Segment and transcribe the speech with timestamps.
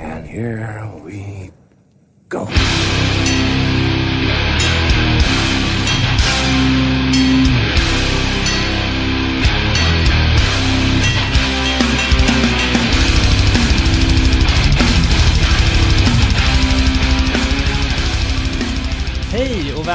[0.00, 1.50] And here we
[2.30, 2.48] go.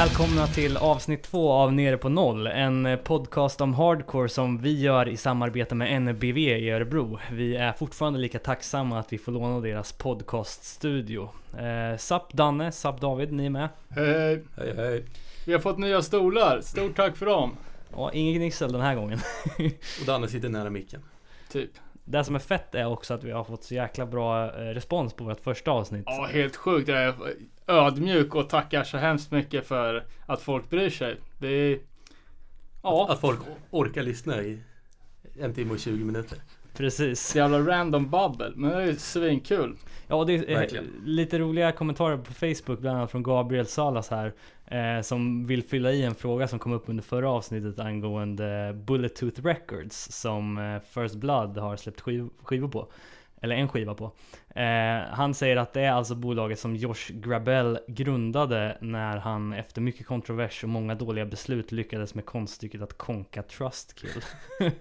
[0.06, 5.08] Välkomna till avsnitt två av Nere på Noll, en podcast om hardcore som vi gör
[5.08, 7.18] i samarbete med NBV i Örebro.
[7.32, 11.30] Vi är fortfarande lika tacksamma att vi får låna deras podcaststudio.
[11.58, 13.68] Eh, Sapp Danne, Sapp David, ni är med?
[13.88, 14.44] Hej.
[14.56, 15.04] Hej hej.
[15.46, 16.60] Vi har fått nya stolar.
[16.60, 17.56] Stort tack för dem.
[17.96, 19.18] Ja, ingen gnissel den här gången.
[20.00, 21.02] Och Danne sitter nära micken.
[21.52, 21.70] Typ.
[22.04, 25.14] Det som är fett är också att vi har fått så jäkla bra eh, respons
[25.14, 26.04] på vårt första avsnitt.
[26.06, 26.88] Ja, helt sjukt.
[27.66, 31.16] Ödmjuk och tackar så hemskt mycket för att folk bryr sig.
[31.38, 31.78] Det är...
[32.82, 34.60] Ja, Att folk orkar lyssna i
[35.40, 36.38] en timme och 20 minuter.
[36.76, 37.20] Precis.
[37.20, 38.52] så jävla random bubble.
[38.56, 39.76] Men det är svinkul.
[40.06, 40.84] Ja, och det är eh, Verkligen.
[41.04, 44.32] lite roliga kommentarer på Facebook, bland annat från Gabriel Salas här.
[44.66, 49.16] Eh, som vill fylla i en fråga som kom upp under förra avsnittet angående Bullet
[49.16, 52.88] Tooth Records som eh, First Blood har släppt skiv skivor på.
[53.42, 54.12] Eller en skiva på.
[54.54, 59.80] Eh, han säger att det är alltså bolaget som Josh Grabell grundade när han efter
[59.80, 64.22] mycket kontrovers och många dåliga beslut lyckades med konststycket att konka Trustkill.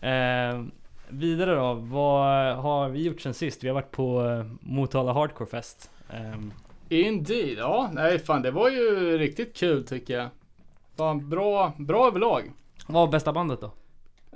[0.00, 0.62] eh,
[1.08, 3.64] vidare då, vad har vi gjort sen sist?
[3.64, 5.90] Vi har varit på eh, Motala Hardcore Fest.
[6.10, 6.52] Ehm,
[6.88, 7.58] Indeed.
[7.58, 10.28] Ja, nej fan det var ju riktigt kul tycker jag.
[10.96, 12.52] Fan bra, bra överlag.
[12.86, 13.70] vad var bästa bandet då?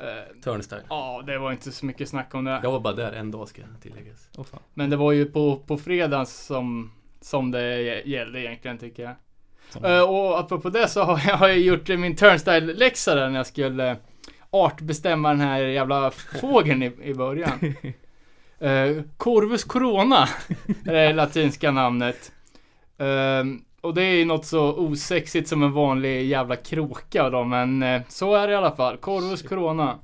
[0.00, 0.82] Eh, Turnstyle.
[0.88, 2.60] Ja, det var inte så mycket snack om det.
[2.62, 4.28] Jag var bara där en dag ska tilläggas.
[4.36, 4.60] Oh, fan.
[4.74, 9.14] Men det var ju på, på fredagen som, som det gällde egentligen tycker jag.
[9.84, 13.46] Uh, och apropå det så har jag, har jag gjort min turnstyle-läxa där när jag
[13.46, 13.96] skulle
[14.50, 17.74] artbestämma den här jävla fågeln i, i början.
[18.62, 20.28] Uh, Corvus corona
[20.86, 22.32] är det latinska namnet.
[22.98, 27.82] Ehm, och det är ju något så osexigt som en vanlig jävla kråka då, men
[27.82, 28.96] eh, så är det i alla fall.
[28.96, 29.98] Corvus corona.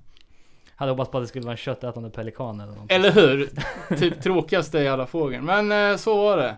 [0.76, 2.96] Hade hoppats på att det skulle vara en köttätande pelikan eller någonting.
[2.96, 3.48] Eller hur?
[3.96, 5.44] typ tråkigaste jävla fågeln.
[5.44, 6.56] Men eh, så var det.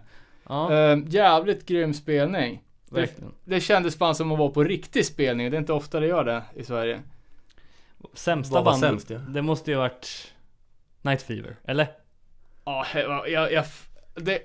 [0.49, 2.63] Ja, Ehm, jävligt grym spelning.
[2.91, 3.33] verkligen.
[3.45, 5.51] Det kändes fan som att vara på riktig spelning.
[5.51, 7.01] Det är inte ofta det gör det i Sverige.
[8.15, 9.19] Sämsta Vad var band, sämst, ja?
[9.19, 10.33] det måste ju ha varit
[11.03, 11.87] Night Fever, eller?
[12.65, 13.65] Ja, jag, jag, jag
[14.15, 14.39] det,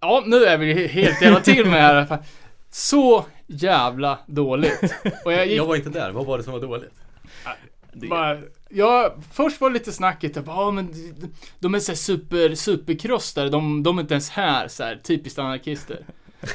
[0.00, 2.18] ja nu är vi helt jävla till med här.
[2.70, 4.94] Så jävla dåligt.
[5.24, 6.92] Och jag gick Jag var inte där, vad var det som var dåligt?
[8.10, 10.88] bara, jag, först var det lite snackigt, bara, ja men
[11.58, 15.98] de- är såhär super, superkrostare, de, de är inte ens här så här, typiskt anarkister.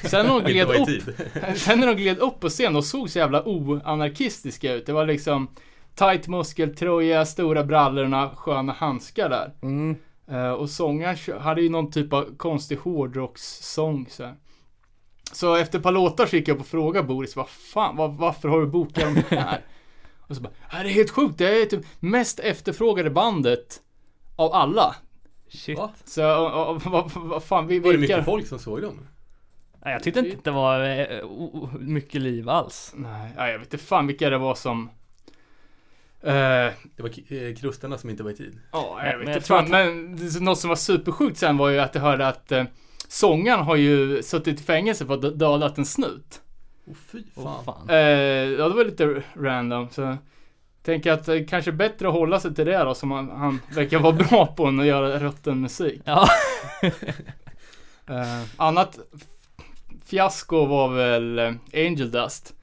[0.03, 1.15] Sen när de gled upp,
[1.55, 4.85] sen när de gled upp på scen, de såg så jävla oanarkistiska ut.
[4.85, 5.47] Det var liksom
[5.95, 9.51] tight muskeltröja, stora brallorna, sköna handskar där.
[9.61, 9.95] Mm.
[10.31, 14.35] Eh, och sångaren hade ju någon typ av konstig hårdrockssång så här.
[15.31, 18.17] Så efter ett par låtar så gick jag upp och frågade Boris, vad fan, vad,
[18.17, 19.61] varför har du bokat dem här?
[20.19, 23.81] och så bara, "Ja, det är helt sjukt, det är typ mest efterfrågade bandet
[24.35, 24.95] av alla.
[25.49, 25.77] Shit.
[25.77, 25.91] Va?
[26.05, 29.07] Så, och, och, vad, vad fan, vi, Var det mycket folk som såg dem?
[29.85, 31.25] Nej, jag tyckte inte det var eh,
[31.79, 32.93] mycket liv alls.
[32.95, 34.89] Nej, ja, jag vet inte fan vilka det var som...
[36.23, 38.59] Eh, Det var eh, krusterna som inte var i tid.
[38.71, 39.69] Ja, Men- jag vet inte fan.
[39.69, 42.63] Men något som var supersjukt sen var ju att jag hörde att eh,
[43.07, 46.41] sångaren har ju suttit i fängelse för att ha dödat en snut.
[46.87, 47.65] Åh fy Åh fan.
[47.65, 47.89] fan.
[47.89, 49.89] Eh, ja, det var lite random.
[49.91, 50.17] Så
[50.83, 53.59] tänker att det kanske är bättre att hålla sig till det då, som han, han
[53.75, 56.01] verkar vara bra på än att göra rutten musik.
[56.05, 56.27] Ja.
[58.09, 58.99] Eh, annat
[60.05, 62.53] fiasko var väl eh, Angel Dust.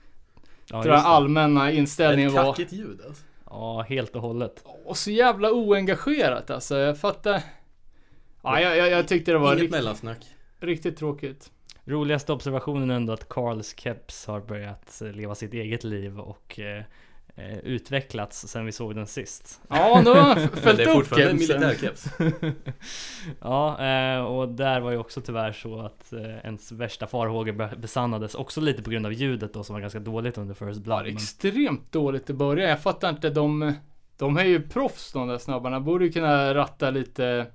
[0.71, 0.99] Ja, Tror det.
[0.99, 2.45] allmänna inställningen Ett var.
[2.45, 3.23] kackigt ljud alltså.
[3.51, 4.65] Ja, helt och hållet.
[4.85, 6.77] Och så jävla oengagerat alltså.
[6.79, 7.43] Jag fattar.
[8.43, 10.19] Ja, jag, jag, jag tyckte det var Inget rikt, mellansnack.
[10.61, 11.51] riktigt tråkigt.
[11.85, 16.61] Roligaste observationen är ändå att Carls keps har börjat eh, leva sitt eget liv och
[16.61, 16.83] eh,
[17.39, 19.61] eh, utvecklats sen vi såg den sist.
[19.69, 22.07] Ja, nu har följt det är upp fortfarande militärkeps.
[23.41, 27.75] ja, eh, och där var ju också tyvärr så att eh, ens värsta farhågor be-
[27.77, 28.35] besannades.
[28.35, 30.99] Också lite på grund av ljudet då som var ganska dåligt under First Ja, Blood.
[31.05, 32.71] det är Men, extremt dåligt i början.
[32.71, 33.75] Jag fattar inte, de,
[34.17, 35.81] de är ju proffs de där snabbarna.
[35.81, 37.47] Borde ju kunna ratta lite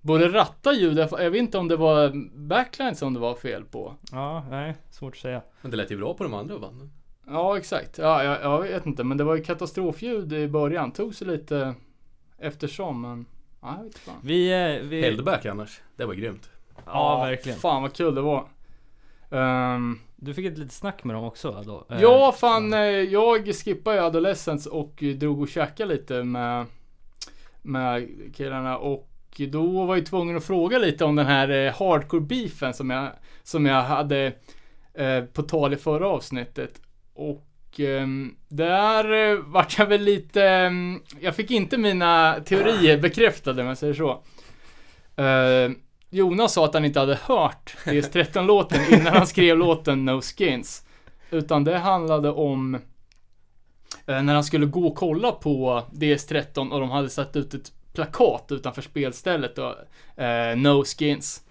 [0.00, 2.12] Borde ratta ljud, jag jag vet inte om det var
[2.48, 3.94] backline som det var fel på.
[4.12, 5.42] ja, nej, svårt att säga.
[5.62, 6.90] Men det lät ju bra på de andra banden.
[7.30, 7.98] Ja, exakt.
[7.98, 10.92] Ja, jag, jag vet inte, men det var ju katastrofljud i början.
[10.92, 11.74] Tog sig lite
[12.38, 13.26] eftersom, men
[13.62, 14.14] ja, jag vet inte fan.
[14.22, 15.80] Vi, eh, vi Heldback annars.
[15.96, 16.50] Det var grymt.
[16.86, 17.58] Ja, verkligen.
[17.58, 18.48] Fan vad kul det var.
[19.30, 21.86] Ehm, Du fick ett litet snack med dem också då?
[21.94, 22.72] Eh, ja, fan.
[22.72, 26.66] eh, Jag skippade ju Adolescence och drog och käkade lite med,
[27.62, 29.04] med killarna och
[29.50, 33.08] då var jag tvungen att fråga lite om den här eh, hardcore beefen som jag,
[33.42, 34.32] som jag hade
[34.94, 36.80] eh, på tal i förra avsnittet.
[37.18, 43.62] Och ehm, där eh, vart jag väl lite, ehm, jag fick inte mina teorier bekräftade
[43.62, 44.22] om jag säger så.
[45.22, 45.70] Eh,
[46.10, 50.86] Jonas sa att han inte hade hört DS13-låten innan han skrev låten No Skins.
[51.30, 52.74] Utan det handlade om
[54.06, 57.72] eh, när han skulle gå och kolla på DS13 och de hade satt ut ett
[57.92, 59.78] plakat utanför spelstället då,
[60.16, 61.42] eh, No Skins.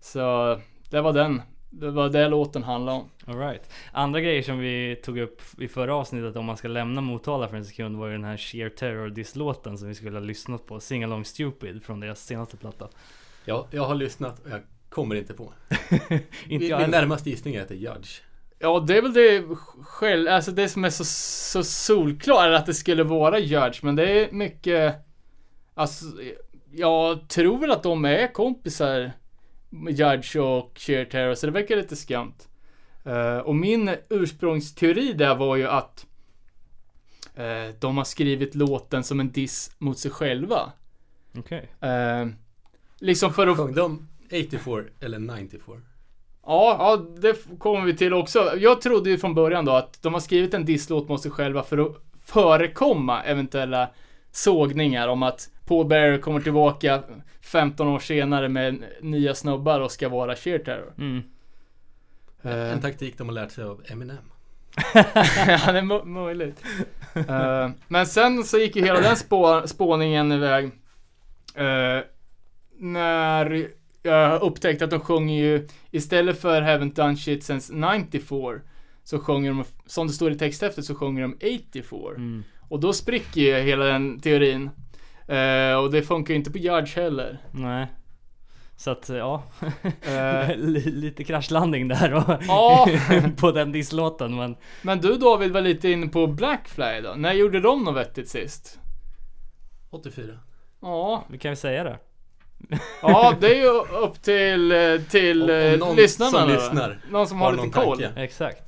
[0.00, 0.58] Så
[0.90, 1.42] det var den,
[1.80, 3.08] det var det låten handlade om.
[3.26, 3.70] Alright.
[3.92, 7.56] Andra grejer som vi tog upp i förra avsnittet om man ska lämna Motala för
[7.56, 10.80] en sekund var ju den här Sheer Terror Diss-låten som vi skulle ha lyssnat på.
[10.80, 12.88] Sing Along Stupid från deras senaste platta.
[13.44, 15.52] Ja, jag har lyssnat och jag kommer inte på.
[16.48, 18.20] Inte Min, närmaste gissning är att det är Judge.
[18.58, 19.44] Ja, det är väl det
[19.82, 24.10] själv, alltså det som är så, så solklart att det skulle vara Judge, men det
[24.10, 24.94] är mycket,
[25.74, 26.04] alltså,
[26.72, 29.12] jag tror väl att de är kompisar,
[29.88, 32.34] Judge och Sheer Terror, så det verkar lite skumt.
[33.04, 36.06] Eh, och min ursprungsteori där var ju att
[37.34, 40.72] eh, de har skrivit låten som en diss mot sig själva.
[41.38, 41.68] Okej.
[41.80, 42.26] Eh,
[42.98, 45.80] liksom för att Sjöng de 84 eller 94?
[46.46, 48.52] Ja, ja, det kommer vi till också.
[48.56, 51.62] Jag trodde ju från början då att de har skrivit en disslåt mot sig själva
[51.62, 53.90] för att förekomma eventuella
[54.32, 57.02] sågningar om att Paul Bearer kommer tillbaka
[57.40, 60.92] 15 år senare med nya snubbar och ska vara sheer terror.
[60.98, 61.22] Mm.
[62.42, 64.16] Eh, En taktik de har lärt sig av Eminem.
[64.94, 66.62] ja, det är möjligt.
[67.28, 70.64] Eh, men sen så gick ju hela den spå- spåningen iväg.
[71.54, 72.00] Eh,
[72.78, 73.68] när
[74.02, 78.60] jag upptäckte att de sjunger ju, istället för Haven't done shit since 94,
[79.04, 81.98] så sjunger de, som det står i texthäftet, så sjunger de 84.
[82.16, 82.44] Mm.
[82.68, 84.70] Och då spricker ju hela den teorin.
[85.28, 87.38] Eh, och det funkar ju inte på Judge heller.
[87.50, 87.86] Nej.
[88.76, 89.42] Så att ja,
[90.02, 92.86] Eh, Li- lite kraschlandning där och Ja.
[93.36, 97.12] på den disslåten men men du David var lite inne på Blackfly då.
[97.16, 98.78] När gjorde de något vettigt sist?
[99.90, 100.38] 84.
[100.82, 101.98] Ja, vi kan ju säga det.
[103.02, 103.68] Ja, det är ju
[104.04, 106.54] upp till, eh, till Om- om eh, någon lyssnarna som då.
[106.54, 107.98] lyssnar Någon som har har, lite koll.
[108.02, 108.20] tanke.
[108.20, 108.62] Exakt.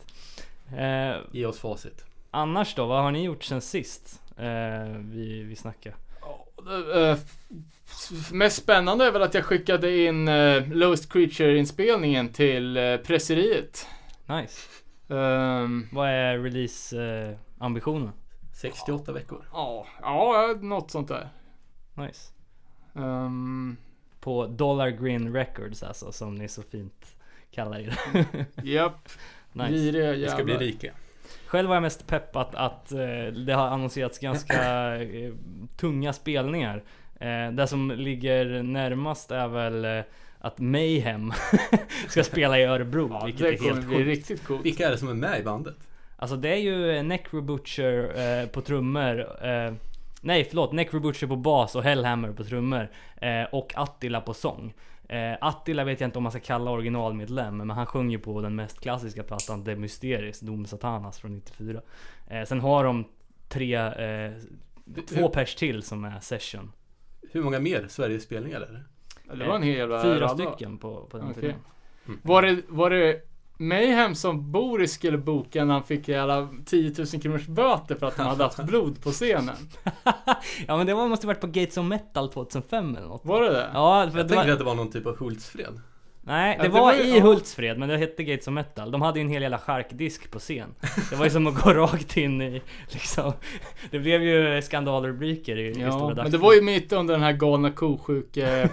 [0.79, 2.05] Eh, Ge oss facit.
[2.31, 4.23] annars då, vad har ni gjort sen sist?
[4.39, 4.45] Eh,
[4.99, 5.97] vi, vi snackade.
[6.95, 7.19] Eh,
[8.33, 13.87] mest spännande är väl att jag skickade in uh, Lowest Creature-inspelningen till uh, presseriet.
[14.27, 14.61] Nice.
[15.09, 18.13] Ehm, Vad är release eh, ambitionen?
[18.61, 19.45] 68 veckor.
[19.53, 21.29] Ja, ja, något sånt där.
[21.95, 22.33] Nice.
[22.95, 23.77] Ehm,
[24.21, 27.17] På Dollar Grin Records alltså, som ni så fint
[27.51, 27.99] kallar er.
[28.63, 29.09] Japp,
[29.53, 29.71] nice.
[29.71, 30.67] giriga Vi ska bli jävlar.
[30.67, 30.93] rika.
[31.47, 32.99] Själv var jag mest peppat att eh,
[33.47, 35.33] det har annonserats ganska eh,
[35.77, 36.83] tunga spelningar.
[37.21, 40.05] Eh, det som ligger närmast är väl eh,
[40.39, 41.33] att Mayhem
[42.09, 44.65] ska spela i Örebro, Ja, vilket det är helt bli riktigt coolt.
[44.67, 45.77] Vilka är det som är med i bandet?
[46.17, 49.47] Alltså det är ju Necro Butcher eh, på trummor.
[49.47, 49.73] Eh,
[50.21, 52.89] nej förlåt, Necro Butcher på bas och Hellhammer på trummor.
[53.17, 54.75] Eh, och Attila på sång.
[55.09, 58.55] Eh, Attila vet jag inte om man ska kalla originalmedlem, men han sjunger på den
[58.57, 61.81] mest klassiska plattan The Mysteries, Dom Satanas från 94.
[62.27, 63.05] Eh, sen har de
[63.49, 64.33] tre, eh,
[65.09, 66.73] två pers till som är session.
[67.33, 68.73] Hur många mer Sverigespelningar är
[69.27, 69.37] det?
[69.37, 70.29] Det var en hel jävla Fyra radda.
[70.53, 71.41] stycken på, på den Okej.
[71.43, 71.57] tiden.
[72.23, 73.21] Var det, var det
[73.59, 78.17] Mayhem som Boris skulle boka när han fick jävla 10 000 kronors böter för att
[78.17, 79.57] de hade haft blod på scenen?
[80.67, 83.25] Ja men det var, måste varit på Gates of Metal 2005 eller något.
[83.25, 83.71] Var det det?
[83.75, 85.81] Ja, för Jag det var, att det var någon typ av Hultsfred.
[86.29, 87.23] Nej, Ja, det, det var, var ju- i ja.
[87.23, 88.91] Hultsfred men det hette Gates of Metal.
[88.91, 90.75] De hade ju en hel jävla charkdisk på scen.
[91.11, 93.33] Det var ju som att gå rakt in i liksom.
[93.91, 97.23] Det blev ju skandalrubriker i, i Ja, stora men det var ju mitt under den
[97.23, 98.71] här galna kosjuke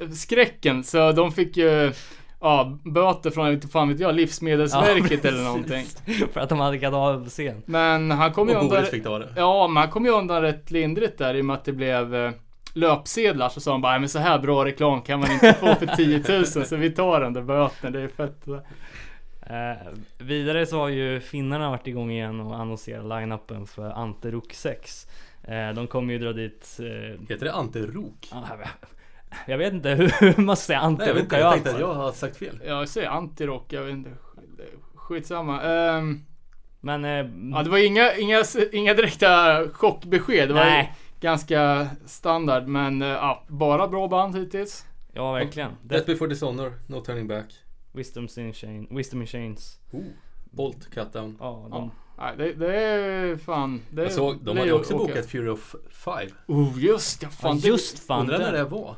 [0.00, 1.92] eh, skräcken så de fick ju
[2.40, 5.84] Ja, böter från, inte fan vet jag, Livsmedelsverket Ja, eller någonting.
[6.32, 7.62] För att de hade kadaver på scen.
[7.66, 9.28] Men han kom ju Och undan Boris fick ta det.
[9.36, 12.14] Ja, men han kom ju undan rätt lindrigt där i och med att det blev
[12.14, 12.30] eh,
[12.72, 15.74] löpsedlar så sa han bara, "Nej, men så här bra reklam kan man inte få
[15.74, 16.22] för 10
[16.56, 18.48] 000 så vi tar den där böten, det är fett.
[19.50, 24.52] Eh, vidare så har ju finnarna varit igång igen och annonserat line-upen för Ante Rock
[24.52, 25.06] 6.
[25.42, 26.76] Eh, de kommer ju dra dit...
[26.80, 28.28] Eh, Heter det Ante Rok?
[28.32, 28.42] ah,
[29.46, 32.60] jag vet- inte hur man säger Nej, jag, jag tänkte att jag har sagt fel.
[32.66, 34.10] Jag säger antirock, jag vet inte.
[34.94, 35.62] Skitsamma.
[35.62, 36.20] Ehm,
[36.80, 37.04] Men...
[37.04, 37.10] Eh,
[37.54, 38.42] ja, det var inga, inga,
[38.72, 40.48] inga direkta chockbesked.
[40.48, 40.94] Det var nej.
[41.20, 44.86] ganska standard, men eh, ja, bara bra band hittills.
[45.12, 45.70] Ja verkligen.
[45.82, 47.46] Death before dishonor, no turning back.
[47.92, 49.78] Wisdom in, chain, Wisdom in Chains.
[49.92, 50.00] Oh.
[50.50, 51.36] Bolt, Cutdown.
[51.40, 51.90] Ja, de, Ja.
[52.18, 53.82] Nej, det, det är fan.
[53.90, 56.30] Det Jag såg, de hade också bokat Fury of Five.
[56.46, 57.58] Oh, just ja, fan.
[57.58, 58.20] ja, just fan.
[58.20, 58.96] Undrar när det var.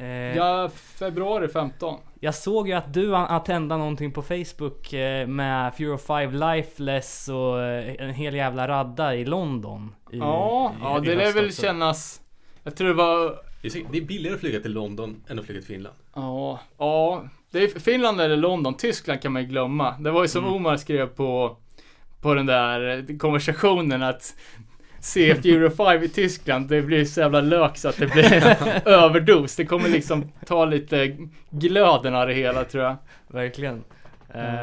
[0.00, 1.98] Eh, Ja, februari 15.
[2.20, 7.28] Jag såg ju att du attendade någonting på Facebook eh, med Fear of Five Lifeless
[7.28, 9.94] och eh, en hel jävla radda i London.
[10.12, 12.20] I, Ja, i- ja i det lär väl kännas...
[12.62, 13.38] Jag tror det var...
[13.62, 15.96] Det är, billigare att flyga till London än att flyga till Finland.
[16.14, 17.24] Ja, ja.
[17.50, 18.74] Det är Finland eller London.
[18.74, 19.94] Tyskland kan man ju glömma.
[19.98, 20.56] Det var ju som Mm.
[20.56, 21.56] Omar skrev på,
[22.20, 24.36] på den där konversationen att
[25.00, 28.32] se Euro 5 i Tyskland, det blir så jävla lök så att det blir
[28.88, 29.56] överdos.
[29.56, 31.16] Det kommer liksom ta lite
[31.50, 32.96] glöden av det hela tror jag.
[33.28, 33.74] Verkligen.
[33.74, 33.84] Mm,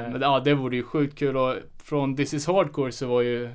[0.05, 3.21] Eh, Men ja, det vore ju sjukt kul och från This is Hardcore så var
[3.21, 3.49] ju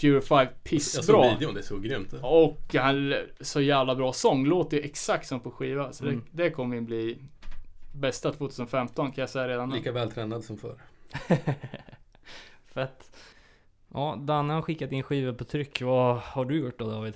[0.00, 1.34] Fury 5 Jag såg pissbra.
[1.38, 2.20] videon, det såg grymt ut.
[2.22, 4.46] Och han, så jävla bra sång.
[4.46, 5.92] Låter ju exakt som på skiva.
[5.92, 6.22] Så Mm.
[6.32, 7.18] det, det kommer ju bli
[7.94, 9.76] bästa 2015 kan jag säga redan nu.
[9.76, 10.74] Lika vältränad som förr.
[12.74, 13.10] Fett.
[13.94, 15.82] Ja, Danne har skickat in skivor på tryck.
[15.82, 17.14] Vad har du gjort då David?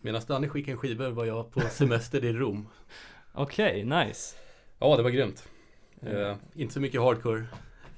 [0.00, 2.68] Medan Danny skickade en skiva var jag på semester i Rom.
[3.34, 4.36] Okej, nice.
[4.78, 5.48] Ja, det var grymt.
[6.02, 6.16] Mm.
[6.30, 7.46] Eh, inte så mycket hardcore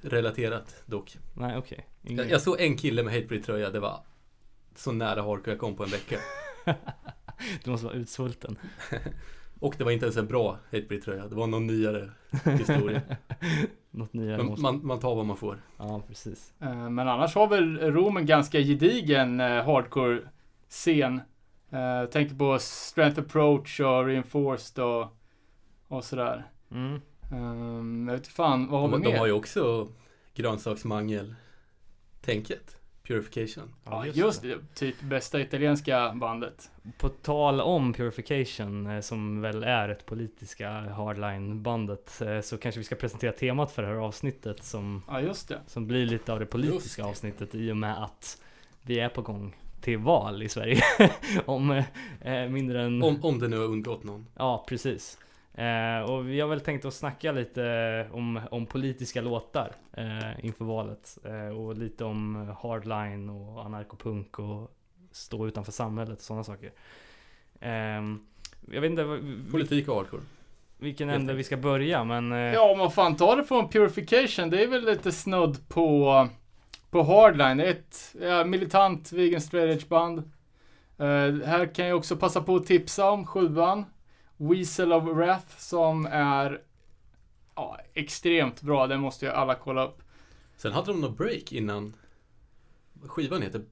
[0.00, 1.16] relaterat dock.
[1.34, 1.86] Nej, okej.
[2.02, 4.00] Jag, Ingen- jag såg en kille med Hatebreed tröja, det var
[4.76, 6.18] så nära hardcore jag kom på en vecka.
[7.64, 8.58] Du måste vara utsvulten.
[9.60, 12.10] Och det var inte ens en bra Hatebreed tröja, det var någon nyare
[12.44, 13.02] historia.
[13.90, 14.62] Något nyare måste...
[14.62, 15.62] man, man tar vad man får.
[15.76, 16.52] Ja, precis.
[16.60, 21.20] Eh, Men annars har väl Rom en ganska gedigen eh, hardcore-scen.
[21.72, 25.06] Uh, tänker på Strength Approach och Reinforced och,
[25.88, 26.50] och sådär.
[26.70, 27.00] Mm.
[27.32, 29.12] Um, jag vet fan, vad har vi De, mer?
[29.12, 29.88] de har ju också
[30.34, 31.34] grönsaksmangel
[32.20, 32.77] tänket.
[33.08, 33.74] Purification.
[33.84, 34.58] Ja, just det.
[34.74, 36.70] Typ bästa italienska bandet.
[36.98, 42.84] På tal om Purification, eh, som väl är ett politiska hardline-bandet, eh, så kanske vi
[42.84, 45.60] ska presentera temat för det här avsnittet som, Ja, just det.
[45.66, 47.08] som blir lite av det Just politiska det.
[47.08, 48.42] avsnittet i och med att
[48.82, 50.82] vi är på gång till val i Sverige
[51.44, 51.82] om
[52.20, 53.02] eh, mindre än...
[53.02, 54.26] Om, om det nu har undgått någon.
[54.36, 55.18] Ja, precis.
[55.58, 60.64] Eh, och vi har väl tänkt att snacka lite om, om politiska låtar eh, inför
[60.64, 61.18] valet.
[61.24, 64.70] Eh, och lite om hardline och anarkopunk och
[65.12, 66.72] stå utanför samhället och sådana saker.
[67.60, 68.20] Ehm,
[68.72, 70.22] jag vet inte vil- Politik och hardcore.
[70.78, 72.32] vilken ände vi ska börja men...
[72.32, 74.50] Eh, Ja, vad fan, ta det från Purification.
[74.50, 76.28] Det är väl lite snudd på,
[76.90, 77.60] på Hardline.
[77.60, 80.18] Ett ja, militant vegan straight edge band.
[80.98, 83.84] Eh, här kan jag också passa på att tipsa om sjuan.
[84.38, 86.60] Weasel of Wrath som är
[87.54, 88.86] ja, extremt bra.
[88.86, 90.02] Den måste ju alla kolla upp.
[90.56, 91.94] Sen hade de någon break innan
[93.06, 93.62] skivan heter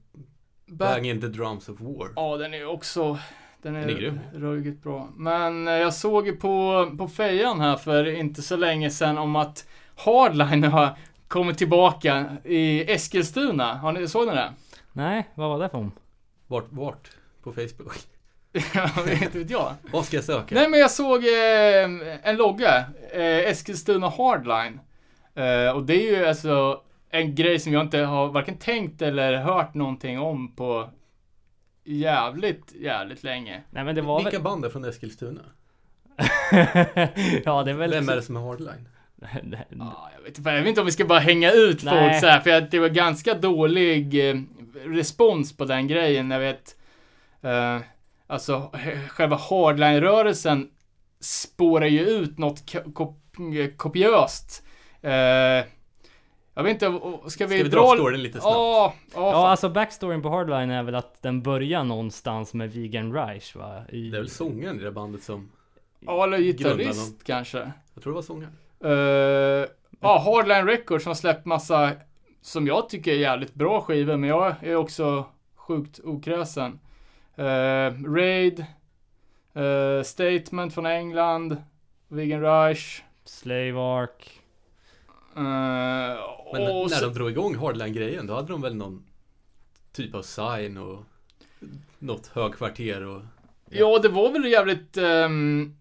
[0.65, 2.13] Bang in the drums of war.
[2.15, 3.19] Ja, den är också...
[3.61, 5.09] Den är, Den är ruggigt bra.
[5.15, 9.35] Men eh, jag såg ju på, på fejan här för inte så länge sedan om
[9.35, 10.97] att Hardline har
[11.27, 13.73] kommit tillbaka i Eskilstuna.
[13.73, 14.53] Har ni, såg ni det?
[14.93, 15.91] Nej, vad var det för om?
[16.47, 17.11] Vart, vart?
[17.43, 18.07] På Facebook?
[19.23, 19.73] Inte vet jag.
[19.91, 20.55] Vad ska jag söka?
[20.55, 22.85] Nej men jag såg eh, en logga.
[23.13, 24.79] Eh, Eskilstuna Hardline.
[25.35, 29.37] Eh, och det är ju alltså en grej som jag inte har varken tänkt eller
[29.37, 30.89] hört någonting om på
[31.83, 33.63] jävligt, jävligt länge.
[33.69, 34.43] Nej men det var Vilka väl...
[34.43, 35.41] band är från Eskilstuna?
[37.45, 37.91] ja det är väl...
[37.91, 38.89] Vem är det som är hardline?
[39.79, 42.09] Ja, jag, vet inte, jag vet inte om vi ska bara hänga ut Nej.
[42.09, 44.41] folk så här, för att det var ganska dålig eh,
[44.85, 46.31] respons på den grejen.
[46.31, 46.75] Jag vet,
[47.41, 47.79] eh,
[48.27, 48.71] alltså
[49.09, 50.69] själva hardline-rörelsen
[51.19, 54.63] spårar ju ut något ko- kop- kopiöst.
[55.01, 55.11] Eh,
[56.53, 57.81] jag vet inte, ska vi, Ska vi dra...
[57.81, 58.55] dra storyn lite snabbt?
[58.55, 59.49] Ja, ja, Ja fan.
[59.49, 63.81] alltså backstoryn på Hardline är väl att den börjar någonstans med Vegan Reich va?
[63.89, 64.09] I...
[64.09, 65.51] Det är väl sångaren i det bandet som,
[65.99, 67.71] ja, eller gitarrist kanske.
[67.93, 68.53] jag tror det var sångaren.
[68.85, 69.65] Uh,
[70.01, 71.91] ja, Hardline Records som har släppt massa,
[72.41, 76.79] som jag tycker är jävligt bra skivor, men jag är också sjukt okräsen.
[77.39, 78.65] Uh, Raid,
[79.53, 81.57] eh, Statement från England,
[82.07, 83.01] Vegan Rush.
[83.25, 84.41] Slave Ark.
[85.37, 85.43] Uh,
[86.53, 89.03] Men och när så, de drog igång hardline-grejen, då hade de väl någon
[89.91, 91.03] typ av sign och
[91.99, 93.21] något högkvarter och
[93.69, 95.75] ja, det var väl jävligt um,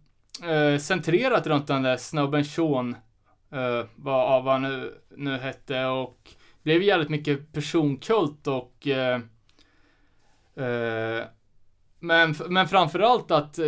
[0.44, 2.96] uh, centrerat runt den där snubben Sean.
[3.52, 6.34] Uh, vad, av vad han nu, nu hette och
[6.66, 9.20] blev jävligt mycket personkult och eh,
[10.56, 11.24] eh,
[12.00, 13.66] men, men framförallt att uh,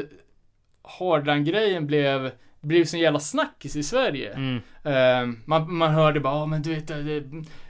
[0.83, 2.31] Hardline-grejen blev
[2.61, 4.33] blev som jävla snackis i Sverige.
[4.33, 4.61] Mm.
[4.83, 7.25] Eh, man, man hörde bara, ah, men du vet, det,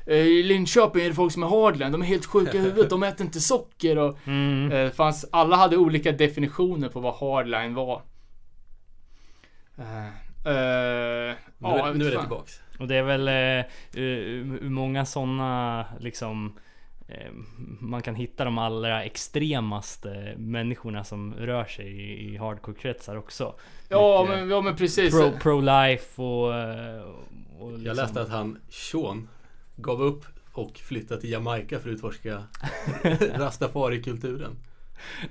[0.07, 2.91] eh, i Linköping är det folk som är hardline, de är helt sjuka i huvudet,
[2.91, 4.73] de äter inte socker och Mm.
[4.73, 8.03] Eh, fanns, alla hade olika definitioner på vad hardline var.
[9.79, 12.61] Eh, eh, nu, ja, är, nu är det tillbaks.
[12.79, 16.63] Och det är väl eh, uh, många sådana liksom eh,
[17.81, 23.55] man kan hitta de allra extremaste människorna som rör sig i, i hardcore-kretsar också.
[23.89, 25.15] Ja Mycket men, ja men precis.
[25.15, 26.55] Pro, pro-life och...
[26.55, 27.03] eh,
[27.59, 29.29] och liksom- Jag läste att han, Sean,
[29.77, 32.43] gav upp och flyttade till Jamaica för att utforska
[33.35, 34.57] rastafari-kulturen.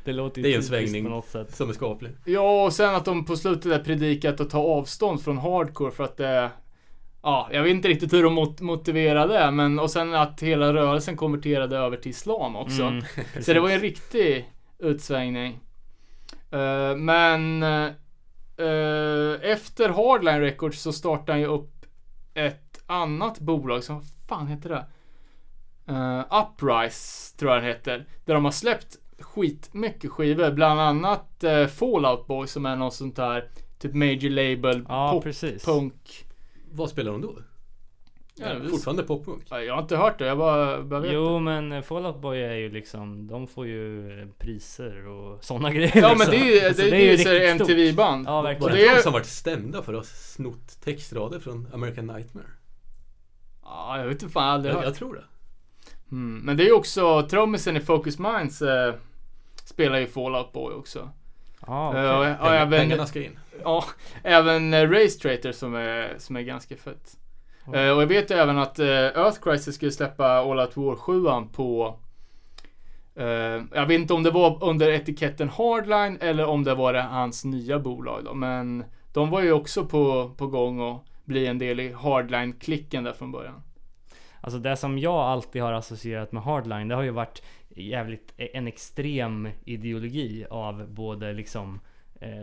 [0.04, 1.04] Det låter ju Det är en svängning.
[1.04, 1.56] på något sätt.
[1.56, 2.12] Som är skaplig.
[2.26, 6.04] Ja, och sen att de på slutet där predikat att ta avstånd från hardcore för
[6.04, 6.50] att det...
[7.28, 10.74] Ja, jag vet inte riktigt hur de mot motiverade det, men och sen att hela
[10.74, 12.84] rörelsen konverterade över till islam också.
[12.84, 13.04] Mm,
[13.42, 15.60] Så det var en riktig utsvängning.
[16.52, 17.92] Eh, men eh,
[19.42, 21.86] efter Hardline Records så startade han ju upp
[22.34, 24.86] ett annat bolag som, vad fan heter det?
[25.94, 28.06] Uh, Uprise tror jag den heter.
[28.26, 30.52] Där de har släppt skitmycket skivor.
[30.52, 35.24] Bland annat uh, Fallout Boy som är något sånt här typ major label Ja, pop,
[35.24, 35.66] precis.
[35.66, 36.27] punk.
[36.78, 37.36] Vad spelar de då?
[38.40, 39.44] Ja, Ja, fortfarande poppunk?
[39.50, 41.40] Ja, Jag har inte hört det, jag bara, bara vet Jo det.
[41.40, 46.18] men Fallout Boy är ju liksom, de får ju priser och sådana grejer Ja liksom.
[46.18, 47.48] men det är ju Så det, det är ju.
[47.48, 48.28] MTV-band.
[48.28, 48.72] Ja Var verkligen.
[48.76, 52.46] det det de som varit stämda för att ha snott textrader från American Nightmare?
[53.64, 54.86] Ja, jag vet inte fan, jag aldrig Jag, hört.
[54.86, 55.24] jag tror det.
[56.12, 58.94] Mm, men det är ju också trummisen i Focus Minds eh,
[59.66, 61.10] spelar ju Fallout Boy också.
[61.60, 63.40] Och, och Pengar, även, pengarna ska in.
[63.64, 63.84] Ja,
[64.24, 67.18] även eh, Race Traitor som är, som är ganska fett.
[67.74, 70.96] Eh, och jag vet ju även att eh, Earth Crisis skulle släppa All Out War
[70.96, 72.00] 7 på
[73.74, 77.46] jag vet inte om det var under etiketten Hardline eller om det var det hans
[77.46, 78.34] nya bolag då.
[78.34, 78.84] Men
[79.14, 83.32] de var ju också på, på gång att bli en del i Hardline-klicken där från
[83.32, 83.62] början.
[84.42, 88.68] Alltså det som jag alltid har associerat med hardline, det har ju varit jävligt en
[88.68, 91.80] extrem ideologi av både liksom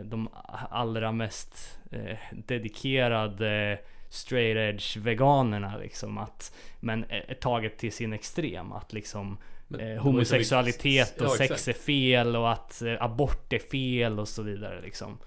[0.03, 0.29] de
[0.69, 3.79] allra mest eh, dedikerade
[4.09, 10.03] straight edge veganerna liksom att men eh, taget till sin extrem att liksom Men eh,
[10.03, 15.17] homosexualitet och sex är fel och att eh, abort är fel och så vidare liksom.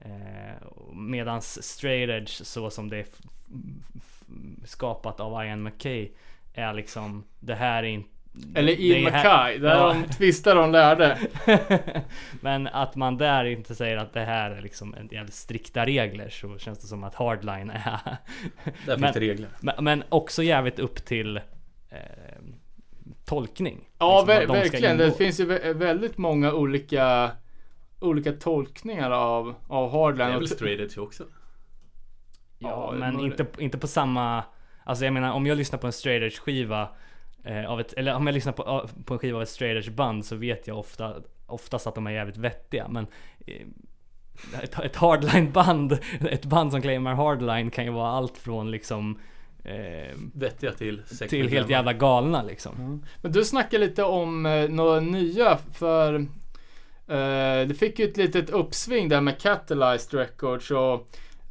[0.00, 3.06] Eh, medans straight edge så som det är
[4.64, 6.10] skapat av Ian McKay
[6.54, 8.11] är liksom det här är inte
[8.54, 9.88] Eller det är här- Mackay, där Ja.
[9.94, 11.18] de tvistar de lärde.
[12.40, 16.28] Men att man där inte säger att det här är liksom en jävligt strikta regler
[16.28, 17.80] så känns det som att hardline är
[18.86, 19.48] Där Men- finns det regler.
[19.60, 21.42] men, men också jävligt upp till eh,
[23.24, 23.88] tolkning.
[23.98, 24.96] Ja, Liksom, ver- verkligen.
[24.98, 27.30] Det finns ju vä- väldigt många olika
[28.00, 30.28] olika tolkningar av, av Det Hardline.
[30.30, 31.24] är Och väl t- straight edge också?
[32.58, 34.44] Ja, Ja, men det- inte, inte på samma...
[34.84, 36.88] Alltså jag menar om jag lyssnar på en straight edge skiva
[37.68, 40.26] av ett, eller om jag lyssnar på, på en skiva av ett straight edge band
[40.26, 41.14] så vet jag ofta,
[41.46, 42.88] oftast att de är jävligt vettiga.
[42.88, 43.06] Men
[43.46, 43.66] eh,
[44.62, 45.98] ett, ett hardline band,
[46.30, 49.18] ett band som claimar hardline kan ju vara allt från liksom
[49.64, 53.04] eh, Vettiga till till helt jävla galna liksom.
[53.22, 56.14] Men du snackar lite om eh, några nya för
[57.06, 61.08] eh, det fick ju ett litet uppsving där med Catalyzed Records och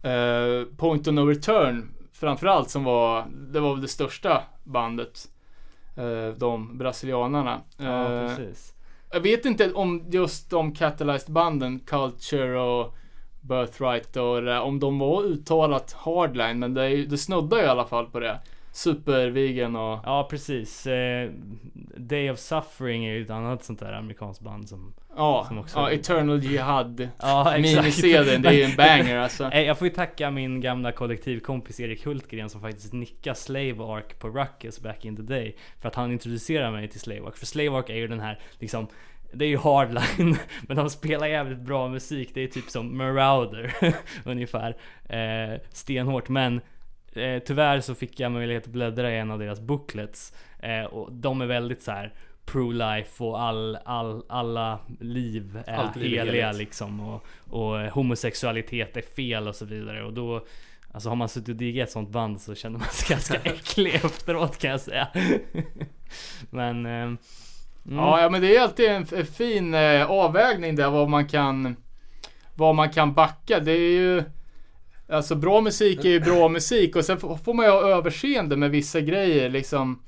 [0.10, 5.27] eh, Point of No Return framförallt som var det var väl det största bandet.
[5.95, 7.62] Eh, de brasilianarna.
[7.77, 8.73] Ja, Eh, precis.
[9.12, 12.95] jag vet inte om just de Catalyzed banden, Culture och
[13.41, 17.86] Birthright och det, om de var uttalat hardline men det, det snuddar ju i alla
[17.86, 18.39] fall på det.
[18.73, 20.88] Supervegan och Ja, precis.
[20.88, 21.30] Eh,
[21.97, 24.93] Day of Suffering är ju ett annat sånt där amerikanskt band som...
[25.15, 27.10] Ja, Som också- ja Eternal Jihad.
[27.19, 29.43] Ja, Mini-CDn, det är ju en banger alltså.
[29.54, 34.19] Eh, Jag får ju tacka min gamla kollektivkompis Erik Hultgren som faktiskt nickade Slave Ark
[34.19, 35.56] på Ruckus back in the day.
[35.82, 37.38] För att han introducerade mig till Slave Ark.
[37.38, 38.88] För Slave Ark är ju den här liksom
[39.34, 40.36] det är ju hardline,
[40.67, 42.32] men de spelar jävligt bra musik.
[42.34, 43.74] Det är typ som Marauder
[44.26, 44.78] ungefär.
[45.10, 46.62] Eh, stenhårt, men
[47.15, 50.34] eh, tyvärr så fick jag möjlighet att bläddra i en av deras booklets.
[50.60, 52.13] Eh, och de är väldigt så här
[52.51, 56.59] pro-life och all, all, alla liv är Allt liv heliga heligt.
[56.59, 56.99] liksom.
[56.99, 60.03] Och, och homosexualitet är fel och så vidare.
[60.03, 60.45] Och då
[60.93, 63.95] Alltså har man suttit och diggat ett sånt band så känner man sig ganska äcklig
[63.95, 65.07] efteråt kan jag säga.
[66.49, 66.85] Men...
[66.85, 67.17] Eh, mm.
[67.85, 71.75] Ja, men det är alltid en, en fin eh, avvägning där vad man kan
[72.55, 73.59] vad man kan backa.
[73.59, 74.23] Det är ju
[75.09, 78.57] Alltså bra musik är ju bra musik och sen får får man ju ha överseende
[78.57, 80.03] med vissa grejer liksom.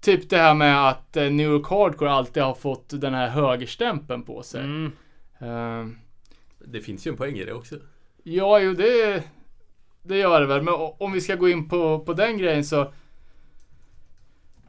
[0.00, 4.22] Typ det här med att eh, New York Hardcore alltid har fått den här högerstämpeln
[4.22, 4.60] på sig.
[4.60, 4.92] Mm.
[5.38, 5.86] Eh,
[6.58, 7.76] Det finns ju en poäng i det också.
[8.22, 9.22] Ja, jo det,
[10.02, 10.62] det gör det väl.
[10.62, 12.92] Men om vi ska gå in på, på den grejen så.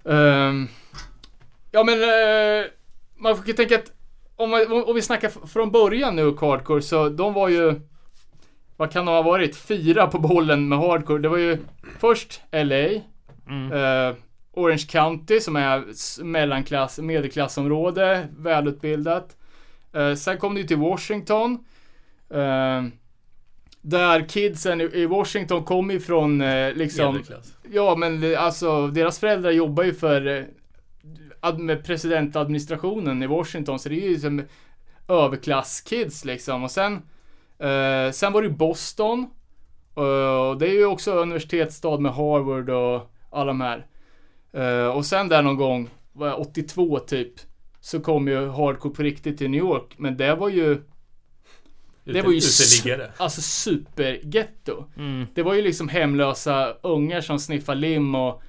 [0.05, 0.67] Ehm,
[1.71, 2.65] ja men eh,
[3.17, 3.91] man får ju tänka att
[4.35, 7.81] om, man, om, vi snackar från början nu Hardcore så de var ju
[8.77, 9.55] vad kan de ha varit?
[9.55, 11.21] Fyra på bollen med Hardcore.
[11.21, 11.57] Det var ju
[11.99, 12.87] först LA.
[13.49, 14.15] Mm.
[14.51, 15.83] Orange County som är
[16.23, 19.37] mellanklass, medelklassområde, välutbildat.
[19.93, 21.65] Eh, sen kom det till Washington.
[22.29, 22.83] Eh,
[23.81, 27.53] där kidsen i, Washington kom ifrån eh, liksom Medelklass.
[27.71, 30.27] Ja, men alltså deras föräldrar jobbar ju för
[31.41, 34.43] eh, med presidentadministrationen i Washington, så det är ju som
[35.07, 36.63] överklasskids liksom.
[36.63, 36.93] Och sen,
[37.59, 39.27] eh, sen var det Boston.
[39.95, 43.85] eh, och det är ju också universitetsstad med Harvard och alla de här.
[44.53, 45.89] Eh, och sen där någon gång,
[46.21, 47.33] är det, 82 typ,
[47.79, 49.93] så kom ju hardcore på riktigt till New York.
[49.97, 50.81] Men det var ju,
[52.03, 53.11] det var ju s- Uteliggare.
[53.17, 54.85] alltså supergetto.
[54.97, 55.25] Mm.
[55.33, 58.41] Det var ju liksom hemlösa ungar som sniffade lim och,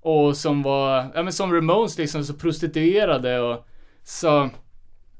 [0.00, 3.66] och som var, ja men som Ramones liksom, så prostituerade och
[4.04, 4.50] så,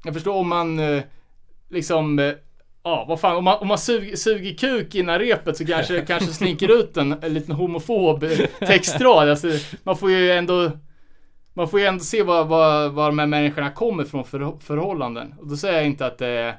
[0.03, 1.03] jag förstår om man eh,
[1.69, 2.33] liksom, eh,
[2.85, 6.33] ja vad fan, om man, om man suger, suger kuk innan repet så kanske kanske
[6.33, 8.25] slinker ut en, en liten homofob
[8.59, 9.29] textrad.
[9.29, 9.47] Alltså,
[9.83, 10.71] man får ju ändå,
[11.53, 15.35] man får ju ändå se vad, vad, vad de här människorna kommer från för förhållanden.
[15.39, 16.55] Och då säger jag inte att det är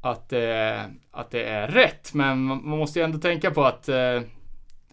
[0.00, 2.14] att, eh, att det är rätt.
[2.14, 4.22] Men man måste ju ändå tänka på att eh,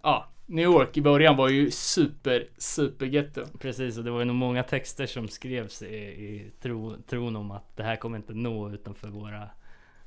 [0.02, 3.58] ja, New York i början var ju super, super.
[3.60, 7.52] Precis, och det var ju nog många texter som skrevs i, i tro, tron om
[7.52, 9.50] att det här kommer inte nå utanför våra,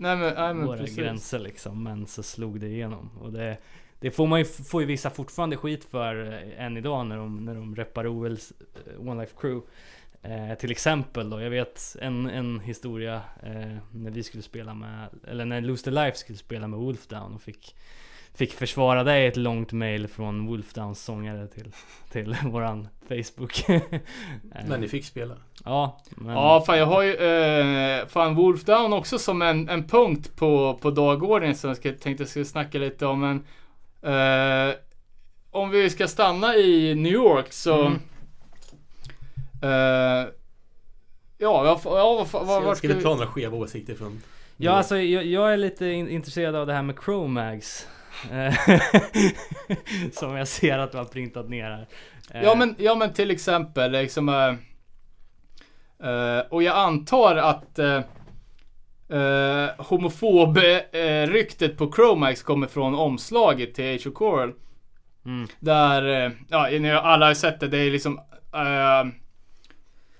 [0.00, 0.96] Nej men, nej, men våra precis.
[0.96, 1.82] gränser liksom.
[1.82, 3.10] Men så slog det igenom.
[3.20, 3.58] Och det,
[4.00, 7.44] det får man ju, får ju vissa fortfarande skit för eh, än idag när de,
[7.44, 8.52] när de reppar OLs
[8.86, 9.66] eh, One Life Crew.
[10.22, 15.08] Eh, till exempel då, jag vet en, en historia eh, när vi skulle spela med,
[15.28, 17.76] eller när Lose the Life skulle spela med Wolfdown och fick
[18.38, 21.72] Fick försvara det i ett långt mail från Wolfdowns sångare till,
[22.10, 23.64] till våran Facebook.
[24.54, 25.34] Eh, Men ni fick spela.
[25.64, 30.36] Ja, men, Ja, fan jag har ju eh, fan Wolfdown också som en, en punkt
[30.36, 33.20] på, på dagordningen som jag ska, tänkte jag skulle snacka lite om.
[33.20, 33.44] Men
[34.70, 34.74] eh,
[35.50, 37.98] om vi ska stanna i New York så Mm.
[39.62, 40.28] eh,
[41.40, 44.22] Ja, ja, vad, vad, Ska, vi- ta några skeva åsikter från...
[44.56, 47.86] Ja, alltså jag, jag är lite in, intresserad av det här med Chromags.
[48.32, 48.54] Eh,
[50.12, 51.86] Som jag ser att du har printat ner här.
[52.34, 54.54] Eh, Ja men, ja men till exempel liksom eh,
[56.10, 58.02] eh, Och jag antar att eh,
[59.18, 64.52] eh, Homofob-ryktet på Chromax kommer från omslaget till Age of Coral
[65.24, 68.20] Mm, Där, ja ni alla har sett det, det är liksom
[68.54, 69.06] eh,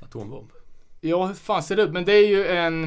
[0.01, 0.51] Atombomb.
[1.01, 1.93] Ja hur fan ser det ut?
[1.93, 2.85] Men det är ju en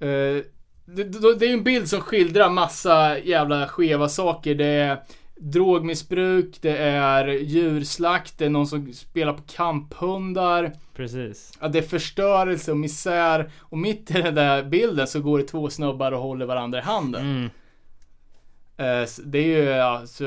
[0.00, 0.44] eh,
[0.84, 1.04] det,
[1.38, 4.54] det är ju en bild som skildrar massa jävla skeva saker.
[4.54, 5.02] Det är
[5.36, 10.72] drogmissbruk, det är djurslakt, det är någon som spelar på kamphundar.
[10.96, 11.52] precis.
[11.60, 13.50] Ja, det är förstörelse och misär.
[13.60, 16.82] Och mitt i den där bilden så går det två snubbar och håller varandra i
[16.82, 17.22] handen.
[17.22, 17.50] Mm,
[18.76, 20.24] Eh, det är ju, ja, så,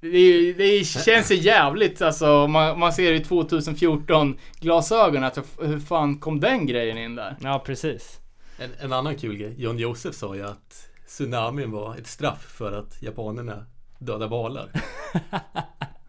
[0.00, 5.80] det, är, det känns ju jävligt alltså, man, man ser i 2014 glasögon att hur
[5.80, 7.36] fan kom den grejen in där?
[7.40, 8.20] ja precis.
[8.58, 9.54] En, en annan kul grej.
[9.58, 13.66] John Josef sa ju att tsunamin var ett straff för att japanerna
[13.98, 14.70] dödar valar.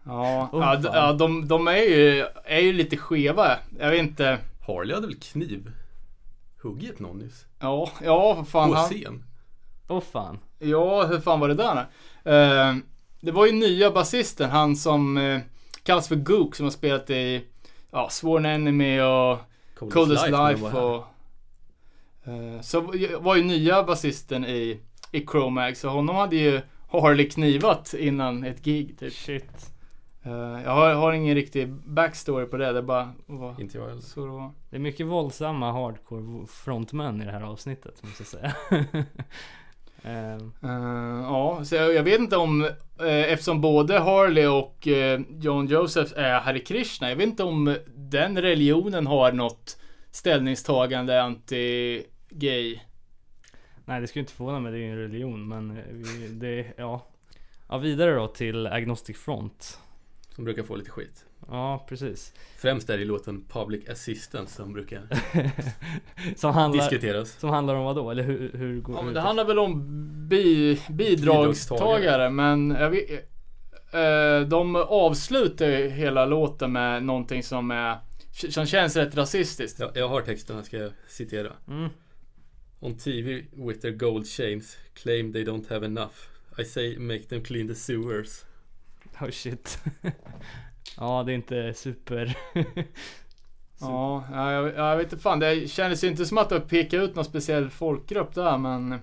[0.04, 3.56] Ja, Oh, ja, de, de är, ju, är ju lite skeva.
[3.78, 4.38] Jag vet inte.
[4.66, 5.72] Harley hade väl kniv
[6.62, 7.46] huggit någon nyss?
[7.60, 8.68] Ja, ja, vad fan.
[8.68, 9.24] På Han, scen.
[9.88, 10.38] Åh fan.
[10.58, 11.76] ja, hur fan var det där?
[12.26, 12.76] Uh,
[13.20, 15.40] det var ju nya basisten, han som uh,
[15.82, 17.44] kallas för Gook, som har spelat i
[17.90, 19.38] ja, Sworn Enemy och
[19.92, 20.84] Coldest de Life här.
[20.84, 21.04] och...
[22.30, 22.80] eh, så
[23.20, 24.80] var ju nya basisten i,
[25.12, 29.12] i Chromag, så honom hade ju Harley knivat innan ett gig typ.
[29.12, 29.72] Shit.
[30.22, 33.12] Eh, jag har, har ingen riktig backstory på det, det är bara
[33.58, 34.00] Inte jag heller.
[34.00, 34.50] så det var.
[34.70, 38.54] Det är mycket våldsamma hardcore frontmän i det här avsnittet måste jag säga.
[40.02, 42.64] Ehm, Eh, ja, så jag, jag vet inte om,
[43.00, 47.76] eh, eftersom både Harley och eh, John Joseph är Hare Krishna, jag vet inte om
[47.94, 49.76] den religionen har något
[50.10, 51.22] ställningstagande
[52.30, 52.80] anti-gay.
[53.84, 56.72] nej det skulle inte förvåna mig, det är ju en religion men eh, vi, det,
[56.76, 57.06] ja.
[57.68, 59.78] Ja vidare då till Agnostic Front.
[60.34, 61.24] Som brukar få lite skit.
[61.48, 62.34] Ja precis.
[62.56, 65.02] Främst är det låten Public Assistance som brukar
[66.36, 67.30] som, handlar, diskuteras.
[67.38, 68.10] som handlar om vad då?
[68.10, 69.84] Eller hur, hur går Ja, men hur- det handlar väl om
[70.28, 73.10] bi, bidragstagare, men jag vet,
[73.92, 77.98] eh, de avslutar hela låten med någonting som är
[78.50, 79.80] som känns rätt rasistiskt.
[79.80, 81.52] Jag, jag har texten, här ska jag citera.
[81.68, 81.88] Mm.
[82.80, 86.28] On TV with their gold chains claim they don't have enough.
[86.58, 88.44] I say make them clean the sewers.
[89.20, 89.78] Oh shit.
[90.96, 92.36] ja det är inte super.
[93.80, 95.38] Ja, ja, jag, jag vet inte fan.
[95.38, 98.98] Det kändes ju inte som att det pekade ut någon speciell folkgrupp där, men...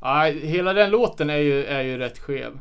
[0.00, 2.58] Ja, hela den låten är ju, är ju rätt skev.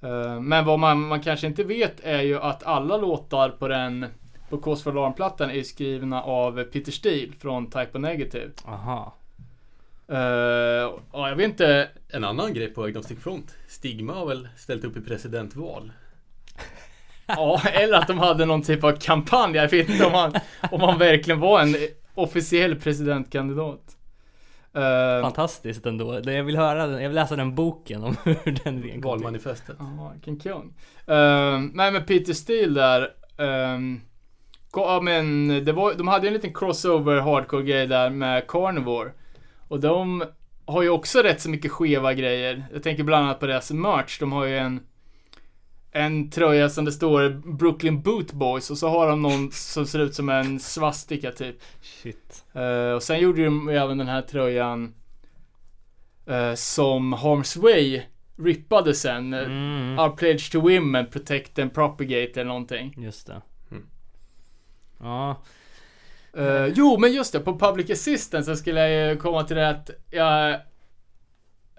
[0.00, 4.06] Eh, men vad man, man kanske inte vet är ju att alla låtar på den
[4.48, 8.50] på Cause for Alarm-plattan är skrivna av Peter Steele från Type O Negative.
[8.64, 9.14] Aha.
[10.12, 10.18] Uh,
[11.12, 11.88] ja, jag vet inte.
[12.08, 13.54] En annan grej på Agnostic Front.
[13.68, 15.92] Stigma har väl ställt upp i presidentval.
[17.28, 19.56] Ja, eller att de hade någon typ av kampanj.
[19.56, 20.32] Jag vet inte om han,
[20.70, 21.76] om han verkligen var en
[22.14, 23.96] officiell presidentkandidat.
[24.76, 26.20] Uh, Fantastiskt ändå.
[26.24, 29.10] Jag vill höra den, jag vill läsa den boken om hur den idén kom.
[29.10, 29.76] Valmanifestet.
[29.78, 30.74] Ja, vilken kung.
[31.08, 33.10] Uh, nej men Peter Steele där.
[33.74, 34.00] Um,
[34.72, 39.10] ja men det var, de hade ju en liten crossover hardcore grej där med Carnivore.
[39.68, 40.24] Och de
[40.64, 42.66] har ju också rätt så mycket skeva grejer.
[42.72, 44.18] Jag tänker bland annat på deras merch.
[44.20, 44.80] De har ju en
[45.92, 49.98] en tröja som det står Brooklyn Boot Boys och så har de någon som ser
[49.98, 51.56] ut som en svastika typ.
[51.82, 52.44] Shit.
[52.52, 54.94] Eh, och sen gjorde de ju även den här tröjan
[56.26, 58.02] eh, som Harm's Way
[58.36, 59.34] rippade sen.
[59.34, 59.98] Eh, Mm.
[59.98, 62.94] Our pledge to women, protect and propagate eller någonting.
[62.98, 63.42] Just det.
[63.70, 63.86] Mm.
[65.00, 65.36] Ja.
[66.36, 69.68] Eh, jo, men just det, på Public Assistance så skulle jag ju komma till det
[69.68, 70.50] att jag...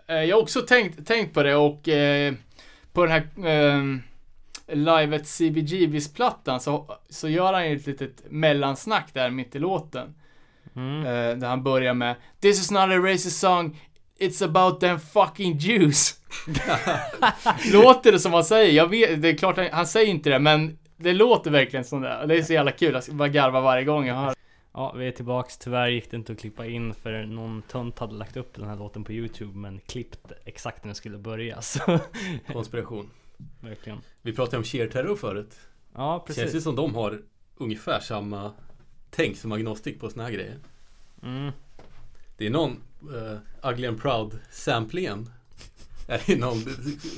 [0.08, 2.34] eh, jag har också tänkt, tänkt på det och eh,
[2.94, 3.84] på den här eh,
[4.76, 10.16] Live at CBGBs-plattan så, så gör han ju ett litet mellansnack där mitt i låten.
[10.76, 11.06] Mm.
[11.06, 13.80] Eh, där han börjar med This is not a racist song
[14.20, 16.16] It's about them fucking Jews.
[17.74, 18.72] låter det som han säger?
[18.72, 22.02] Jag vet, det är klart han, han säger inte det men det låter verkligen som
[22.02, 22.26] det.
[22.28, 23.00] Det är så jävla kul.
[23.08, 24.34] Jag bara garva varje gång jag hör
[24.78, 25.58] Ja, vi är tillbaks.
[25.58, 28.76] Tyvärr gick det inte att klippa in för någon tönt hade lagt upp den här
[28.76, 31.62] låten på Youtube men klippt exakt när den skulle börja.
[31.62, 32.00] Så
[32.54, 33.10] Konspiration.
[33.60, 34.00] verkligen.
[34.22, 35.60] Vi pratade om sheer terror förut.
[35.94, 36.64] Ja, Känns det precis.
[36.64, 37.22] som de har
[37.56, 38.52] ungefär samma
[39.10, 40.58] tänk som Agnostic på såna här grejer.
[41.24, 41.52] Mm.
[42.38, 42.82] Det är någon
[43.14, 45.30] uh, Ugly and Proud samplingen.
[46.08, 46.58] Är det någon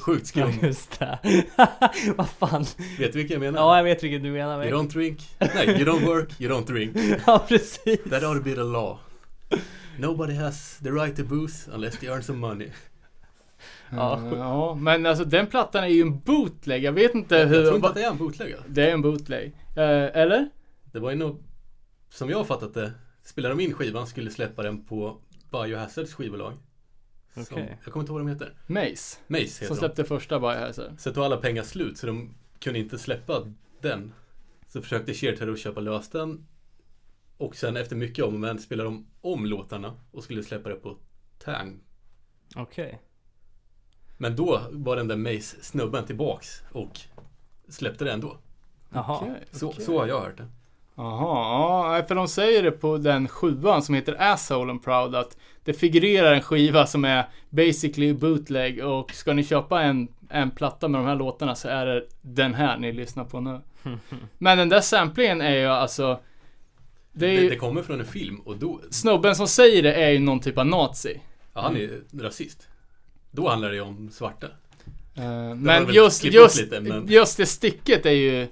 [0.01, 0.67] sjukt Ja, skum?
[0.67, 1.19] just det.
[2.17, 2.65] Vad fan.
[2.99, 3.59] Vet du vilken jag menar?
[3.59, 4.65] Ja, jag vet vilken du menar.
[4.65, 6.97] You don't drink, nej, you don't work, you don't drink.
[7.25, 7.99] Ja, precis.
[8.09, 8.99] That ought to be the law.
[9.99, 12.69] Nobody has the right to booth unless they earn some money.
[13.89, 14.17] Ja.
[14.17, 16.83] Eh, ja, men alltså den plattan är ju en bootleg.
[16.83, 17.55] Jag vet inte hur...
[17.55, 18.55] Jag tror inte att det är en bootleg.
[18.67, 19.55] Det är en bootleg.
[19.75, 20.49] Eh, eller?
[20.91, 21.43] Det var ju nog,
[22.09, 22.91] som jag har fattat det,
[23.23, 25.17] spelade de in skivan skulle släppa den på
[25.51, 26.53] Biohazards skivbolag.
[27.33, 27.77] Som, Okej.
[27.83, 28.53] Jag kommer inte ihåg vad de heter.
[28.67, 29.19] Mace.
[29.27, 29.79] Mace heter Som de.
[29.79, 30.99] släppte första Biohazard.
[30.99, 33.45] Så då alla pengar slut så de kunde inte släppa
[33.81, 34.13] den.
[34.67, 36.47] Så försökte Sheer köpa lös den.
[37.37, 40.75] Och sen efter mycket om och men spelade de om låtarna och skulle släppa det
[40.75, 40.97] på
[41.37, 41.79] Tang.
[42.55, 43.01] Okej.
[44.17, 46.99] Men då var den där Mace-snubben tillbaks och
[47.67, 48.37] släppte det ändå.
[48.89, 49.17] Jaha.
[49.21, 50.47] Okej, Så, så har jag hört det.
[50.99, 55.37] Jaha, ja, för de säger det på den sjuan som heter Asshole and Proud att
[55.63, 60.87] det figurerar en skiva som är basically bootleg och ska ni köpa en, en platta
[60.87, 63.59] med de här låtarna så är det den här ni lyssnar på nu.
[64.37, 66.19] Men den där samplingen är ju alltså
[67.11, 70.09] det är ju, det kommer från en film och då, snubben som säger det är
[70.09, 71.21] ju någon typ av nazi.
[71.53, 72.67] ja, han är rasist.
[73.31, 74.47] Då handlar det ju om svarta.
[75.15, 78.47] Har men just, just, lite, men- just det stycket är ju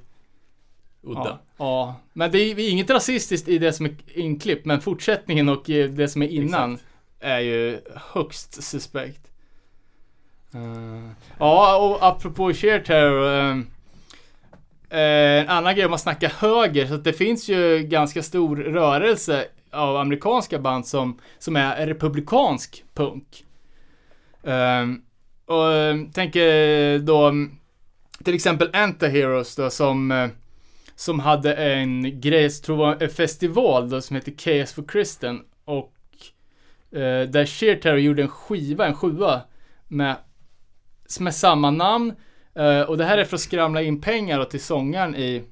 [1.08, 1.24] Udda.
[1.24, 5.70] Ja, ja, men det är inget rasistiskt i det som är inklippt, men fortsättningen och
[5.70, 6.88] eh, det som är innan Exakt.
[7.20, 7.80] är ju
[8.14, 9.22] högst suspekt.
[10.54, 13.40] Eh, ja, och apropå sheer terror.
[13.40, 13.58] eh,
[15.00, 19.46] eh, en annan grej om man snackar höger, så det finns ju ganska stor rörelse
[19.72, 23.46] av amerikanska band som, som är republikansk punk.
[24.44, 24.86] Eh,
[25.46, 27.34] och tänker då
[28.24, 30.30] till exempel Antiheroes då som
[30.98, 34.84] som hade en grej, jag tror jag, var en festival då som heter KS for
[34.88, 35.94] Kristen och
[36.92, 39.42] eh, där Sheer Terror gjorde en skiva, en sjua
[39.88, 40.16] med,
[41.20, 42.14] med samma namn
[42.56, 45.44] eh, och det här är för att skramla in pengar då till sångaren i,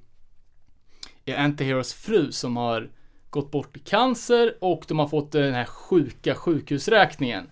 [1.25, 2.89] i Antiheroes fru som har
[3.29, 7.49] gått bort i cancer och de har fått den här sjuka sjukhusräkningen.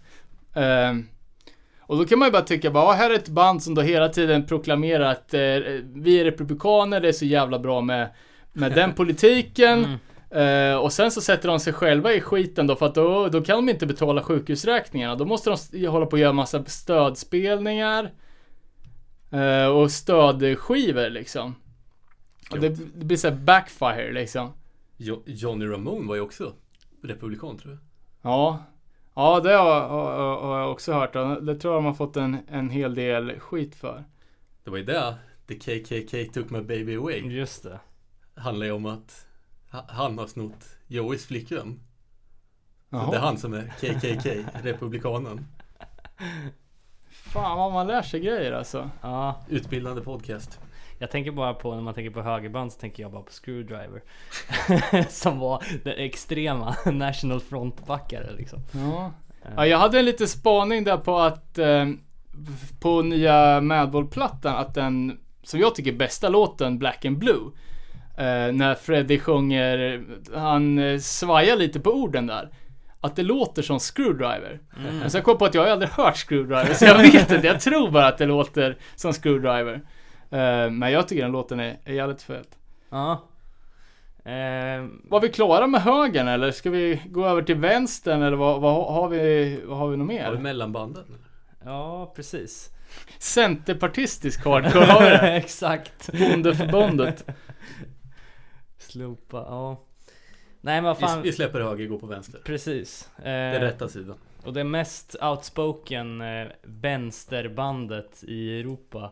[0.54, 0.94] Eh,
[1.88, 3.82] och då kan man ju bara tycka, bara, ja, här är ett band som då
[3.82, 5.40] hela tiden proklamerar att eh,
[5.84, 8.10] vi är republikaner, det är så jävla bra med,
[8.54, 9.86] med den politiken.
[9.86, 10.00] Mm.
[10.72, 13.42] Eh, och sen så sätter de sig själva i skiten då, för att då, då
[13.42, 15.16] kan de inte betala sjukhusräkningarna.
[15.16, 18.12] Då måste de hålla på och göra massa stödspelningar.
[19.32, 21.56] Eh, och stödskivor liksom.
[22.52, 24.54] Och det, det blir så här backfire liksom.
[24.98, 26.54] Jo, Johnny Ramone var ju också
[27.04, 27.80] republikan tror jag.
[28.32, 28.64] Ja.
[29.16, 31.14] Ja, det har, har, har jag också hört.
[31.14, 34.04] Det tror jag de har fått en, en hel del skit för.
[34.64, 35.16] Det var ju det
[35.48, 37.20] The KKK took my baby away.
[37.20, 37.80] Just det.
[38.36, 39.28] Handlar ju om att
[39.72, 41.80] ha- han har snott Joeys flickvän.
[42.90, 45.48] Så det är han som är KKK, republikanen.
[47.10, 48.90] Fan vad man lär sig grejer alltså.
[49.02, 50.60] Ja, Utbildande podcast.
[51.04, 54.02] Jag tänker bara på när man tänker på högerband så tänker jag bara på Screwdriver.
[55.10, 58.60] som var den extrema National Front-backare liksom.
[58.72, 59.12] Ja.
[59.56, 61.86] ja, jag hade en liten spaning där på att eh,
[62.80, 67.52] på nya Madball-plattan att den, som jag tycker bästa låten, Black and Blue.
[68.18, 70.04] Eh, när Freddie sjunger,
[70.36, 72.50] han eh, svajar lite på orden där.
[73.02, 74.60] Att det låter som Screwdriver.
[74.76, 77.48] Men sen kom jag på att jag har aldrig hört Screwdriver, så jag vet inte.
[77.48, 79.82] Jag tror bara att det låter som Screwdriver.
[80.34, 82.58] Eh, men jag tycker den låten är, är jävligt fet.
[82.90, 83.24] Ja.
[84.26, 88.62] Ehm, Var vi klara med högern eller ska vi gå över till vänstern eller vad,
[88.62, 90.26] vad har vi, vad har vi något mer?
[90.26, 91.04] Har vi mellanbanden?
[91.66, 92.70] ja, precis.
[93.20, 95.34] Centerpartistisk hardcore har vi det.
[95.36, 96.12] Exakt.
[96.20, 97.26] Bondeförbundet.
[98.78, 99.82] Slopa, ja.
[100.62, 101.22] Nej men vad Vi, fan.
[101.22, 102.40] vi släpper höger, går på vänster.
[102.46, 103.10] Precis.
[103.24, 104.16] Den Eh, rätta sidan.
[104.46, 109.10] och det mest outspoken eh, vänsterbandet i Europa eh,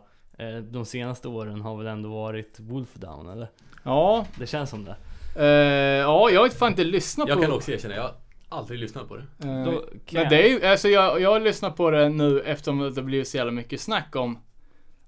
[0.61, 3.47] de senaste åren har väl ändå varit Wolfdown eller?
[3.83, 4.95] Ja, Det känns som det.
[5.35, 5.45] eh,
[6.01, 7.43] ja, jag har fan inte lyssnat Jag på...
[7.43, 8.15] kan också erkänna, jag har
[8.49, 9.23] aldrig lyssnat på det.
[9.47, 12.39] Eh, Då men jag- det är ju, alltså jag, jag har lyssnat på det nu
[12.41, 14.37] eftersom det blivit så jävla mycket snack om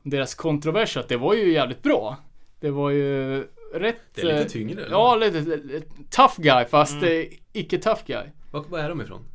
[0.03, 2.17] deras kontroverser, att det var ju jävligt bra.
[2.59, 3.37] Det var ju
[3.73, 3.97] rätt...
[4.15, 4.91] Det är lite eh, tyngre eller?
[4.91, 7.21] Ja, lite, lite tough guy fast Mm.
[7.21, 8.23] eh, icke tough guy.
[8.51, 9.25] Var, var är de ifrån?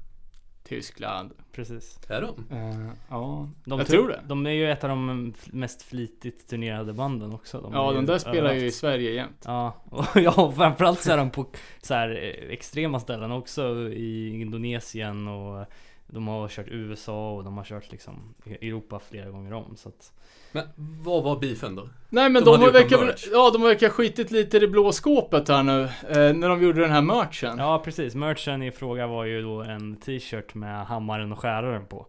[0.64, 1.32] Tyskland.
[1.58, 1.98] Precis.
[2.08, 2.56] Är de?
[2.56, 4.20] Eh, ja, De jag tror det.
[4.26, 7.60] De är ju ett av de mest flitigt turnerade banden också.
[7.60, 8.70] De ja, de där spelar ju i.
[8.70, 9.42] Sverige jämt.
[9.44, 11.46] Ja, och ja, framförallt så är de på
[11.82, 15.66] så här eh, extrema ställen också i Indonesien och
[16.10, 20.12] de har kört USA och de har kört liksom Europa flera gånger om så att
[20.52, 21.88] Men vad var beefen då?
[22.08, 25.62] Nej men De de, verkar, ja, de verkar skitit lite i det blå skåpet här
[25.62, 25.82] nu.
[25.82, 27.58] Eh, när de gjorde den här merchen.
[27.58, 32.06] Ja precis, merchen i fråga var ju då en t-shirt med hammaren och skäraren på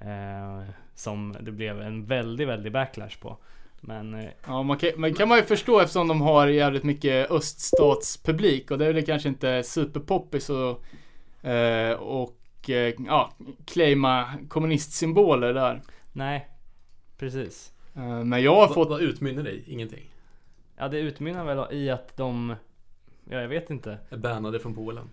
[0.00, 3.36] eh, Som det blev en väldigt, väldigt backlash på
[3.80, 7.30] Men eh, Ja, man kan, men kan man ju förstå eftersom de har jävligt mycket
[7.30, 10.84] öststatspublik och det är väl kanske inte superpoppis och,
[11.48, 13.32] eh, och eh, ja,
[13.64, 15.82] claima kommunistsymboler där.
[16.12, 16.48] nej
[17.18, 19.64] Precis Eh, men jag har fått, vad utmynnar det i?
[19.66, 20.10] Ingenting?
[20.76, 22.54] Ja det utmynnar väl i att de
[23.30, 25.10] Ja jag vet inte Är bannade från Polen?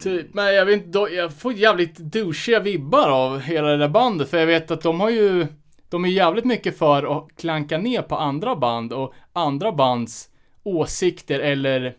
[0.00, 4.28] typ, men jag vet inte, jag får jävligt douchiga vibbar av hela det där bandet
[4.28, 5.46] för jag vet att de har ju,
[5.88, 10.30] de är jävligt mycket för att klanka ner på andra band och andra bands
[10.62, 11.96] åsikter eller,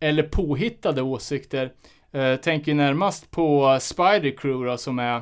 [0.00, 1.72] eller påhittade åsikter.
[2.12, 5.16] Eh, tänker närmast på Spider Crew då, som är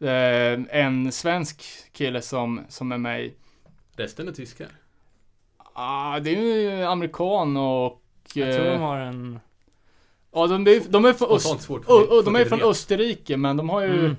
[0.00, 1.62] eh, en svensk
[1.92, 3.34] kille som, som är med i.
[3.96, 4.68] Resten är tyskar.
[5.72, 8.02] Ah, det är ju amerikan och...
[8.34, 9.40] Jag tror eh, de har en
[10.32, 12.62] Ja, de, är- de är från, Öst, och, och, de är från.
[12.62, 13.98] Österrike, men de har ju...
[13.98, 14.16] mm,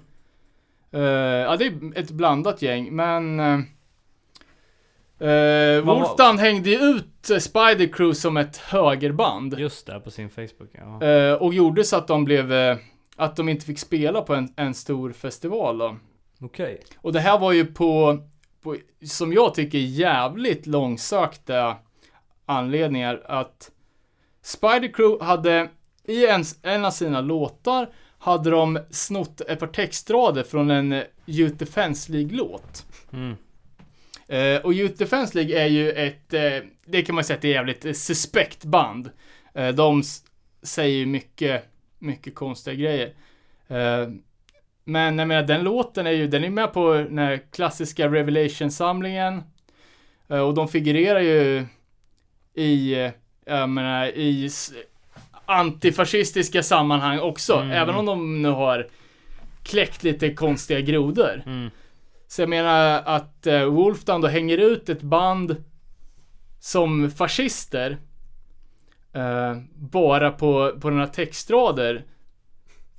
[0.91, 3.39] eh, ja, det är ett blandat gäng, men...
[3.39, 3.60] Uh,
[5.21, 5.27] uh,
[5.86, 9.60] Vad- Wolfdown hängde ju ut eh, Spider Crew som ett högerband.
[9.60, 11.03] Just det, på sin Facebook ja.
[11.08, 12.53] Eh, och gjorde så att de blev...
[12.53, 12.77] eh,
[13.15, 15.97] att de inte fick spela på en, en stor festival då.
[16.41, 18.19] Okej Och det här var ju på,
[18.63, 18.75] på,
[19.06, 21.75] som jag tycker, jävligt långsökta
[22.45, 23.71] anledningar att
[24.41, 25.69] Spider Crew hade,
[26.03, 31.03] i en, en av sina låtar, hade de snott ett par textrader från en eh,
[31.25, 32.86] Youth Defense League-låt.
[33.13, 33.36] mm.
[34.28, 37.48] Eh, och Youth Defense League är ju ett, eh, det kan man säga att det
[37.48, 39.10] är jävligt suspekt band.
[39.54, 40.04] Eh, de
[40.62, 41.63] säger ju mycket,
[42.00, 43.13] mycket konstiga grejer.
[44.84, 49.44] Men jag menar, den låten är ju, den är med på den här klassiska Revelation-samlingen.
[50.28, 51.66] Och de figurerar ju
[52.54, 52.96] i,
[53.46, 54.50] jag menar, i
[55.46, 57.54] antifascistiska sammanhang också.
[57.54, 57.72] Mm.
[57.72, 58.88] Även om de nu har
[59.63, 61.44] kläckt lite konstiga grodor.
[61.46, 61.70] Mm.
[62.28, 65.63] Så jag menar att eh, Wolfdown då hänger ut ett band
[66.60, 67.98] som fascister
[69.13, 72.06] eh, bara på, på några textrader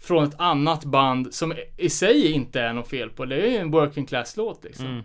[0.00, 3.24] från ett annat band som i sig inte är något fel på.
[3.24, 4.86] Det är ju en working class-låt liksom.
[4.86, 5.04] Mm.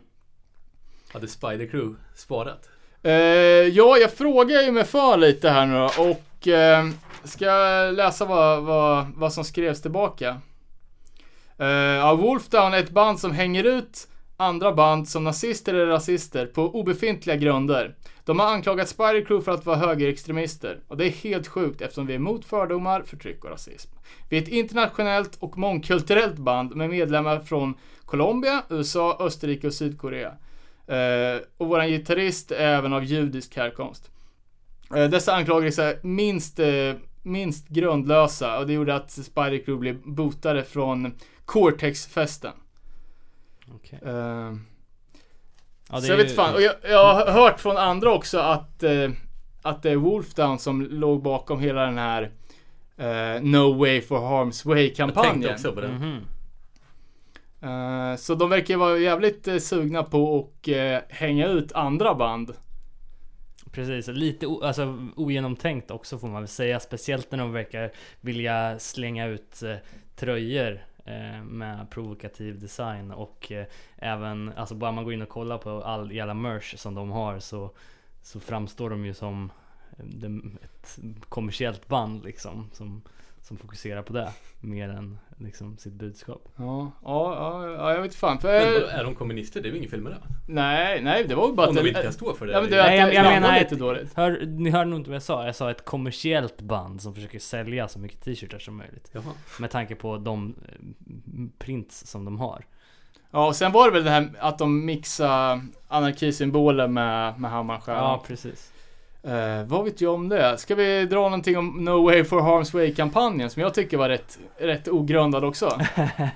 [1.14, 2.70] Hade Spider Crew sparat?
[3.04, 6.90] Eh, ja, jag frågar ju mig för lite här nu då och eh,
[7.24, 7.46] ska
[7.92, 10.42] läsa vad, vad, vad som skrevs tillbaka.
[11.60, 14.08] Uh, ja, Wolfdown är ett band som hänger ut
[14.38, 17.96] andra band som nazister eller rasister på obefintliga grunder.
[18.26, 22.06] De har anklagat Spider Crew för att vara högerextremister och det är helt sjukt eftersom
[22.06, 23.92] vi är emot fördomar, förtryck och rasism.
[24.30, 27.74] Vi är ett internationellt och mångkulturellt band med medlemmar från
[28.06, 30.34] Colombia, USA, Österrike och Sydkorea.
[30.88, 34.12] Eh, och våran gitarrist är även av judisk härkomst.
[34.96, 40.02] Eh, dessa anklagelser är minst, eh, minst grundlösa och det gjorde att Spider Crew blev
[40.04, 41.14] botade från
[41.46, 42.54] Cortex-festen.
[43.68, 44.00] Okej.
[44.06, 44.54] Eh,
[45.90, 49.10] Ja, så jag vet fan, och jag, jag har hört från andra också att, eh,
[49.62, 52.32] att det är Wolfdown som låg bakom hela den här
[52.98, 55.88] eh, No Way for Harm's Way Jag tänkte också på det.
[55.88, 56.22] Mhm.
[57.62, 62.54] Eh, så de verkar vara jävligt eh, sugna på att eh, hänga ut andra band.
[63.72, 66.80] Precis, lite alltså, ogenomtänkt också får man väl säga.
[66.80, 67.92] Speciellt när de verkar
[68.22, 69.76] vilja slänga ut eh,
[70.16, 73.66] tröjor Eh, med provokativ design och eh,
[73.98, 77.40] även, alltså bara man går in och kollar på all jävla merch som de har
[77.40, 77.72] så,
[78.22, 79.52] så framstår de ju som
[79.98, 80.06] eh,
[80.64, 81.00] ett
[81.30, 82.70] kommersiellt band liksom.
[82.74, 83.02] Som,
[83.44, 86.50] som fokuserar på det mer än liksom sitt budskap.
[86.56, 88.40] Ja, ja, ja, ja jag vet fan.
[88.40, 88.48] För,
[88.82, 89.62] Men är de kommunister?
[89.62, 90.18] Det är väl inget fel med det?
[90.48, 92.52] nej, nej, det var ju bara Om de att inte det, kan stå för det.
[92.54, 94.14] ja, men det, att Nej, jag- jag menar lite ett- dåligt.
[94.16, 95.46] Hör, ni hörde nog inte vad jag sa.
[95.46, 99.10] Jag sa ett kommersiellt band som försöker sälja så mycket t-shirtar som möjligt.
[99.14, 99.24] Jaha.
[99.60, 100.76] Med tanke på de eh,
[101.60, 102.66] prints som de har.
[103.32, 107.82] Ja, och sen var det väl det här att de mixade anarkisymboler med, med hammaren
[107.88, 108.73] Ja, precis.
[109.24, 110.58] Eh, vad vet jag om det?
[110.58, 114.40] Ska vi dra någonting om No Way for Harm's Way-kampanjen som jag tycker var rätt,
[114.58, 115.80] rätt ogrundad också?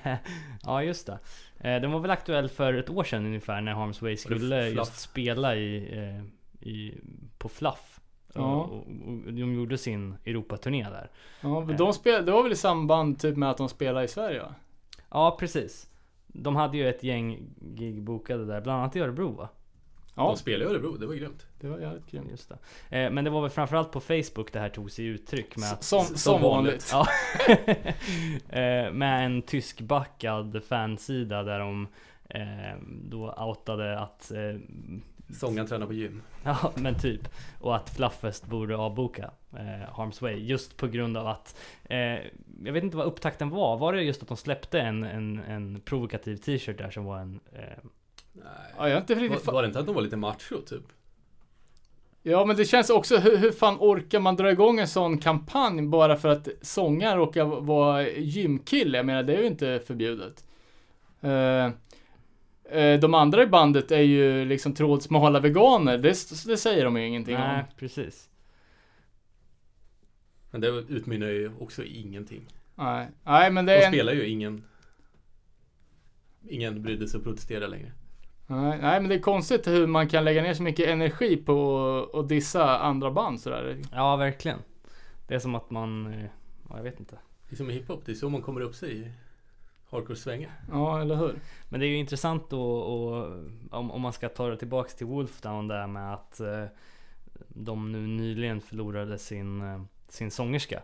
[0.62, 1.18] ja, just det.
[1.60, 5.00] Eh, Den var väl aktuell för ett år sedan ungefär när Harms Way skulle just
[5.00, 6.94] spela i, eh, i,
[7.38, 8.00] på Fluff.
[8.34, 8.54] Ja.
[8.54, 8.86] Och, och,
[9.26, 11.10] och de gjorde sin Europaturné där.
[11.40, 14.08] Ja, men de spel, det var väl i samband typ med att de spelade i
[14.08, 14.54] Sverige va?
[15.10, 15.88] Ja, precis.
[16.26, 19.48] De hade ju ett gäng gig bokade där, bland annat i Örebro va?
[20.18, 21.46] Ja, De spelar i Örebro, det var grymt.
[21.60, 22.30] det var jävligt grymt.
[22.30, 22.48] Just
[22.88, 22.98] det.
[22.98, 25.82] Eh, Men det var väl framförallt på Facebook det här tog sig uttryck med att
[25.84, 26.88] Som, som vanligt.
[26.92, 27.06] Ja.
[28.48, 31.88] Eh, med en tyskbackad fansida där de
[32.28, 32.76] eh,
[33.10, 34.32] då outade att
[35.34, 36.22] Sångaren tränar på gym.
[36.44, 37.28] Ja men typ.
[37.60, 40.34] Och att Fluffest borde avboka eh, Harms Way.
[40.34, 41.98] Just på grund av att eh,
[42.64, 43.76] Jag vet inte vad upptakten var.
[43.76, 47.40] Var det just att de släppte en, en, en provokativ t-shirt där som var en
[47.52, 47.78] eh,
[48.44, 48.72] Nej.
[48.76, 50.82] Ja, jag har inte riktigt Var, var det inte att de var lite macho typ?
[52.22, 55.82] Ja, men det känns också, hur, hur fan orkar man dra igång en sån kampanj
[55.82, 58.98] bara för att sångaren råkar vara gymkille?
[58.98, 60.44] Jag menar, det är ju inte förbjudet.
[61.20, 61.66] Eh,
[62.78, 65.98] eh, de andra i bandet är ju liksom trådsmala veganer.
[65.98, 66.08] Det,
[66.46, 67.64] det säger de ju ingenting Nej om.
[67.76, 68.28] precis.
[70.50, 72.46] Men det utmynnar ju också i ingenting.
[72.74, 73.92] Nej, nej men det De är en...
[73.92, 74.64] spelar ju ingen
[76.48, 77.92] Ingen brydde sig och protesterade längre.
[78.50, 82.10] Nej, nej, men det är konstigt hur man kan lägga ner så mycket energi på
[82.14, 83.76] att dissa andra band sådär.
[83.92, 84.58] Ja verkligen.
[85.26, 86.24] Det är som att man, eh,
[86.68, 87.18] ja, jag vet inte.
[87.48, 89.10] Det är som i hiphop, det är så man kommer upp sig i
[89.90, 90.50] hardcore-svängen.
[90.72, 91.34] Ja, eller hur?
[91.68, 93.32] Men det är ju intressant då och,
[93.70, 96.64] om, om man ska ta det tillbaks till Wolfdown där med att eh,
[97.48, 100.82] de nu nyligen förlorade sin, eh, sin sångerska.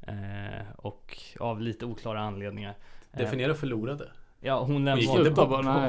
[0.00, 2.74] Eh, och av lite oklara anledningar.
[3.12, 4.10] Definiera förlorade.
[4.40, 5.24] Ja hon, läm- Hon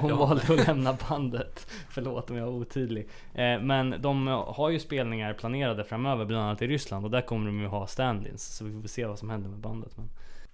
[0.02, 1.68] hon valde att lämna bandet.
[1.89, 3.08] Förlåt om jag var otydlig.
[3.34, 7.06] Eh, men de har ju spelningar planerade framöver, bland annat i Ryssland.
[7.06, 8.38] Och där kommer de ju ha stand-ins.
[8.38, 9.97] Så vi får se vad som händer med bandet.
[9.97, 10.10] Men...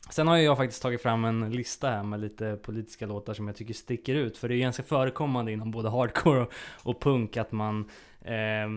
[0.10, 3.48] Sen har ju jag faktiskt tagit fram en lista här med lite politiska låtar som
[3.48, 4.38] jag tycker sticker ut.
[4.38, 6.52] För det är ganska förekommande inom både hardcore och,
[6.84, 7.90] och punk att man
[8.26, 8.70] eh,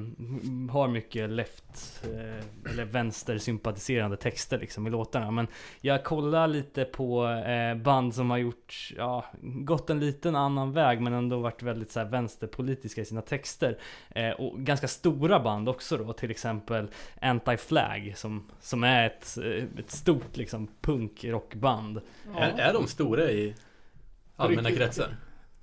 [0.72, 5.30] har mycket left eh, eller vänstersympatiserande texter liksom i låtarna.
[5.30, 5.46] Men
[5.80, 11.01] jag kollar lite på eh, band som har gjort, ja, gått en liten annan väg
[11.01, 13.78] men ändå varit väldigt så här, vänsterpolitiska i sina texter.
[14.11, 16.88] Eh, och ganska stora band också då, till exempel
[17.22, 22.01] Anti-Flag som, som är ett, eh, ett stort liksom punk-rockband.
[22.36, 23.55] Är, är de stora i
[24.36, 25.16] allmänna kretsar?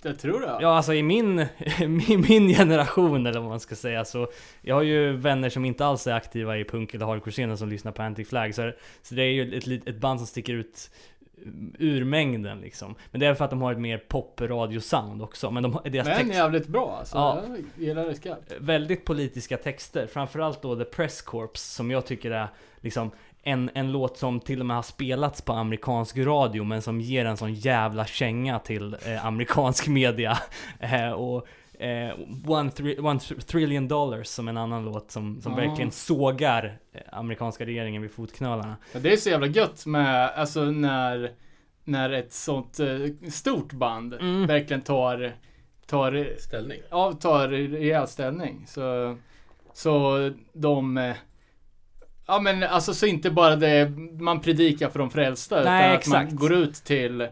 [0.06, 0.58] Jag tror det.
[0.62, 1.36] Ja, alltså i min,
[2.28, 4.28] min, generation eller vad man ska säga så
[4.62, 7.91] Jag har ju vänner som inte alls är aktiva i punk eller hardcore-scenen som lyssnar
[7.91, 10.89] på Anti-Flag så, så det är ju ett, ett band som sticker ut
[11.80, 12.95] ur mängden liksom.
[13.12, 15.51] Men det är för att de har ett mer pop-radio-sound också.
[15.51, 17.18] Men de, har- deras Men text, jävligt bra alltså.
[17.18, 17.43] Ja.
[17.47, 18.53] Jag gillar det skarpt.
[18.60, 20.08] väldigt politiska texter.
[20.08, 22.47] Framförallt då The Press Corps som jag tycker är
[22.82, 23.12] liksom
[23.47, 27.25] en, en låt som till och med har spelats på amerikansk radio men som ger
[27.25, 30.37] en sån jävla känga till eh, amerikansk media.
[30.79, 31.47] Eh, och
[31.79, 32.13] eh,
[32.47, 35.57] one, thri- one tr- trillion dollars som en annan låt som, som Ja.
[35.57, 38.75] verkligen sågar eh, amerikanska regeringen vid fotknölarna.
[38.93, 41.31] Ja, det är så jävla gött med, alltså när,
[41.83, 44.47] när ett sånt eh, stort band Mm.
[44.47, 45.33] verkligen tar,
[45.87, 46.79] tar, Ställning?
[46.89, 48.63] ja, tar rejäl ställning.
[48.67, 49.17] Så,
[49.73, 50.17] så
[50.53, 51.15] de, eh,
[52.26, 56.15] ja men alltså så inte bara det man predikar för de frälsta Nej, utan exakt.
[56.15, 57.28] att man går ut till,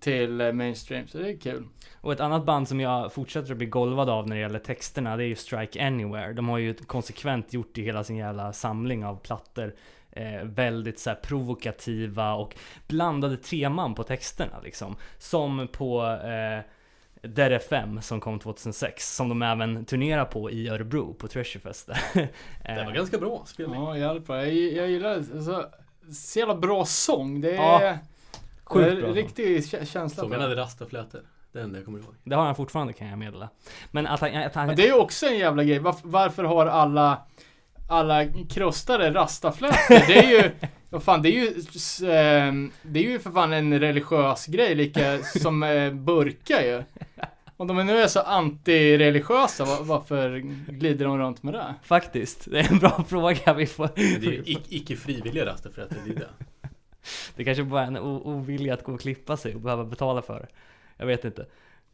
[0.00, 1.06] till eh, mainstream.
[1.06, 1.66] Så det är kul.
[2.00, 5.16] Och ett annat band som jag fortsätter att bli golvad av när det gäller texterna,
[5.16, 6.32] det är ju Strike Anywhere.
[6.32, 9.74] De har ju konsekvent gjort i hela sin jävla samling av plattor
[10.12, 12.56] eh, väldigt så här provokativa och
[12.86, 14.96] blandade teman på texterna liksom.
[15.18, 16.64] Som på, eh,
[17.22, 21.86] Dead FM som kom 2006 som de även turnerar på i Örebro på Treasurefest.
[22.14, 23.80] Det var ganska bra spelning.
[23.82, 24.36] Ja, jävligt bra.
[24.46, 25.16] Jag, jag gillar det.
[25.16, 25.66] Alltså,
[26.14, 27.40] så jävla bra sång.
[27.40, 27.98] Det är, Ja, det
[28.64, 29.10] Sjukt är bra.
[29.10, 30.42] riktig kä- känsla det.
[30.42, 31.20] hade rastaflätor.
[31.52, 32.14] Det enda jag kommer ihåg.
[32.24, 33.48] Det har han fortfarande kan jag meddela.
[33.90, 34.36] Men att han...
[34.36, 35.78] Att han Men det är ju också en jävla grej.
[35.78, 37.18] Varför, varför har alla
[37.90, 40.06] alla krostare rastaflätor?
[40.06, 40.50] Det är ju
[40.90, 41.54] vad fan, det är ju
[42.12, 46.82] ehm, Det är ju för fan en religiös grej lika som eh, burkar ju.
[47.56, 50.38] Om de nu är så antireligiösa, va- varför
[50.72, 51.74] glider de runt med det?
[51.82, 53.88] Faktiskt, det är en bra fråga vi får...
[53.94, 56.28] Det är ju ic- icke frivilliga rastaflätor, det är det.
[57.36, 60.40] Det kanske bara är en ovilja att gå och klippa sig och behöva betala för
[60.40, 60.46] det.
[60.96, 61.46] Jag vet inte.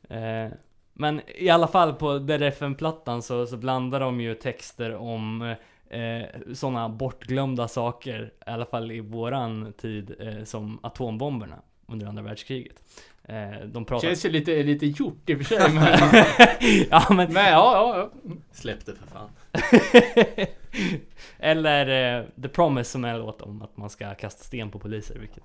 [0.09, 0.53] Eh,
[0.93, 5.55] men i alla fall på DRFN-plattan så, så blandar de ju texter om
[5.91, 6.25] eh,
[6.55, 11.57] sådana bortglömda saker, i alla fall i våran tid, eh, som atombomberna
[11.87, 12.83] under andra världskriget.
[13.25, 14.09] Eh, de pratar...
[14.09, 15.85] Känns ju lite, lite gjort i och för sig men,
[16.91, 17.33] ja men...
[17.33, 18.35] men ja, ja, ja.
[18.53, 19.31] Släpp det för fan.
[21.39, 24.79] Eller eh, The Promise som är en låt om att man ska kasta sten på
[24.79, 25.45] poliser, vilket...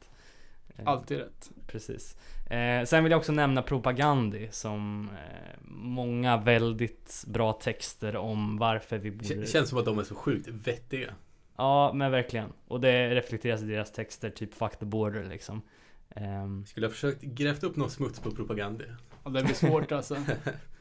[0.82, 1.52] eh, Alltid rätt.
[1.68, 2.18] Precis.
[2.50, 8.98] Eh, sen vill jag också nämna Propagandi som eh, många väldigt bra texter om varför
[8.98, 9.36] vi borde...
[9.36, 11.14] K- Känns som att de är så sjukt vettiga.
[11.58, 12.50] Ja, men verkligen.
[12.68, 15.62] Och det reflekteras i deras texter, typ Fuck the border liksom.
[16.16, 18.84] Ehm, Skulle ha försökt grävt upp någon smuts på propaganda.
[19.24, 20.18] Och det blir svårt alltså.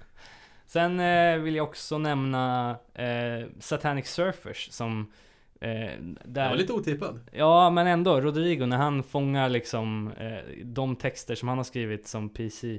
[0.67, 5.13] sen eh, vill jag också nämna eh, Satanic Surfers som...
[5.61, 6.49] Eh, Det där...
[6.49, 7.21] var lite otippad.
[7.33, 8.21] Ja, men ändå.
[8.21, 12.79] Rodrigo, när han fångar liksom eh, de texter som han har skrivit som PC,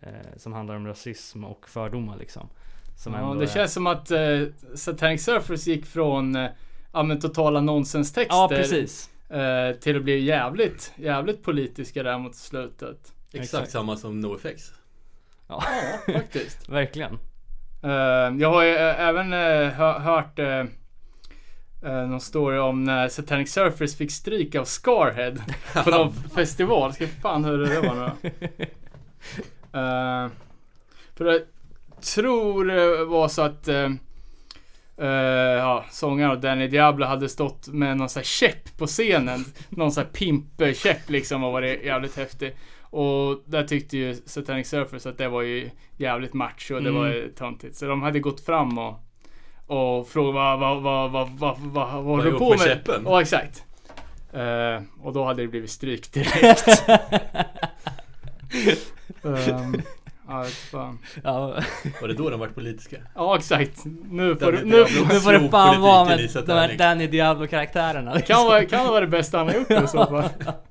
[0.00, 2.48] eh, som handlar om rasism och fördomar liksom.
[2.96, 4.40] Som Ja, ändå det är- känns som att eh,
[4.74, 6.50] Satanic Surfers gick från eh,
[6.92, 9.10] ja, men totala nonsenstexter Ja, precis.
[9.30, 13.12] eh, till att bli jävligt, jävligt politiska där mot slutet.
[13.32, 13.70] Exakt, Exakt.
[13.70, 14.72] samma som NoFX.
[15.48, 15.62] Ja,
[16.06, 16.68] Ja, faktiskt.
[16.68, 17.18] verkligen.
[17.82, 17.90] Eh,
[18.40, 20.38] jag har ju eh, även eh, hö- hört
[21.82, 25.34] någon story om när Satanic Surfers fick stryk av Scarhead
[25.84, 26.92] på någon festival.
[26.92, 28.30] Ska fan hur det var nu.
[29.72, 30.28] Eh,
[31.16, 31.40] För jag
[32.14, 33.90] tror det var så att eh,
[34.98, 35.06] eh,
[35.58, 39.44] ja, sångaren och Danny Diablo hade stått med någon sån här käpp på scenen.
[39.68, 42.56] Någon sån här pimp-käpp liksom och varit jävligt häftig.
[42.82, 47.02] Och där tyckte ju Satanic Surfers att det var ju jävligt macho och det Mm.
[47.02, 47.76] var ju töntigt.
[47.76, 48.94] Så de hade gått fram och,
[49.70, 53.02] och frågat vad, vad, vad, vad, vad, vad, vad håller du på med käppen?
[53.04, 53.64] Ja, exakt.
[54.32, 56.82] Eh, och då hade det blivit stryk direkt.
[59.22, 59.82] um,
[60.28, 60.98] ja, fan.
[61.24, 61.62] ja,
[62.00, 62.96] Var det då de vart politiska?
[63.14, 63.84] ja, exakt.
[64.10, 68.14] Nu får Danny nu, nu får det fan vara med de här Danny Diablo-karaktärerna.
[68.14, 68.34] liksom.
[68.36, 70.28] kan, vara, kan vara det bästa han har gjort i så fall.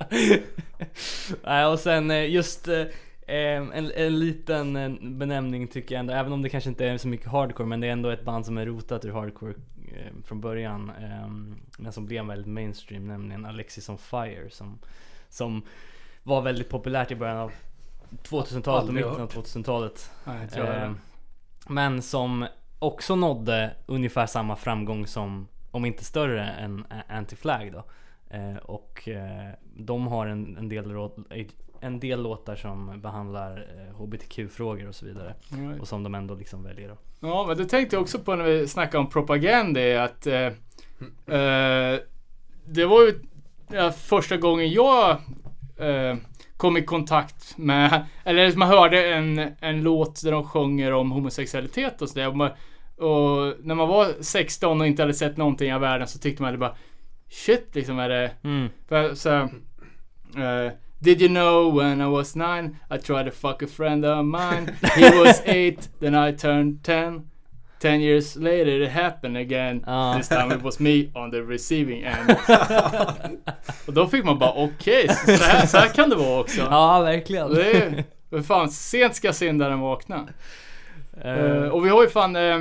[1.43, 2.83] Nej, och sen eh, just eh,
[3.35, 7.07] en, en liten eh, benämning tycker jag ändå, även om det kanske inte är så
[7.07, 9.53] mycket hardcore, men det är ändå ett band som är rotat ur hardcore
[9.93, 10.91] eh, från början.
[11.01, 11.27] Eh,
[11.77, 14.49] men som blev väldigt mainstream, nämligen Alexis on Fire.
[14.49, 14.79] Som,
[15.29, 15.61] som
[16.23, 17.51] var väldigt populärt i början av
[18.23, 19.33] 2000-talet och mitten av hört.
[19.35, 20.11] 2000-talet.
[20.25, 20.95] Nej, jag tror jag Eh, det.
[21.67, 22.45] men som
[22.79, 27.83] också nådde ungefär samma framgång som, om inte större än A- Anti-Flag då.
[28.37, 30.91] Eh, och eh, de har en, en, del
[31.81, 35.35] en del låtar som behandlar eh, HBTQ-frågor och så vidare.
[35.49, 35.81] Right.
[35.81, 36.97] Och som de ändå liksom väljer då.
[37.19, 40.45] Ja, men det tänkte jag också på när vi snackade om propaganda att eh,
[41.35, 41.99] eh,
[42.65, 43.19] det var ju
[43.71, 45.09] ja, första gången jag
[45.77, 46.15] eh,
[46.57, 52.01] kom i kontakt med, eller man hörde en, en låt där de sjunger om homosexualitet
[52.01, 52.27] och sådär.
[52.97, 56.51] Och när man var 16 och inte hade sett någonting av världen så tyckte man
[56.51, 56.75] det bara
[57.29, 58.69] Shit liksom är det Mm.
[58.87, 60.71] för, så, eh,
[61.01, 64.75] Did you know when I was nine I tried to fuck a friend of mine
[64.95, 67.29] He was eight then I turned ten
[67.79, 70.13] Ten years later it happened again Ja.
[70.17, 72.37] This time it was me on the receiving end
[73.87, 76.61] Och då fick man bara okej, så, så, här, så här kan det vara också
[76.61, 77.53] Ja, verkligen.
[77.53, 80.27] Det är, men fan, sent ska syndaren vakna
[81.21, 82.59] Eh, Eh, och vi har ju fan eh,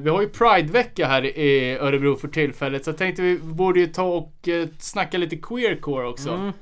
[0.00, 3.86] Vi har ju Pride-vecka här i Örebro för tillfället så jag tänkte vi borde ju
[3.86, 6.30] ta och uh, snacka lite queercore också.
[6.30, 6.52] mm.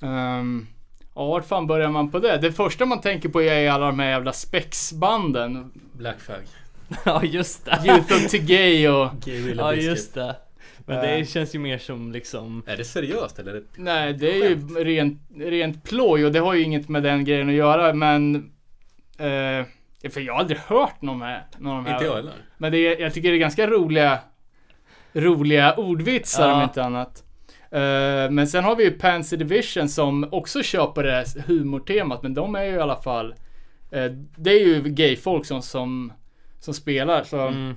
[0.00, 0.66] Ehm,
[1.14, 2.36] ja, vart fan börjar man på det?
[2.38, 5.70] Det första man tänker på är alla de här jävla spexbanden.
[5.92, 6.40] Black Flag.
[7.04, 7.80] ja, just det.
[7.86, 9.10] Youth of Gay och...
[9.24, 10.36] Guerrilla Ja, just det.
[10.86, 12.62] Men det känns ju mer som liksom...
[12.66, 13.50] Är det seriöst eller?
[13.50, 13.62] Är det...
[13.76, 17.48] Nej, det är ju rent, rent ploj och det har ju inget med den grejen
[17.48, 18.34] att göra men...
[19.18, 19.66] eh,
[20.10, 21.96] för jag har aldrig hört någon med någon av de här.
[21.96, 22.32] Inte jag heller.
[22.58, 24.18] Men det är, jag tycker det är ganska roliga
[25.12, 26.54] Roliga ordvitsar Ja.
[26.54, 27.24] om inte annat
[28.30, 32.34] men sen har vi ju Pansy Division som också kör på det här humortemat, men
[32.34, 33.34] de är ju i alla fall
[33.90, 34.04] eh,
[34.36, 36.12] Det är ju gayfolk som, som,
[36.60, 37.74] som spelar, så Mm.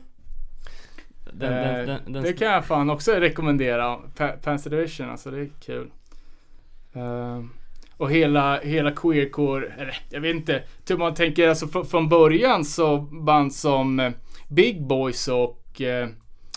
[1.34, 3.96] Den, eh, den, den, det kan jag fan också rekommendera.
[4.18, 5.92] Pa- Pansy Division, alltså det är kul.
[6.94, 7.44] Eh,
[7.98, 12.66] och hela, hela queercore, eller jag vet inte, typ man tänker alltså fr- från början
[12.66, 14.12] så band som eh,
[14.50, 16.08] Big Boys och eh,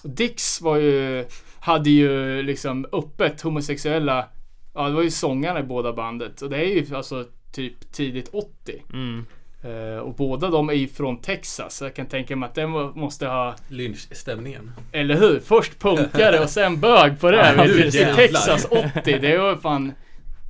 [0.03, 1.25] Dix var ju,
[1.65, 4.29] hade ju liksom öppet homosexuella,
[4.75, 6.43] ja det var ju sångarna i båda bandet.
[6.43, 8.83] Och det är ju alltså typ tidigt 80.
[8.93, 9.27] mm.
[9.63, 11.77] Eh, och båda de är ju från Texas.
[11.77, 14.73] Så jag kan tänka mig att den må- måste ha Lynchstämningen.
[14.93, 15.41] eller hur?
[15.41, 17.55] Först punkare och sen bög på det.
[17.57, 18.15] Ja, I jävlar.
[18.17, 18.65] Texas
[18.97, 19.19] 80.
[19.19, 19.93] Det var fan...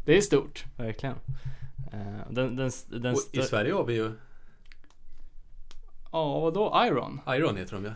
[0.04, 0.64] Det är stort.
[0.76, 1.14] Verkligen.
[1.92, 4.12] Eh, den, den, den, Och i Sverige har vi ju
[6.12, 6.82] Ja, vadå?
[6.86, 7.20] Iron?
[7.28, 7.90] Iron heter de ja.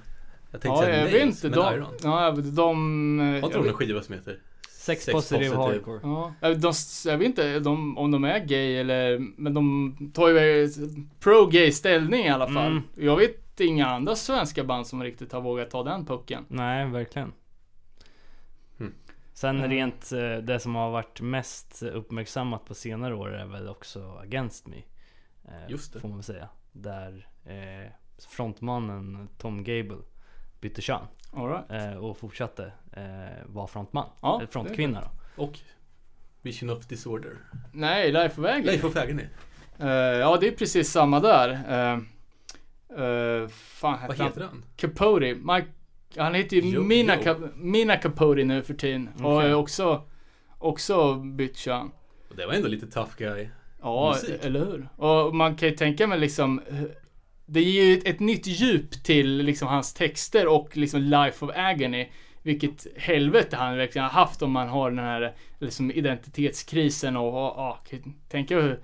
[0.51, 1.61] Jag tänkte Ja, säga jag Nails, vet inte.
[1.61, 1.95] men De, Iron.
[2.03, 3.19] ja, de...
[3.19, 4.39] Har jag inte de vet- en skiva som heter?
[4.71, 5.57] Sex, Sex positive positive.
[5.63, 6.01] hardcore.
[6.03, 6.73] Ja, jag- de,
[7.07, 10.69] jag vet inte de, om de är gay eller, men de tar ju
[11.21, 12.67] pro-gay ställning i alla fall.
[12.73, 12.83] Mm.
[12.95, 16.45] Jag vet inga andra svenska band som riktigt har vågat ta den pucken.
[16.49, 17.33] Nej, verkligen.
[18.81, 18.93] Mm.
[19.33, 19.71] Sen Mm.
[19.71, 24.67] rent eh, det som har varit mest uppmärksammat på senare år är väl också Against
[24.67, 24.77] Me.
[25.45, 26.01] Eh, Just det.
[26.01, 26.49] Får man väl säga.
[26.73, 27.91] Där eh,
[28.29, 29.97] frontmannen Tom Gable
[30.61, 31.01] bytte kön
[31.33, 31.65] All right.
[31.95, 33.03] eh, och fortsatte eh,
[33.47, 34.07] vara frontman.
[34.23, 35.43] Ja, Eller frontkvinna då.
[35.43, 35.59] Och
[36.43, 37.33] Vision of Disorder.
[37.73, 38.63] Nej, Life of Agony.
[38.67, 39.23] Leif of Agony.
[39.79, 41.51] Eh, ja, det är precis samma där.
[41.51, 41.99] Uh,
[43.01, 44.27] uh, fan Vad hette han?
[44.33, 44.65] heter han?
[44.77, 45.35] Capote.
[45.35, 45.67] Mike,
[46.17, 47.23] han heter ju Jo- Mina, jo.
[47.23, 49.09] Cap- Mina Capote nu för tiden.
[49.23, 49.51] Och Okej.
[49.51, 50.03] är också,
[50.59, 51.91] också bytt kön.
[52.31, 53.49] Och det var ändå lite tough guy.
[53.83, 54.45] Ja, Musik.
[54.45, 54.89] eller hur?
[54.97, 56.61] Och man kan ju tänka mig liksom
[57.51, 61.51] Det ger ju ett, ett nytt djup till liksom hans texter och liksom Life of
[61.55, 62.09] Agony.
[62.43, 67.79] Vilket helvete han verkligen har haft om man har den här liksom identitetskrisen och, ja,
[68.29, 68.81] tänka hur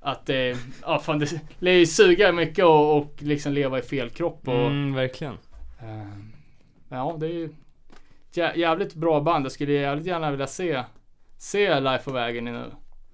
[0.00, 4.10] att det, ja fan det lär ju suga mycket och, och liksom leva i fel
[4.10, 5.34] kropp och Mm, verkligen.
[5.80, 6.08] eh,
[6.88, 7.48] Ja, det är ju
[8.32, 9.44] jä- jävligt bra band.
[9.44, 10.82] Jag skulle jävligt gärna vilja se
[11.38, 12.64] Se Life of Agony nu.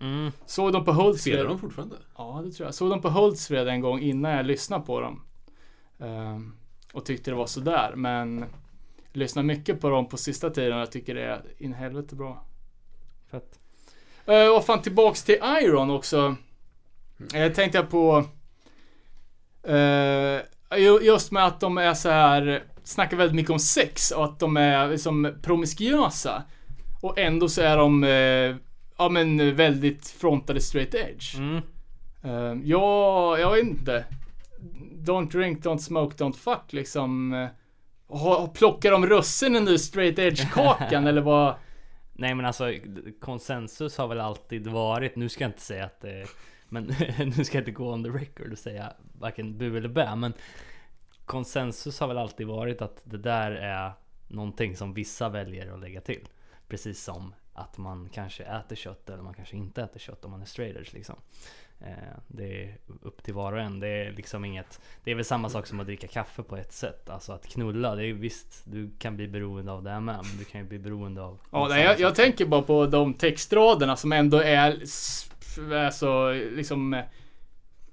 [0.00, 0.32] Mm.
[0.46, 1.34] Såg dem på Hultsfred.
[1.34, 1.96] Spelar de fortfarande?
[2.16, 2.74] Ja, det tror jag.
[2.74, 5.22] Såg dem på Hultsfred en gång innan jag lyssnade på dem.
[6.00, 6.52] Ehm,
[6.92, 8.44] och tyckte det var sådär, men
[9.12, 12.44] lyssnar mycket på dem på sista tiden och jag tycker det är in helvete bra.
[13.30, 13.58] Fett.
[14.28, 16.36] Uh, och fan tillbaks till Iron också.
[17.32, 18.24] Jag tänkte på
[19.62, 20.40] eh,
[20.78, 24.38] ju- just med att de är så här snackar väldigt mycket om sex och att
[24.38, 26.42] de är liksom promiskuösa.
[27.02, 28.04] Och ändå så är de
[28.98, 31.38] ja men väldigt frontade straight edge.
[31.38, 31.62] Mm.
[32.24, 34.04] Uh, ja, jag vet inte.
[34.92, 37.32] Don't drink, don't smoke, don't fuck liksom.
[37.32, 37.48] Uh,
[38.08, 41.54] ha- plockar de russinen ur straight edge-kakan eller vad?
[42.12, 42.72] Nej men alltså
[43.20, 46.26] konsensus har väl alltid varit, nu ska jag inte säga att det
[46.68, 46.84] men
[47.36, 50.32] nu ska jag inte gå on the record och säga varken bu eller bä men
[51.24, 53.92] konsensus har väl alltid varit att det där är
[54.28, 56.28] någonting som vissa väljer att lägga till.
[56.68, 60.40] Precis som att man kanske äter kött eller man kanske inte äter kött om man
[60.42, 61.16] är straight edge liksom.
[61.80, 63.80] Eh, Det är upp till var och en.
[63.80, 66.72] Det är liksom inget Det är väl samma sak som att dricka kaffe på ett
[66.72, 67.10] sätt.
[67.10, 70.44] Alltså att knulla, det är visst Du kan bli beroende av det med men du
[70.44, 74.12] kan ju bli beroende av Ja, nej, jag, jag tänker bara på de textraderna som
[74.12, 75.30] ändå är, s-
[75.72, 77.02] är så liksom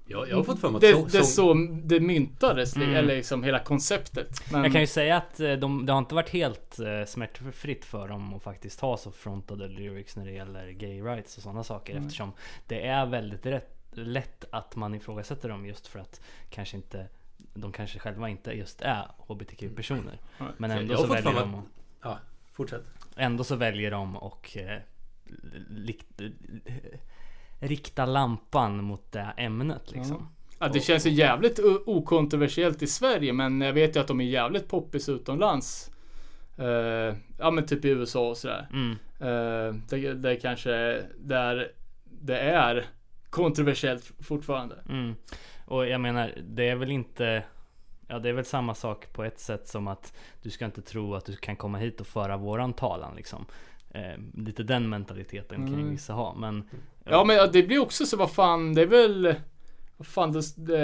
[0.08, 1.54] Ja, jag har fått för mig att det, sång, det så
[1.84, 2.94] det myntades, Mm.
[2.94, 4.52] eller liksom hela konceptet.
[4.52, 7.84] Men, Jag kan ju säga att eh, de, det har inte varit helt eh, smärtfritt
[7.84, 11.64] för dem att faktiskt ha så frontade lyrics när det gäller gay rights och sådana
[11.64, 12.04] saker Mm.
[12.06, 12.32] eftersom
[12.66, 17.06] det är väldigt rätt, lätt att man ifrågasätter dem just för att kanske inte
[17.54, 20.18] de kanske själva inte just är HBTQ-personer.
[20.38, 20.48] Nej.
[20.56, 21.64] Men Jag ändå så för väljer de att-
[22.02, 22.18] ja,
[22.52, 22.82] fortsätt.
[23.16, 24.78] Ändå så väljer de och eh,
[25.70, 26.20] likt,
[27.60, 30.28] rikta lampan mot det ämnet liksom.
[30.58, 34.24] Ja, det känns ju jävligt okontroversiellt i Sverige, men jag vet ju att de är
[34.24, 35.90] jävligt poppis utomlands.
[36.58, 38.68] Eh, ja men typ i USA och sådär.
[38.72, 38.96] Mm.
[39.22, 41.72] Uh, det, det kanske där
[42.04, 42.86] det är
[43.30, 44.76] kontroversiellt fortfarande.
[44.88, 45.14] Mm.
[45.64, 47.42] Och jag menar, det är väl inte
[48.08, 51.14] Ja det är väl samma sak på ett sätt som att Du ska inte tro
[51.14, 53.46] att du kan komma hit och föra våran talan liksom
[53.96, 55.90] eh, Lite den mentaliteten kan ju Mm.
[55.90, 56.68] vissa ha men
[57.04, 59.34] Ja men ja, det blir också så, vad fan, det är väl
[59.96, 60.76] vad fan, det, det,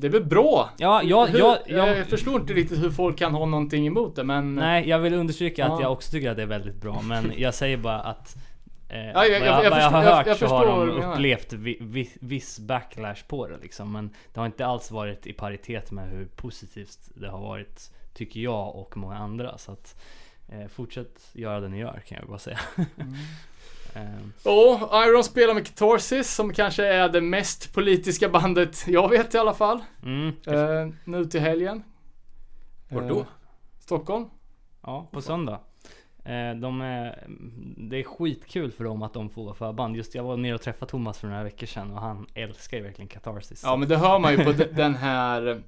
[0.00, 0.70] det är väl bra?
[0.78, 4.16] Ja, jag, Hur- jag, jag, jag, förstår inte riktigt hur folk kan ha någonting emot
[4.16, 5.82] det men Nej, jag vill understryka att Ja.
[5.82, 8.36] jag också tycker att det är väldigt bra Men jag säger bara att
[8.88, 11.78] eh, jag- vad jag- vad jag har hört jag så har förstår de upplevt vi,
[11.80, 16.08] vi, viss backlash på det liksom Men det har inte alls varit i paritet med
[16.10, 20.00] hur positivt det har varit Tycker jag och många andra så att
[20.48, 22.58] eh, fortsätt göra det ni gör kan jag bara säga.
[23.94, 29.34] Ehm, Och Iron spelar med Catharsis som kanske är det mest politiska bandet jag vet
[29.34, 29.80] i alla fall.
[30.02, 31.82] mm, Eh, nu till helgen.
[32.88, 33.20] Vart då?
[33.20, 33.26] Eh,
[33.78, 34.26] Stockholm.
[34.82, 35.60] Ja, på söndag.
[36.24, 37.24] Eh, de är,
[37.76, 39.96] det är skitkul för dem att de får vara förband.
[39.96, 42.82] Just jag var nere och träffade Thomas för några veckor sedan och han älskar ju
[42.82, 43.60] verkligen Catharsis.
[43.64, 45.62] Ja men det hör man ju på de- den här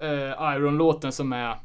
[0.00, 1.56] eh, Iron-låten som är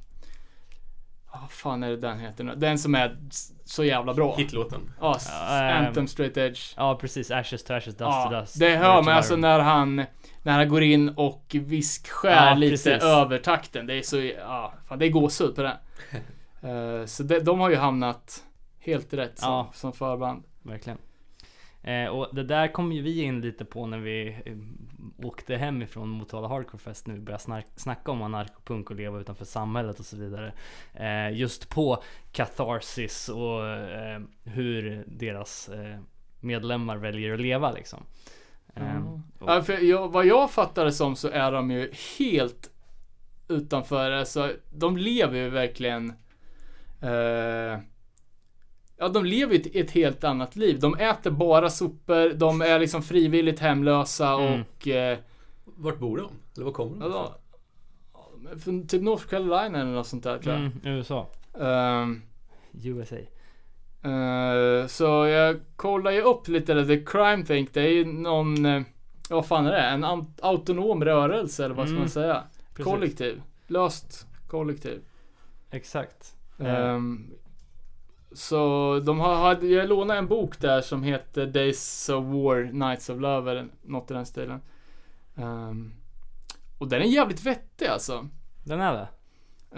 [1.28, 2.56] ah, Vad fan är det den heter nu?
[2.56, 3.18] Den som är
[3.66, 4.36] så jävla bra.
[4.36, 4.94] Hitlåten.
[5.02, 5.18] Ja,
[5.52, 6.74] ehm, Anthem Straight Edge.
[6.78, 7.32] Ja, precis.
[7.32, 8.60] Ashes to ashes, dust to Ja, dust.
[8.60, 9.96] det hör man alltså när han
[10.44, 13.04] När han går in och viskskär Ja, lite precis.
[13.04, 13.88] över takten.
[13.88, 15.78] Det är så, ja, fan det är gåshud på det.
[16.62, 18.44] Eh, så det, de har ju hamnat
[18.80, 19.70] helt rätt som, Ja.
[19.74, 20.44] som förband.
[20.64, 20.98] Verkligen.
[21.88, 24.56] Eh, och det där kom ju vi in lite på när vi eh,
[25.28, 27.08] åkte hemifrån Motala Hardcore Fest.
[27.08, 30.54] När vi började snack, snacka om anarkopunk och leva utanför samhället och så vidare.
[30.94, 36.00] Eh, just på Catharsis och eh, hur deras eh,
[36.40, 38.04] medlemmar väljer att leva liksom.
[39.40, 42.70] Och- Ja, för jag, vad jag fattar det som så är de ju helt
[43.48, 44.12] utanför.
[44.12, 46.10] Alltså, de lever ju verkligen
[47.02, 47.80] eh,
[48.98, 50.80] Ja, de lever ju ett, ett helt annat liv.
[50.80, 54.62] De äter bara sopor, de är liksom frivilligt hemlösa Mm.
[54.62, 55.18] och eh,
[55.66, 56.30] Vart bor de?
[56.56, 57.34] Eller var kommer de ja, ifrån?
[58.54, 60.62] då- från typ North Carolina eller något sånt där tror jag.
[60.64, 61.28] mm, USA.
[61.60, 62.22] Ehm,
[62.84, 63.16] USA.
[64.04, 68.66] Eh, så jag kollar ju upp lite där, The Crime Think, det är ju någon,
[68.66, 68.84] uh,
[69.30, 69.82] vad fan är det?
[69.82, 70.04] En
[70.42, 72.44] autonom rörelse eller vad ska Mm, man säga?
[72.74, 72.92] precis.
[72.94, 73.42] Kollektiv.
[73.68, 75.02] Löst kollektiv.
[75.72, 76.36] Exakt.
[76.60, 77.32] Ehm,
[78.38, 83.10] så de har, hade, jag lånade en bok där som heter Days of War, Nights
[83.10, 84.62] of Love eller något i den stilen.
[85.36, 85.94] Ehm,
[86.78, 88.28] och den är jävligt vettig alltså.
[88.64, 89.08] Den är det.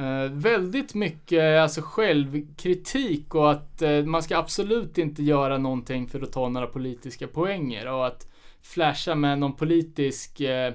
[0.03, 6.21] Eh, väldigt mycket alltså självkritik och att eh, man ska absolut inte göra någonting för
[6.21, 8.27] att ta några politiska poänger och att
[8.61, 10.73] flasha med någon politisk eh,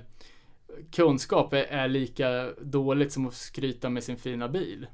[0.92, 4.86] kunskap är, är lika dåligt som att skryta med sin fina bil.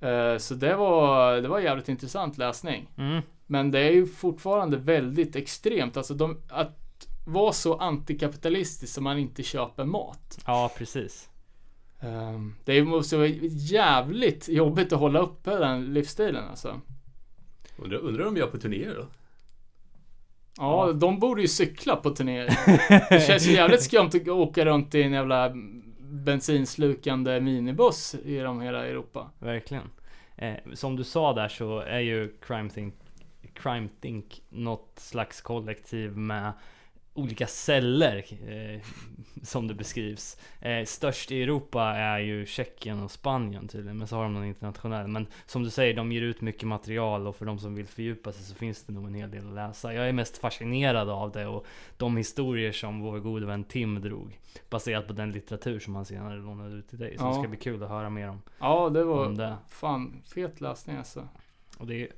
[0.00, 2.90] Eh, så det var, det var jävligt intressant läsning.
[2.96, 3.22] Mm.
[3.46, 5.96] Men det är ju fortfarande väldigt extremt.
[5.96, 6.80] Alltså de, att
[7.26, 10.38] vara så antikapitalistisk som man inte köper mat.
[10.46, 11.30] Ja, precis.
[12.00, 16.80] Um, det måste vara jävligt jobbigt att hålla uppe den livsstilen alltså.
[17.76, 19.06] Undrar, undrar om jag är på turnéer då?
[20.56, 22.46] Ja, de borde ju cykla på turnéer.
[23.10, 25.52] Det känns ju jävligt skumt att åka runt i en jävla
[26.00, 29.30] bensinslukande minibuss genom hela Europa.
[29.38, 29.90] Verkligen.
[30.36, 32.94] Eh, som du sa där så är ju Crime Think,
[33.54, 36.52] Crime Think något slags kollektiv med
[37.16, 38.80] olika celler eh,
[39.42, 40.36] som det beskrivs.
[40.60, 44.44] Eh, störst i Europa är ju Tjeckien och Spanien tydligen, men så har de någon
[44.44, 45.08] internationell.
[45.08, 48.32] Men som du säger, de ger ut mycket material och för de som vill fördjupa
[48.32, 49.94] sig så finns det nog en hel del att läsa.
[49.94, 54.38] Jag är mest fascinerad av det och de historier som vår gode vän Tim drog.
[54.70, 57.18] Baserat på den litteratur som han senare lånade ut till dig.
[57.18, 57.28] Så Ja.
[57.28, 59.56] det ska bli kul att höra mer om, Ja, det var det.
[59.68, 61.28] fan fet läsning alltså.
[61.78, 62.08] Och det är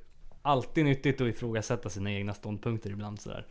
[0.41, 3.45] alltid nyttigt att ifrågasätta sina egna ståndpunkter ibland sådär.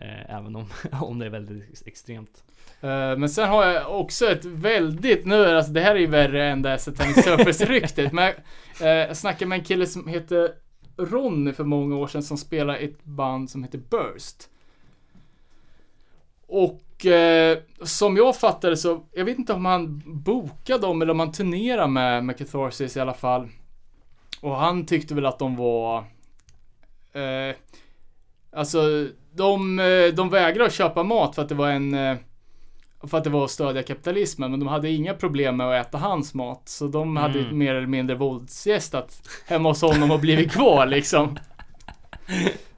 [0.00, 0.66] Eh, även om,
[1.00, 2.44] om det är väldigt extremt.
[2.80, 6.06] Eh, men sen har jag också ett väldigt, nu är alltså, det här är ju
[6.06, 8.12] värre än det här Satanic Surface-ryktet.
[8.12, 8.34] men
[8.80, 10.52] eh, jag snackade med en kille som heter
[10.96, 14.48] Ronny för många år sedan som spelar i ett band som heter Burst.
[16.46, 21.20] Och eh, som jag fattade så, jag vet inte om han bokade dem eller om
[21.20, 23.48] han turnerade med, med Catharsis i alla fall.
[24.40, 25.98] Och han tyckte väl att de var
[27.12, 27.56] eh,
[28.56, 32.16] Alltså de, eh, de vägrade att köpa mat för att det var en eh,
[33.02, 35.98] för att det var att stödja kapitalismen, men de hade inga problem med att äta
[35.98, 36.62] hans mat.
[36.68, 37.58] Så de hade Mm.
[37.58, 41.36] mer eller mindre våldsgästat hemma hos honom och blivit kvar liksom.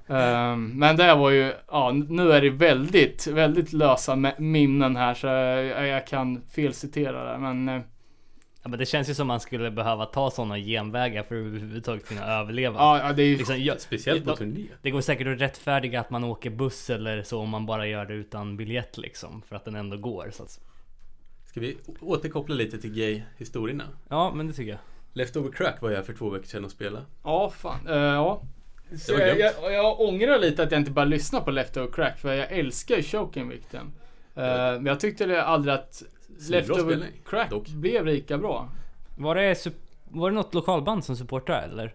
[0.09, 5.27] Ehm, men det var ju, ja nu är det väldigt, väldigt lösa minnen här så
[5.27, 7.81] jag, jag kan felcitera det men eh,
[8.63, 12.07] Ja, men det känns ju som man skulle behöva ta sådana genvägar för att överhuvudtaget
[12.09, 12.79] kunna överleva.
[12.79, 14.67] ja, det är ju Liksom, jag, Speciellt på turné.
[14.83, 18.05] det går säkert att rättfärdiga att man åker buss eller så om man bara gör
[18.07, 19.43] det utan biljett liksom.
[19.49, 20.31] För att den ändå går.
[20.33, 20.61] Så att,
[21.47, 23.85] Ska vi återkoppla lite till gay-historierna?
[24.09, 24.79] ja, men det tycker jag.
[25.13, 27.05] Leftover Crack var jag för två veckor sedan och spelade.
[27.25, 27.87] Ja, fan.
[27.89, 28.43] Eh, ja.
[28.99, 32.19] Så var jag, jag, jag ångrar lite att jag inte bara lyssnar på Leftover Crack
[32.19, 33.93] för jag älskar ju Choking Victim.
[34.35, 36.03] Eh, Men jag tyckte aldrig att
[36.51, 37.69] Leftover Crack dock.
[37.69, 38.69] blev lika bra.
[39.17, 39.67] Var det,
[40.11, 41.95] var det något lokalband som supportrar eller?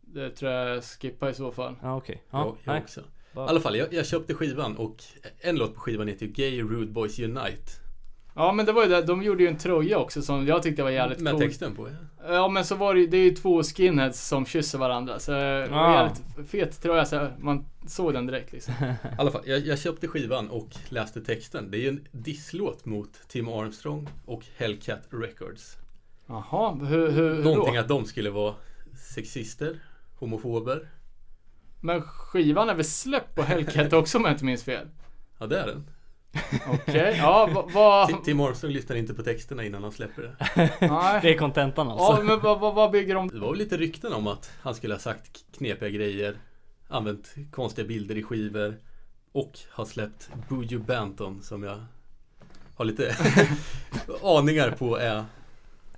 [0.00, 1.74] Det tror jag skippar i så fall.
[1.82, 2.22] Ja okej.
[2.30, 2.82] Ja, Ja, jag nej.
[2.82, 3.00] också.
[3.00, 3.04] I
[3.34, 4.96] alla fall, jag, jag köpte skivan och
[5.40, 7.72] en låt på skivan heter ju Gay Rude Boys Unite.
[8.38, 10.82] Ja men det var ju det, de gjorde ju en tröja också som jag tyckte
[10.82, 11.42] var jävligt Med cool.
[11.42, 11.88] texten på.
[11.88, 11.94] Ja.
[12.34, 15.18] Ja men så var det ju, det är ju två skinheads som kysser varandra.
[15.18, 15.92] Så det var Ah.
[15.94, 18.74] jävligt fet tröja så man såg den direkt liksom.
[18.80, 21.70] I alla fall, jag, jag köpte skivan och läste texten.
[21.70, 25.76] Det är ju en disslåt mot Tim Armstrong och Hellcat Records.
[26.26, 27.80] Jaha, hur, hur, hur Någonting då?
[27.80, 28.54] att de skulle vara
[29.14, 29.76] sexister,
[30.18, 30.88] homofober.
[31.80, 34.86] Men skivan är väl släppt på Hellcat också om jag inte minns fel?
[35.38, 35.90] Ja, det är den.
[36.68, 37.72] Okej, ja vad...
[37.72, 40.36] Va, Ti- Tim Armstrong lyssnar inte på texterna innan han släpper det.
[41.22, 42.12] Det är kontentan alltså.
[42.12, 43.28] Ja men vad, vad, vad bygger de?
[43.28, 46.36] Det var väl lite rykten om att han skulle ha sagt knepiga grejer,
[46.88, 48.76] använt konstiga bilder i skivor
[49.32, 51.84] och har släppt Buju Banton som jag
[52.74, 53.16] har lite
[54.22, 55.24] aningar på är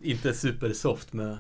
[0.01, 1.39] inte supersoft med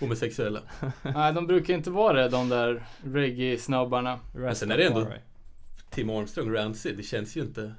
[0.00, 0.60] homosexuella.
[1.02, 4.18] Nej de brukar inte vara det de där reggae-snubbarna.
[4.34, 4.54] Rastafari.
[4.54, 5.06] sen är det ändå-
[5.90, 7.74] Tim Armstrong Rancid, det känns ju inte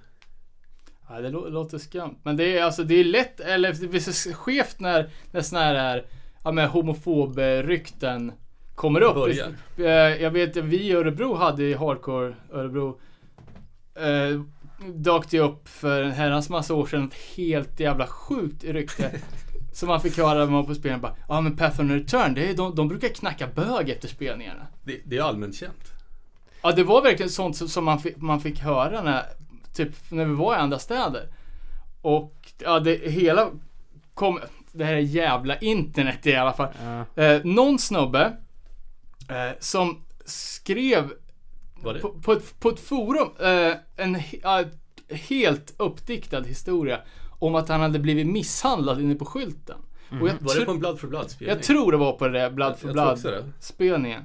[1.10, 2.16] Nej det lå- låter skumt.
[2.24, 5.62] Men det är alltså det är lätt, eller det blir så skevt när, när såna
[5.62, 6.06] här,
[6.44, 8.32] ja men homofob-rykten
[8.76, 9.16] kommer upp.
[9.16, 9.54] Börjar.
[9.78, 9.86] Eh,
[10.24, 13.00] Jag vet vi i Örebro hade i Hardcore Örebro
[13.96, 14.42] eh,
[14.94, 19.12] dök det upp för en herrans massa år sedan ett helt jävla sjukt rykte.
[19.74, 22.34] som man fick höra när man var på spelningen Ja men Path of No Return,
[22.34, 24.68] det är, de, de brukar knacka bög efter spelningarna.
[24.84, 25.92] Det, det är allmänt känt.
[26.62, 29.24] Ja det var verkligen sånt som, som man, fick, man fick höra när,
[29.76, 31.28] typ när vi var i andra städer.
[32.02, 33.50] Och ja det hela
[34.14, 34.40] kom,
[34.72, 36.68] det här jävla internet i alla fall.
[36.84, 37.24] Ja.
[37.24, 38.38] Eh, någon snubbe
[39.30, 41.12] eh, som skrev
[41.82, 44.18] på, på, ett, på ett forum eh, en
[45.10, 47.00] helt uppdiktad historia
[47.40, 49.78] om att han hade blivit misshandlad inne på skylten.
[50.10, 51.56] Och jag, Var det på en Blood for Blood spelning?
[51.56, 54.22] jag tror det var på det där Blood for Blood spelningen.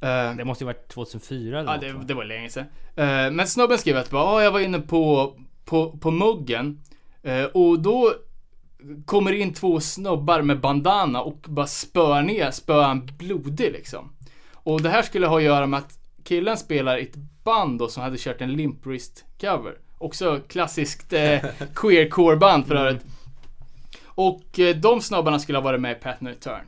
[0.00, 2.64] Eh, Det måste ju varit 2004 eller Ja, något, det, det var länge sedan.
[2.96, 5.32] Eh, men snubben skrev att bara, "Ja, jag var inne på,
[5.64, 6.80] på, på muggen
[7.22, 8.14] eh, och då
[9.04, 14.12] kommer in två snubbar med bandana och bara spöar ner, spöar en blodig liksom.
[14.52, 17.88] Och det här skulle ha att göra med att killen spelar i ett band då
[17.88, 19.78] som hade kört en Limp Wrist cover.
[19.98, 23.04] Också klassiskt eh, queercore band för övrigt.
[24.04, 26.64] Och eh, de snubbarna skulle ha varit med i Path No Return.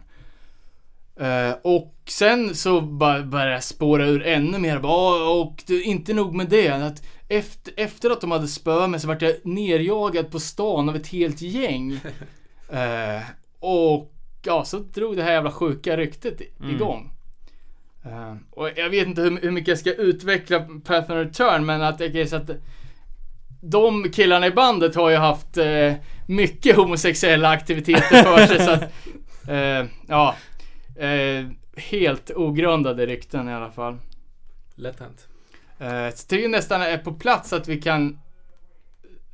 [1.20, 4.78] Eh, och sen så började jag spåra ur ännu mer.
[4.78, 6.68] Bara, "Ah, och det, inte nog med det.
[6.68, 10.96] Att efter, efter att de hade spöat mig så vart jag nerjagad på stan av
[10.96, 12.00] ett helt gäng.
[12.72, 13.22] Eh,
[13.60, 14.12] och
[14.42, 16.74] ja, så drog det här jävla sjuka ryktet Mm.
[16.76, 17.10] igång.
[18.04, 21.82] Eh, och jag vet inte hur, hur mycket jag ska utveckla Path of Return, men
[21.82, 22.50] att jag kan säga att
[23.60, 25.58] de killarna i bandet har ju haft
[26.26, 28.92] mycket homosexuella aktiviteter för sig så att,
[30.08, 30.34] ja,
[30.98, 33.98] eh, helt ogrundade rykten i alla fall.
[34.74, 35.28] Lätt hänt.
[35.78, 38.18] Eh, så det är ju nästan är på plats att vi kan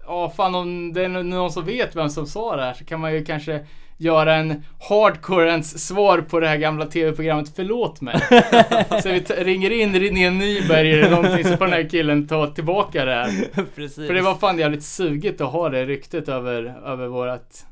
[0.07, 3.01] Ja fan om det är någon som vet vem som sa det här så kan
[3.01, 8.21] man ju kanske göra en hardcorens svar på det här gamla tv-programmet Förlåt mig.
[9.03, 13.05] så vi ringer in René Nyberg eller någonting så får den här killen ta tillbaka
[13.05, 13.31] det här.
[13.75, 14.07] Precis.
[14.07, 17.67] För det var fan jävligt sugigt att ha det ryktet över, över vårat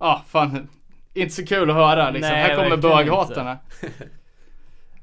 [0.00, 0.68] Ja ah, fan
[1.14, 2.32] Inte så kul att höra liksom.
[2.32, 3.58] Nej, här kommer böghatarna.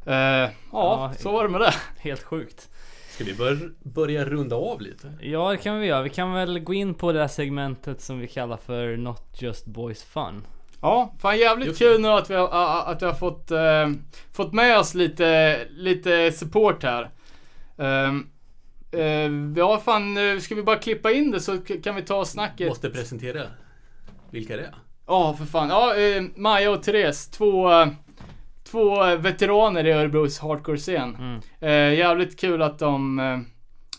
[0.06, 1.74] Eh, ja, Ja, så var det med det.
[2.00, 2.70] helt sjukt.
[3.10, 5.14] Ska vi bör, börja runda av lite?
[5.22, 6.02] Ja, det kan vi göra.
[6.02, 9.66] Vi kan väl gå in på det här segmentet som vi kallar för Not Just
[9.66, 10.48] Boys Fun.
[10.82, 12.48] Ja, fan jävligt Just kul nu att vi har,
[12.86, 13.90] att vi har fått, eh,
[14.34, 17.10] fått med oss lite, lite support här.
[17.76, 18.30] Um,
[18.94, 22.68] uh, ja fan, ska vi bara klippa in det så kan vi ta snacket.
[22.68, 23.44] Måste presentera
[24.32, 24.76] vilka det är.
[25.12, 25.70] Ja, för fan.
[25.70, 27.70] Ja, eh, Maja och Therese, två,
[28.64, 31.16] två veteraner i Örebros hardcore-scen.
[31.16, 31.40] Mm.
[31.60, 33.40] Eh, jävligt kul att de, eh,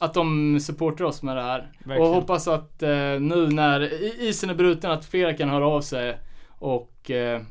[0.07, 1.73] att de supportar oss med det här.
[1.79, 2.03] Verkligen.
[2.11, 2.91] Och hoppas att eh,
[3.21, 7.43] nu när i- isen är bruten att flera kan höra av sig och eh,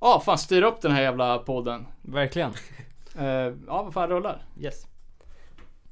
[0.00, 1.86] ja, fan styra upp den här jävla podden.
[2.02, 2.50] Verkligen.
[3.18, 3.26] Eh,
[3.66, 4.42] ja, vad fan rullar.
[4.60, 4.86] Yes.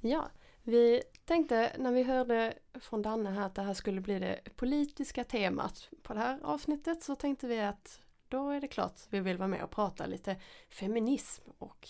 [0.01, 0.27] Ja,
[0.62, 5.24] vi tänkte när vi hörde från Danne här att det här skulle bli det politiska
[5.24, 9.37] temat på det här avsnittet så tänkte vi att då är det klart vi vill
[9.37, 10.37] vara med och prata lite
[10.68, 11.89] feminism och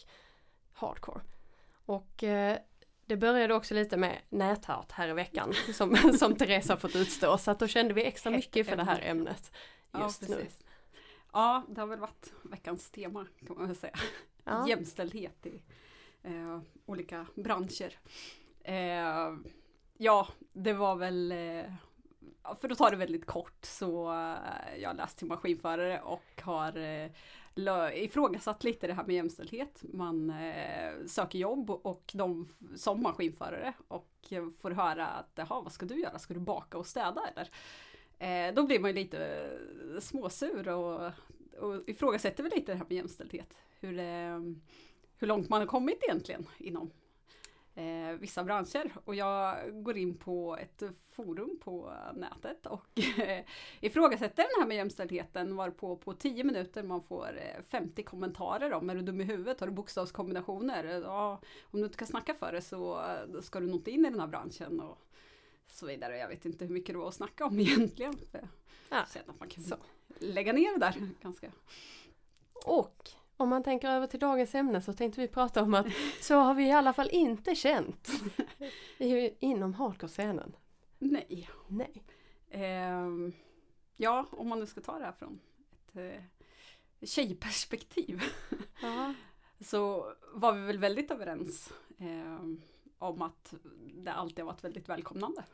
[0.72, 1.20] hardcore.
[1.86, 2.58] Och eh,
[3.06, 7.38] det började också lite med näthat här i veckan som, som Therese har fått utstå
[7.38, 9.52] så att då kände vi extra mycket för det här ämnet
[9.98, 10.46] just ja, nu.
[11.32, 13.98] Ja, det har väl varit veckans tema kan man väl säga.
[14.44, 14.68] Ja.
[14.68, 15.62] Jämställdhet i
[16.22, 17.98] eh, olika branscher.
[18.66, 19.34] Eh,
[19.98, 21.64] ja, det var väl eh,
[22.60, 26.76] för att ta det väldigt kort så eh, jag har läst till maskinförare och har
[26.76, 29.82] eh, ifrågasatt lite det här med jämställdhet.
[29.82, 35.86] Man eh, söker jobb och de som maskinförare och får höra att jaha, vad ska
[35.86, 36.18] du göra?
[36.18, 37.50] Ska du baka och städa eller?
[38.18, 39.26] Eh, då blir man ju lite
[39.94, 41.12] eh, småsur och,
[41.58, 43.54] och ifrågasätter väl lite det här med jämställdhet.
[43.80, 44.40] Hur, eh,
[45.18, 46.90] hur långt man har kommit egentligen inom
[47.76, 48.90] eh, vissa branscher.
[49.04, 53.44] Och jag går in på ett forum på nätet och eh,
[53.80, 58.90] ifrågasätter den här med jämställdheten varpå på 10 minuter man får eh, 50 kommentarer om
[58.90, 60.84] är du dum i huvudet, har du bokstavskombinationer?
[61.04, 64.06] Ja, om du inte kan snacka för det så eh, ska du nog inte in
[64.06, 64.98] i den här branschen och
[65.70, 66.16] så vidare.
[66.18, 68.14] Jag vet inte hur mycket det var att snacka om egentligen.
[68.32, 68.42] Jag
[68.88, 69.76] Ja, känner att man kan så.
[70.18, 71.52] lägga ner det där ganska.
[72.66, 75.86] Och om man tänker över till dagens ämne så tänkte vi prata om att
[76.20, 78.08] så har vi i alla fall inte känt
[79.38, 80.56] inom hardcore-scenen.
[80.98, 81.50] Nej.
[81.68, 82.02] Nej.
[82.50, 83.32] Ehm,
[83.96, 86.22] ja, om man nu ska ta det här från ett eh,
[87.06, 88.22] tjejperspektiv.
[89.60, 92.60] Så var vi väl väldigt överens ehm,
[92.98, 93.54] om att
[93.94, 95.44] det alltid har varit väldigt välkomnande.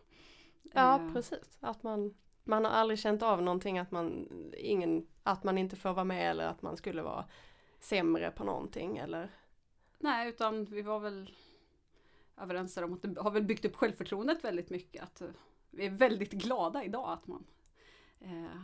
[0.74, 1.58] Ja, Ehm, precis.
[1.60, 2.14] Att man,
[2.44, 4.28] man har aldrig känt av någonting att man,
[4.58, 7.24] ingen, att man inte får vara med eller att man skulle vara
[7.82, 9.30] sämre på någonting eller
[9.98, 11.34] Nej, utan vi var väl
[12.36, 15.02] överens om att det har väl byggt upp självförtroendet väldigt mycket.
[15.02, 15.28] Att eh,
[15.70, 17.44] vi är väldigt glada idag att man
[18.20, 18.62] eh,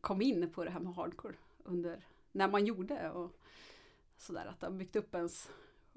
[0.00, 1.34] kom in på det här med hardcore
[1.64, 3.40] under när man gjorde och
[4.16, 4.46] sådär.
[4.46, 5.50] Att det har byggt upp ens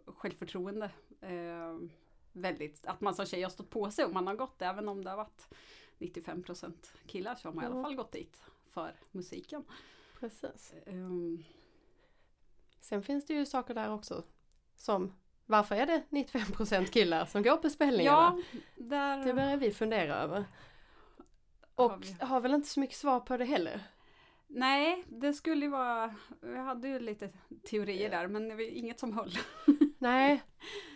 [0.05, 0.91] självförtroende.
[1.21, 1.77] Eh,
[2.33, 5.03] väldigt, att man som tjej har stått på sig och man har gått även om
[5.03, 5.47] det har varit
[5.99, 6.73] 95%
[7.07, 7.83] killar så har man i alla Mm.
[7.83, 9.63] fall gått dit för musiken.
[10.19, 10.73] precis.
[10.85, 11.43] Ehm,
[12.79, 14.23] Sen finns det ju saker där också
[14.75, 15.13] som
[15.45, 18.43] varför är det 95% killar som går på spelningarna?
[18.51, 20.45] ja, där Det börjar vi fundera över.
[21.75, 22.25] har Och vi.
[22.25, 23.81] har väl inte så mycket svar på det heller.
[24.47, 27.29] Nej, det skulle ju vara, vi hade ju lite
[27.69, 29.31] teorier där men det var inget som höll.
[29.97, 30.43] Nej,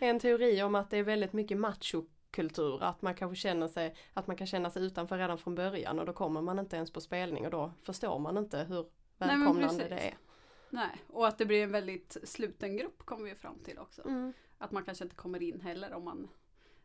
[0.02, 2.84] en teori om att det är väldigt mycket machokultur.
[2.84, 6.06] Att man kanske känner sig, att man kan känna sig utanför redan från början och
[6.06, 8.86] då kommer man inte ens på spelning och då förstår man inte hur
[9.18, 9.90] välkomnande precis.
[9.90, 10.18] det är.
[10.70, 14.08] Nej, och att det blir en väldigt sluten grupp kommer vi fram till också.
[14.08, 14.34] Mm.
[14.58, 16.28] Att man kanske inte kommer in heller om man,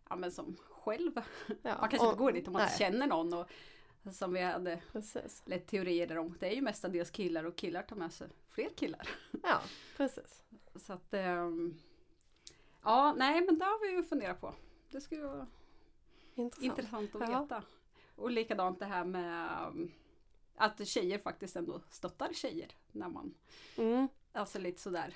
[0.09, 1.13] ja men som själv.
[1.63, 2.79] Ja, Man kanske och- inte går dit om man nej.
[2.79, 3.35] känner någon.
[3.35, 3.47] Och,
[4.13, 5.43] som vi hade Precis.
[5.47, 6.37] lite teorier om.
[6.41, 9.09] Det är ju mestadels killar och killar tar med sig fler killar.
[9.43, 9.61] Ja,
[9.97, 10.43] precis.
[10.77, 11.75] Så att, ehm,
[12.83, 14.55] ja nej men det har vi ju funderat på.
[14.91, 15.47] Det skulle vara
[16.35, 16.65] Intressant.
[16.65, 17.41] Intressant att Ja.
[17.43, 17.63] veta.
[18.17, 19.91] Och likadant det här med um,
[20.57, 22.69] att tjejer faktiskt ändå stöttar tjejer.
[22.93, 23.35] När man,
[23.77, 24.09] Mm.
[24.33, 25.15] alltså lite sådär.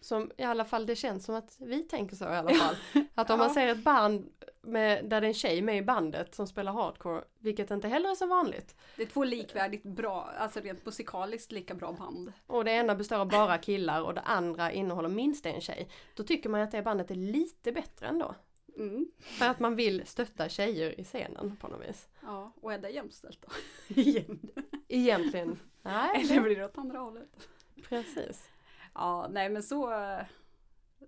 [0.00, 2.76] Som i alla fall, det känns som att vi tänker så i alla fall.
[3.14, 3.54] Att om man Ja.
[3.54, 7.24] ser ett band med, där det är en tjej med i bandet som spelar hardcore,
[7.38, 8.76] vilket inte heller är så vanligt.
[8.96, 12.32] Det är två likvärdigt bra, alltså rent musikaliskt lika bra band.
[12.46, 15.88] Och det ena består av bara killar och det andra innehåller minst en tjej.
[16.14, 18.34] Då tycker man att det bandet är lite bättre ändå.
[18.78, 19.08] Mm.
[19.18, 22.08] För att man vill stötta tjejer i scenen på något vis.
[22.22, 23.48] Ja, och är det jämställt då?
[24.00, 24.50] Igen.
[24.88, 25.58] Egentligen.
[25.82, 27.48] Nej, Eller blir det åt andra hållet?
[27.82, 28.50] precis.
[28.94, 29.90] Ja, nej men så,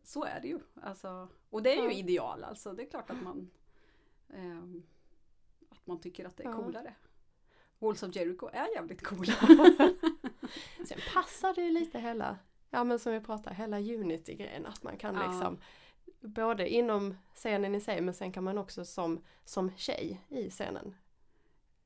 [0.03, 0.59] så är det ju.
[0.83, 1.93] Alltså, och det är ju Ja.
[1.93, 2.73] ideal alltså.
[2.73, 3.51] Det är klart att man,
[4.35, 4.83] ehm,
[5.71, 6.57] att man tycker att det är Ja.
[6.57, 6.95] coolare.
[7.79, 9.33] Walls of Jericho är jävligt coola.
[10.87, 12.39] Sen passar det ju lite hela,
[12.71, 14.67] ja men som vi pratade, hela Unity-grejen.
[14.67, 15.27] Att man kan Ja.
[15.27, 15.59] liksom
[16.21, 20.95] både inom scenen i sig men sen kan man också som, som tjej i scenen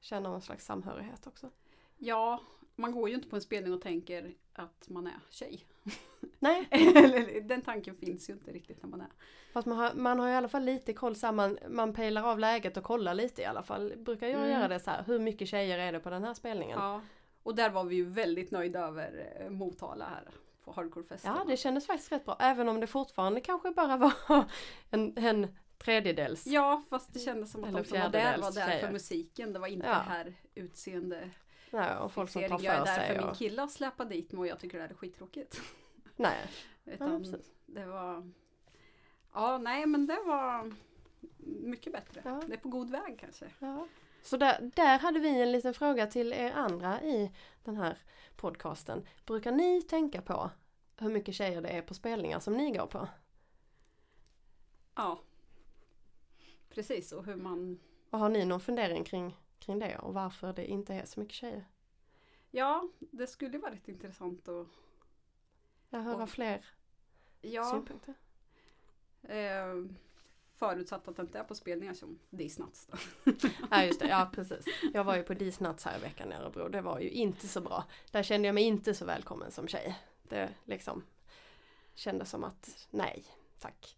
[0.01, 1.51] känna någon slags samhörighet också.
[1.99, 2.41] Ja,
[2.77, 5.65] man går ju inte på en spelning och tänker att man är tjej.
[6.39, 6.69] Nej,
[7.49, 9.07] Den tanken finns ju inte riktigt när man är.
[9.53, 12.23] fast man har, man har i alla fall lite koll så här, man, man pejlar
[12.23, 13.93] av läget och kollar lite i alla fall.
[13.97, 14.51] Brukar jag Mm.
[14.51, 16.79] göra det så här, hur mycket tjejer är det på den här spelningen?
[16.79, 17.01] Ja, Ja.
[17.43, 20.29] Och där var vi ju väldigt nöjda över eh, Motala här
[20.65, 21.47] på Hardcore-festen.
[21.47, 22.37] det kändes faktiskt rätt bra.
[22.41, 23.97] Även om det fortfarande kanske bara
[24.27, 24.45] var
[24.91, 26.47] en, en tredjedels.
[26.47, 29.53] Ja, fast det kändes som att Eller de som var där var där för musiken.
[29.53, 29.93] Det var inte Ja.
[29.95, 31.31] här utseende
[31.71, 32.65] Nej, och folk som tar fixering.
[32.65, 33.07] Jag är för där sig.
[33.17, 35.61] för min Och, kille att släppa dit mig och jag tycker det här är skittråkigt.
[36.17, 36.39] nej,
[36.85, 37.53] ja, Utan precis.
[37.67, 38.31] det var...
[39.35, 40.73] Ja, nej men det var
[41.63, 42.23] mycket bättre.
[42.25, 42.43] Ja.
[42.47, 43.47] Det är på god väg kanske.
[43.59, 43.87] Ja.
[44.25, 47.33] Så där, där hade vi en liten fråga till er andra i
[47.65, 47.99] den här
[48.37, 49.07] podcasten.
[49.27, 50.51] Brukar ni tänka på
[50.99, 53.09] hur mycket tjejer det är på spelningar som ni går på?
[54.95, 55.21] Ja.
[56.69, 57.81] Precis, och hur man...
[58.11, 61.35] Och har ni någon fundering kring, kring det och varför det inte är så mycket
[61.35, 61.65] tjejer?
[62.51, 64.67] Ja, det skulle vara rätt intressant att...
[65.91, 66.65] Jag hör Och- fler
[67.41, 68.15] Ja, synpunkter.
[69.23, 69.75] eh,
[70.55, 72.89] Förutsatt att det inte är på spelningar som Disnuts.
[73.71, 74.65] Ja just det, ja precis.
[74.95, 76.69] Jag var ju på Disnuts här i veckan i Örebro.
[76.69, 77.85] Det var ju inte så bra.
[78.11, 79.99] Där kände jag mig inte så välkommen som tjej.
[80.23, 81.05] Det liksom
[81.95, 83.25] kändes som att nej,
[83.61, 83.97] tack.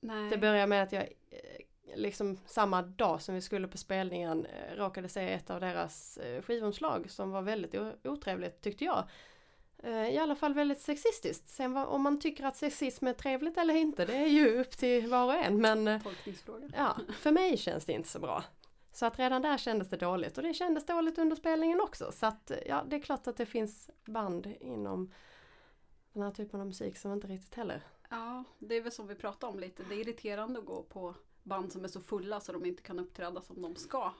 [0.00, 0.30] Nej.
[0.30, 4.76] Det började med att jag eh, liksom samma dag som vi skulle på spelningen eh,
[4.76, 7.74] råkade se ett av deras eh, skivomslag som var väldigt
[8.04, 9.08] otrevligt tyckte jag.
[9.78, 11.48] Eh, I alla fall väldigt sexistiskt.
[11.48, 14.70] Sen vad, om man tycker att sexism är trevligt eller inte det är ju upp
[14.70, 16.02] till var och en men eh,
[16.76, 18.44] ja, för mig känns det inte så bra.
[18.92, 22.12] Så att redan där kändes det dåligt och det kändes dåligt under spelningen också.
[22.12, 25.12] Så att eh, ja, det är klart att det finns band inom
[26.12, 29.14] den här typen av musik som inte riktigt heller Ja, det är väl som vi
[29.14, 29.82] pratade om lite.
[29.88, 32.98] Det är irriterande att gå på band som är så fulla så de inte kan
[32.98, 34.12] uppträda som de ska.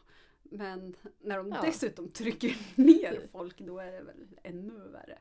[0.50, 1.60] Men när de Ja.
[1.62, 5.18] dessutom trycker ner folk då är det väl ännu värre.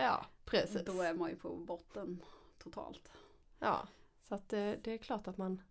[0.00, 0.84] Ja, precis.
[0.84, 2.22] Då är man ju på botten
[2.58, 3.12] totalt.
[3.58, 3.88] Ja,
[4.28, 5.62] så att det, det är klart att man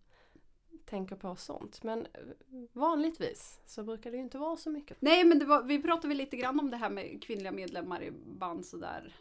[0.84, 1.82] tänker på sånt.
[1.82, 2.20] Men eh,
[2.72, 4.96] vanligtvis så brukar det ju inte vara så mycket.
[5.00, 8.10] Nej men var, vi pratade väl lite grann om det här med kvinnliga medlemmar i
[8.10, 9.14] band sådär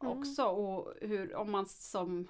[0.00, 0.18] Mm.
[0.18, 0.44] också.
[0.44, 2.28] Och hur, om man som,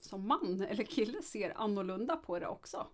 [0.00, 2.86] som man eller kille ser annorlunda på det också.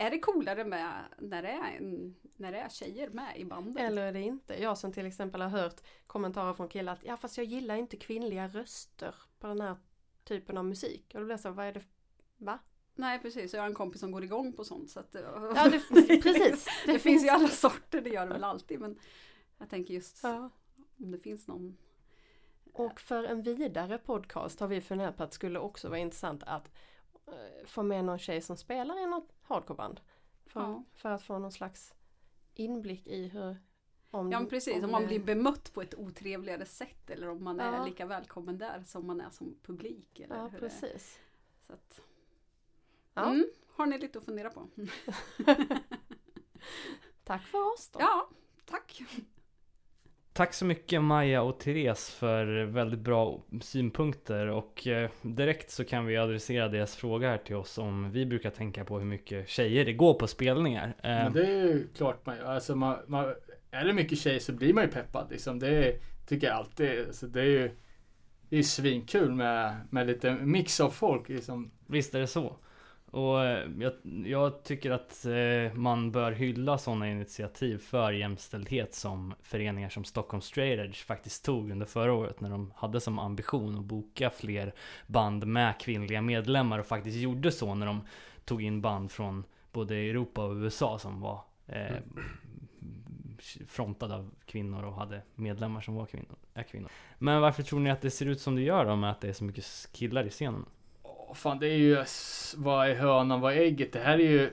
[0.00, 3.82] Är det coolare med när det är, en, när det är tjejer med i bandet?
[3.84, 4.62] Eller är det inte?
[4.62, 7.96] Jag som till exempel har hört kommentarer från killar att ja fast jag gillar inte
[7.96, 9.76] kvinnliga röster på den här
[10.24, 11.04] typen av musik.
[11.14, 11.82] Och då blir jag så, vad är det?
[12.36, 12.58] Va?
[12.94, 14.90] Nej precis, jag har en kompis som går igång på sånt.
[14.90, 15.16] Så att,
[15.54, 15.80] Ja, det,
[16.22, 16.66] precis.
[16.86, 18.80] Det, finns ju alla sorter, det gör det väl alltid.
[18.80, 18.98] Men
[19.58, 20.50] jag tänker just Ja.
[20.98, 21.76] om det finns någon.
[22.72, 26.42] Och för en vidare podcast har vi funderat på att det skulle också vara intressant
[26.46, 26.70] att
[27.26, 30.00] eh, få med någon tjej som spelar i något hardcoreband.
[30.46, 30.84] För, Ja.
[30.92, 31.94] för att få någon slags
[32.54, 33.56] inblick i hur...
[34.12, 37.72] Om, Ja precis, om man blir bemött på ett otrevligare sätt eller om man är
[37.76, 37.84] Ja.
[37.84, 40.20] lika välkommen där som man är som publik.
[40.20, 40.58] Eller Ja är.
[40.58, 41.18] precis.
[41.66, 42.00] Så att,
[43.14, 43.30] Ja.
[43.30, 44.68] mm, har ni lite att fundera på?
[47.24, 48.00] Tack för oss då.
[48.00, 48.28] Ja,
[48.64, 49.02] tack.
[50.32, 56.06] Tack så mycket Maja och Therese för väldigt bra synpunkter och eh, direkt så kan
[56.06, 59.84] vi adressera deras fråga här till oss om vi brukar tänka på hur mycket tjejer
[59.84, 60.86] det går på spelningar.
[60.86, 62.44] Eh, Men det är ju klart man gör.
[62.44, 63.34] Alltså man, man,
[63.70, 65.58] är det mycket tjejer så blir man ju peppad liksom.
[65.58, 65.94] Det
[66.26, 67.06] tycker jag alltid.
[67.06, 67.70] Alltså det är ju
[68.48, 71.70] det är svinkul med, med lite mix av folk liksom.
[71.86, 72.56] Visst är det så.
[73.10, 73.92] Och eh, jag,
[74.26, 80.40] jag tycker att eh, man bör hylla sådana initiativ för jämställdhet som föreningar som Stockholm
[80.40, 84.74] Straight Edge faktiskt tog under förra året när de hade som ambition att boka fler
[85.06, 88.00] band med kvinnliga medlemmar och faktiskt gjorde så när de
[88.44, 91.96] tog in band från både Europa och USA som var eh,
[93.66, 96.90] frontade av kvinnor och hade medlemmar som var kvinnor, är kvinnor.
[97.18, 99.28] Men varför tror ni att det ser ut som det gör då med att det
[99.28, 100.64] är så mycket killar i scenen?
[101.34, 102.04] Fan det är ju,
[102.56, 103.92] vad är hönan, vad är ägget?
[103.92, 104.50] Det här är ju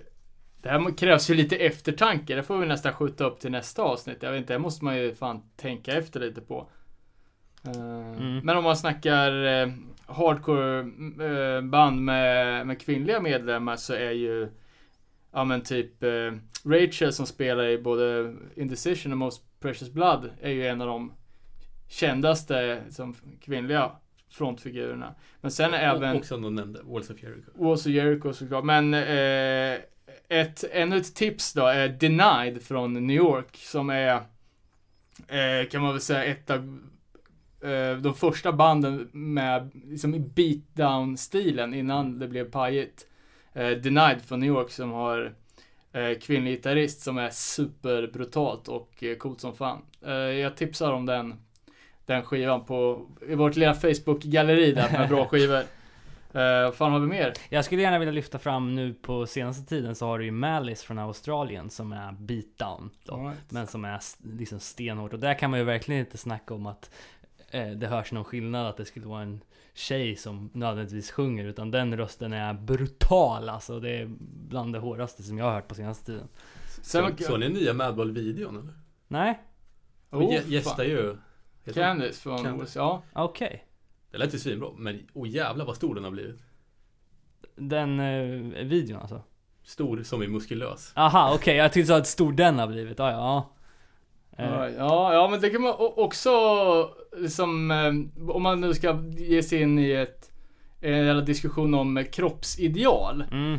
[0.62, 2.36] det här krävs ju lite eftertanke.
[2.36, 4.18] Det får vi nästan skjuta upp till nästa avsnitt.
[4.22, 6.68] Jag vet inte, det måste man ju fan tänka efter lite på.
[7.66, 8.40] Eh, Mm.
[8.46, 9.70] Men om man snackar eh,
[10.06, 14.50] hardcore eh, band med, med kvinnliga medlemmar så är ju
[15.32, 16.34] Ja men typ eh,
[16.66, 21.14] Rachel som spelar i både Indecision och Most Precious Blood är ju en av de
[21.88, 23.92] kändaste som kvinnliga
[24.30, 25.16] frontfigurerna.
[25.42, 27.52] Men sen är även Och, och som de nämnde, Walls of Jericho.
[27.56, 28.64] Walls of Jericho såklart.
[28.64, 29.80] Men eh,
[30.30, 34.16] ett, ännu ett tips då är Denied från New York som är
[35.28, 36.80] eh, kan man väl säga ett av
[37.62, 43.08] eh, de första banden med liksom beatdown-stilen innan det blev pajigt.
[43.54, 45.34] Eh, Denied från New York som har
[45.92, 49.82] eh, kvinnlig gitarrist som är superbrutalt och eh, coolt som fan.
[50.42, 51.36] Jag tipsar om den,
[52.08, 55.64] den skivan på, i vårt lilla Facebook-galleri där med bra skivor.
[56.64, 57.34] Vad fan har vi mer?
[57.50, 60.86] Jag skulle gärna vilja lyfta fram nu på senaste tiden så har du ju Malice
[60.86, 62.90] från Australien som är beatdown.
[63.04, 63.52] Då, right.
[63.52, 64.00] Men som är
[64.38, 65.14] liksom stenhårt.
[65.14, 66.92] Och där kan man ju verkligen inte snacka om att
[67.52, 69.42] eh, det hörs någon skillnad att det skulle vara en
[69.74, 71.46] tjej som nödvändigtvis sjunger.
[71.46, 73.80] Utan den rösten är brutal alltså.
[73.80, 74.06] Det är
[74.50, 76.28] bland det hårdaste som jag har hört på senaste tiden.
[76.82, 78.74] Sen Så, såg ni nya Madball-videon eller?
[79.08, 79.40] Nej?
[80.12, 81.18] Oh, gä- gästar ju...
[81.74, 82.64] Candice från Candice.
[82.64, 83.02] USA.
[83.14, 83.64] Okej.
[84.12, 86.42] Det lät ju svinbra, men oh jävlar vad stor den har blivit.
[87.56, 89.22] Den eh, videon alltså?
[89.64, 90.92] Stor som är muskulös.
[90.96, 91.56] Aha, okej.
[91.56, 93.00] Jag tyckte så att stor den har blivit.
[93.00, 93.52] Ah, ja,
[94.38, 94.44] ja.
[94.44, 96.30] Eh, Ja, ja, ja, men det kan man också
[97.18, 100.32] liksom, eh, om man nu ska ge sig in i ett,
[100.82, 103.24] en jävla diskussion om kroppsideal.
[103.32, 103.54] Mm.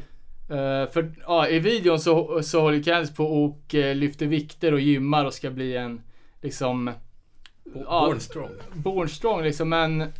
[0.50, 5.24] Eh, för ja, i videon så, så håller Candice på och lyfter vikter och gymmar
[5.24, 6.00] och ska bli en,
[6.42, 6.94] liksom, Ja.
[7.74, 8.50] Born strong.
[8.74, 10.12] born strong liksom, men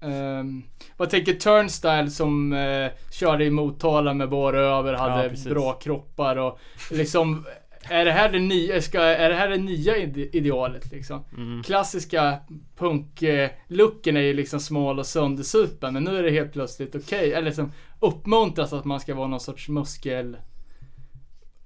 [0.00, 0.62] ehm,
[0.96, 5.48] vad tänker Turnstyle som eh, körde i Motala med bara över, hade precis.
[5.48, 6.58] bra kroppar och
[6.90, 7.44] liksom
[7.90, 11.24] är det här det nya, ska, är det här det nya ide- idealet liksom?
[11.36, 11.62] Mm.
[11.62, 12.38] Klassiska
[12.78, 17.46] punk-looken är ju liksom smal och söndersupen men nu är det helt plötsligt okej, eller
[17.46, 20.36] liksom uppmuntras att man ska vara någon sorts muskel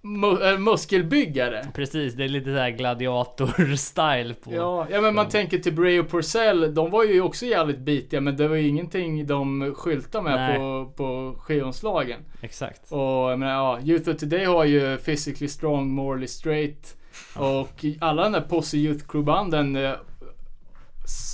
[0.02, 1.66] mu, äh, muskelbyggare.
[1.74, 4.54] Precis, det är lite såhär gladiator-style på...
[4.54, 8.20] Ja, ja men man tänker till Bray och Porcell, de var ju också jävligt bitiga
[8.20, 10.58] men det var ju ingenting de skyltade med Nej.
[10.58, 12.20] på, på skivomslagen.
[12.40, 12.92] Exakt.
[12.92, 16.96] Och jag menar, ja, Youth of Today har ju Physically Strong, Morally Straight.
[17.36, 19.92] Och alla den där Posse Youth Crew banden eh,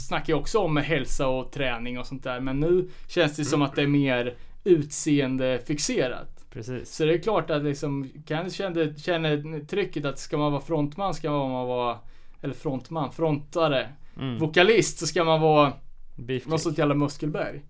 [0.07, 2.41] snackar ju också om hälsa och träning och sånt där.
[2.41, 4.35] Men nu känns det som att det är mer
[4.65, 6.38] utseendefixerat.
[6.53, 6.95] Precis.
[6.95, 9.29] Så det är klart att liksom, kan känna, känna
[9.69, 11.99] trycket att ska man vara frontman ska man vara,
[12.43, 13.89] eller frontman, frontare,
[14.21, 14.39] Mm.
[14.39, 15.73] vokalist så ska man vara
[16.17, 16.51] Beefcake.
[16.51, 17.63] något sånt jävla muskelberg.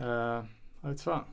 [0.00, 0.06] Uh,
[0.82, 1.24] jag vet fan.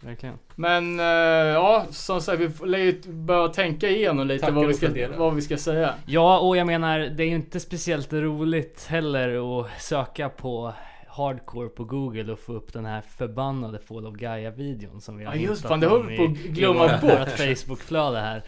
[0.00, 0.34] Verkligen.
[0.54, 1.06] Men eh,
[1.46, 5.42] ja, som sagt vi lär ju börja tänka igenom lite vad vi, ska, vad vi
[5.42, 5.94] ska säga.
[6.06, 10.72] Ja, och jag menar, det är ju inte speciellt roligt heller att söka på
[11.16, 15.34] hardcore på google och få upp den här förbannade Fall of Gaia-videon som vi har
[15.34, 17.10] Ja just fan, det höll på att glömma vårt- bort.
[17.20, 18.42] vårt Facebook-flöde här.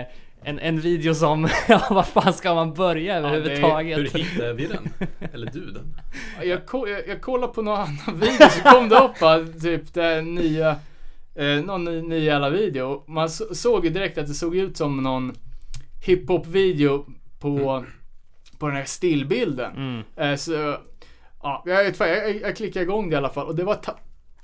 [0.00, 0.06] Eh,
[0.42, 3.98] en, en video som, ja vad fan ska man börja överhuvudtaget?
[3.98, 4.88] Hur hittade vi den?
[5.32, 5.94] Eller du den?
[6.44, 10.22] Jag, ko- jag, jag kollade på någon annan video så kom det upp typ det
[10.22, 10.70] nya,
[11.34, 13.04] eh, någon ny, ny jävla video.
[13.06, 15.34] Man så, såg ju direkt att det såg ut som någon
[16.06, 17.06] hiphop-video
[17.40, 17.84] på,
[18.58, 19.72] på den här stillbilden.
[19.76, 20.02] Mm.
[20.16, 20.76] Eh, så,
[21.42, 23.98] ja, jag, jag, jag klickade igång det i alla fall och det var ta,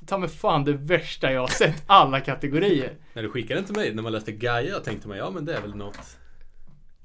[0.06, 2.92] ta mig fan det värsta jag har sett alla kategorier.
[3.12, 5.54] När du skickade den till mig, när man läste Gaia tänkte man ja men det
[5.56, 5.98] är väl något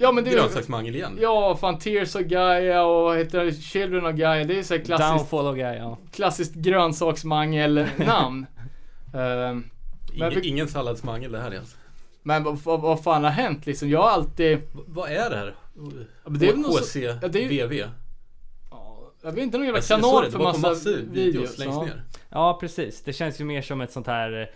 [0.01, 1.17] Ja men det är grönsaksmangel igen.
[1.21, 4.43] Ja, fan Tears of Gaia och vad heter det, Children of Gaia.
[4.43, 8.45] Det är så klassiskt, Downfall of Gaia, klassiskt grönsaksmangel-namn.
[9.13, 9.69] Ehm,
[10.13, 11.77] Ingen, vi- ingen salladsmangel det här är alltså.
[12.23, 13.89] men vad, vad, vad fan har hänt liksom?
[13.89, 14.57] Jag har alltid...
[14.57, 15.55] V- vad är det här?
[16.29, 17.73] Det är väl något så- ja, det är ju- HCVV?
[17.73, 17.87] Ja,
[19.21, 21.15] Jag vet inte, någon jävla kanal det, för massa massor videos.
[21.15, 21.83] videos längst ja.
[21.85, 22.03] ner.
[22.29, 23.03] Ja, precis.
[23.03, 24.51] Det känns ju mer som ett sånt här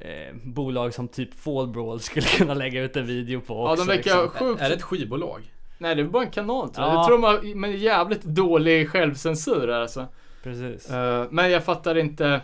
[0.00, 3.84] eh, bolag som typ Fall Brawl skulle kunna lägga ut en video på Ja, också.
[3.84, 4.46] de verkar liksom.
[4.48, 4.60] sjukt...
[4.62, 5.52] Är det ett skivbolag?
[5.78, 6.94] Nej, det är bara en kanal tror jag.
[6.94, 6.98] Ja.
[6.98, 10.06] Jag tror de har men jävligt dålig självcensur här, alltså.
[10.42, 10.90] Precis.
[10.90, 12.40] Eh, men jag fattar inte.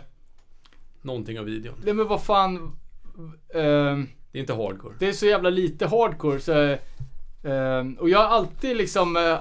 [1.01, 1.75] Någonting av videon.
[1.83, 2.55] Nej men vad fan.
[3.53, 4.95] ehm, Det är inte hardcore.
[4.99, 6.77] Det är så jävla lite hardcore så
[7.49, 9.37] ehm, Och jag har alltid liksom, eh, liksom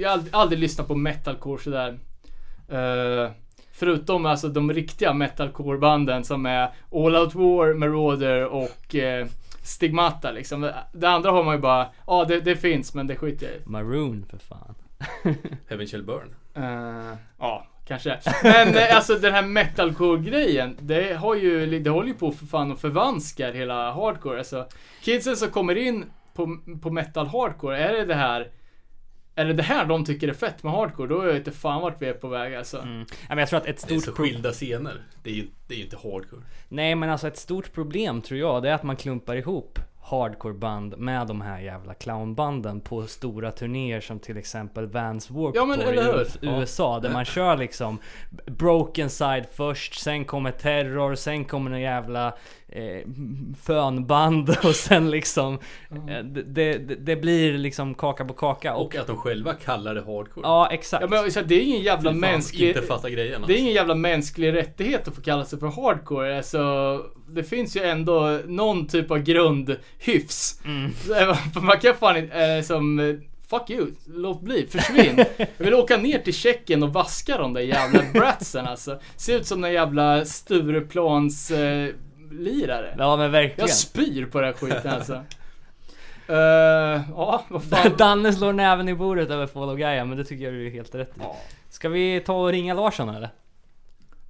[0.00, 1.98] Jag har aldrig, aldrig lyssnat på metalcore sådär
[2.72, 3.30] uh,
[3.76, 9.26] Förutom alltså de riktiga metalcore banden som är All Out War, Marauder och eh,
[9.62, 10.70] Stigmata liksom.
[10.92, 13.58] Det andra har man ju bara, ja det, det finns men det skiter jag i.
[13.64, 14.74] Maroon för fan.
[15.68, 16.34] Heaven Shall Burn.
[16.54, 18.18] Eh, ja, kanske.
[18.42, 22.72] Men eh, alltså den här metalcore-grejen, det har ju, det håller ju på för fan
[22.72, 24.38] och förvanskar hela hardcore.
[24.38, 24.66] Alltså,
[25.02, 26.04] kidsen som kommer in
[26.34, 28.48] på, på metal hardcore, är det det här
[29.34, 31.82] är det det här de tycker är fett med hardcore, då vet jag inte fan
[31.82, 32.78] vart vi är på väg alltså.
[32.78, 33.00] Mm.
[33.10, 35.02] Ja, men jag tror att ett Det är stort så skilda scener.
[35.22, 36.42] Det är ju det är ju inte hardcore.
[36.68, 40.98] Nej men alltså ett stort problem tror jag det är att man klumpar ihop hardcoreband
[40.98, 45.78] med de här jävla clownbanden på stora turnéer som till exempel Vans Warped Ja, men
[45.78, 46.44] Tour eller hur?
[46.44, 47.98] i USA där man kör liksom
[48.46, 52.34] Broken Side först, sen kommer Terror, sen kommer en jävla
[52.74, 53.00] eh,
[53.62, 55.58] fönband och sen liksom
[56.08, 59.94] eh, det, det, det blir liksom kaka på kaka och, Och att de själva kallar
[59.94, 60.46] det hardcore.
[60.46, 61.02] Ja exakt.
[61.02, 62.68] Ja, men, så det är ingen jävla mänsklig...
[62.68, 63.52] Inte fatta grejen Det är alltså.
[63.52, 66.36] ingen jävla mänsklig rättighet att få kalla sig för hardcore.
[66.36, 66.60] Alltså,
[67.28, 70.60] det finns ju ändå någon typ av grundhyfs.
[70.64, 70.92] Mm.
[71.66, 73.20] Man kan fan inte, eh, som,
[73.50, 75.16] fuck you, låt bli, försvinn.
[75.36, 79.00] Jag vill åka ner till Tjeckien och vaska de där jävla bratsen alltså.
[79.16, 81.88] Ser ut som en jävla Stureplans eh,
[82.38, 82.94] lirare.
[82.98, 83.60] Ja men verkligen.
[83.68, 85.22] Jag spyr på den här skiten alltså.
[86.28, 86.36] Eh,
[87.16, 87.92] ja, vad fan.
[87.98, 90.70] Danne slår näven i bordet över Fall of Gaia men det tycker jag du är
[90.70, 91.20] helt rätt i.
[91.20, 91.36] Ja.
[91.70, 93.30] Ska vi ta och ringa Larsson eller?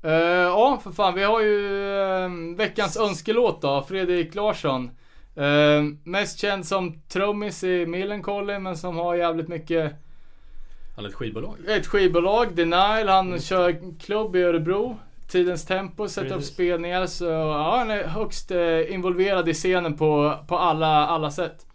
[0.02, 0.12] Eh,
[0.42, 1.14] ja, för fan.
[1.14, 1.88] Vi har ju
[2.24, 3.82] eh, veckans önskelåt då.
[3.88, 4.90] Fredrik Larsson.
[5.36, 9.92] Eh, mest känd som trummis i Millencolin, men som har jävligt mycket
[10.96, 11.56] Han är ett skivbolag.
[11.68, 13.08] ett skivbolag, Denial.
[13.08, 14.98] Han kör klubb i Örebro.
[15.34, 16.46] Tidens Tempo, upp Precis.
[16.46, 17.06] spelningar.
[17.06, 21.66] Så ja, han är högst eh, involverad i scenen på, på alla, alla sätt.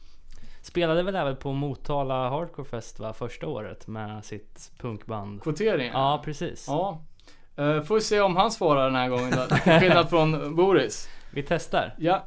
[0.61, 5.41] Spelade väl även på Motala Hardcore Fest va, första året med sitt punkband?
[5.43, 5.93] Kvoteringen.
[5.93, 6.65] Ja precis.
[6.67, 7.01] Ja.
[7.57, 9.55] Eh, får vi se om han svarar den här gången då.
[9.55, 11.09] Till skillnad från Boris.
[11.33, 11.95] Vi testar.
[11.97, 12.25] Ja.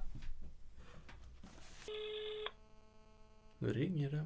[3.58, 4.24] Nu ringer det.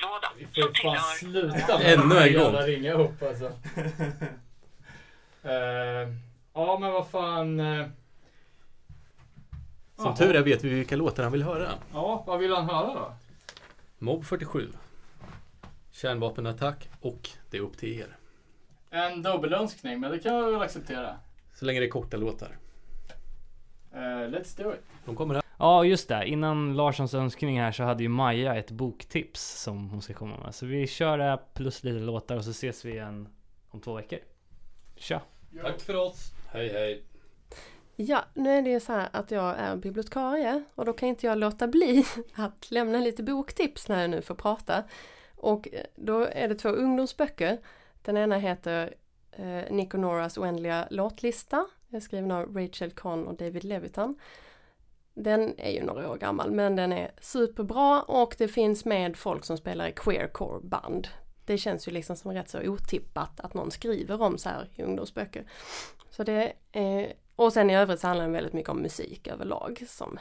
[0.00, 0.28] låda.
[0.36, 2.42] Vi får fan sluta med Ännu en gång.
[2.42, 3.52] jävla ringa upp alltså.
[5.42, 6.08] Eh,
[6.54, 7.60] ja men vad fan.
[7.60, 7.86] eh,
[9.96, 10.16] Som jaha.
[10.16, 11.68] tur är vet vi vilka låtar han vill höra.
[11.92, 13.12] Ja, vad vill han höra då?
[13.98, 14.68] Mob 47.
[15.92, 18.16] Kärnvapenattack och Det är upp till er.
[18.90, 21.16] En dubbelönskning, men det kan jag väl acceptera.
[21.54, 22.56] Så länge det är korta låtar.
[23.92, 24.80] Eh, let's do it.
[25.04, 25.42] De kommer här.
[25.58, 26.28] Ja, just det.
[26.28, 30.54] Innan Larssons önskning här så hade ju Maja ett boktips som hon ska komma med.
[30.54, 33.28] Så vi kör det här plus lite låtar och så ses vi igen
[33.70, 34.18] om två veckor.
[34.96, 35.20] Tja!
[35.62, 36.32] Tack för oss.
[36.52, 37.02] Hej hej.
[37.96, 41.26] Ja, nu är det ju så här att jag är bibliotekarie och då kan inte
[41.26, 42.04] jag låta bli
[42.34, 44.84] att lämna lite boktips när jag nu får prata.
[45.36, 47.58] Och eh, då är det två ungdomsböcker.
[48.02, 48.94] Den ena heter
[49.32, 51.66] eh, Nick och Noras oändliga låtlista.
[51.90, 54.18] är skriven av Rachel Kahn och David Levitan.
[55.24, 59.44] Den är ju några år gammal men den är superbra och det finns med folk
[59.44, 61.08] som spelar i queercore band.
[61.44, 64.82] Det känns ju liksom som rätt så otippat att någon skriver om så här i
[64.82, 65.44] ungdomsböcker.
[66.10, 69.84] Så det är, och sen i övrigt så handlar den väldigt mycket om musik överlag
[69.88, 70.18] som,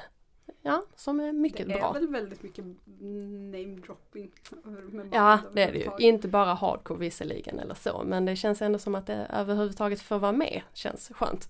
[0.61, 1.91] ja, som är mycket Det är bra.
[1.91, 4.32] väl väldigt mycket namedropping.
[4.64, 6.07] med Ja, det är det ju.
[6.07, 10.19] Inte bara hardcore visserligen eller så, men det känns ändå som att det överhuvudtaget får
[10.19, 10.61] vara med.
[10.74, 11.49] Känns skönt.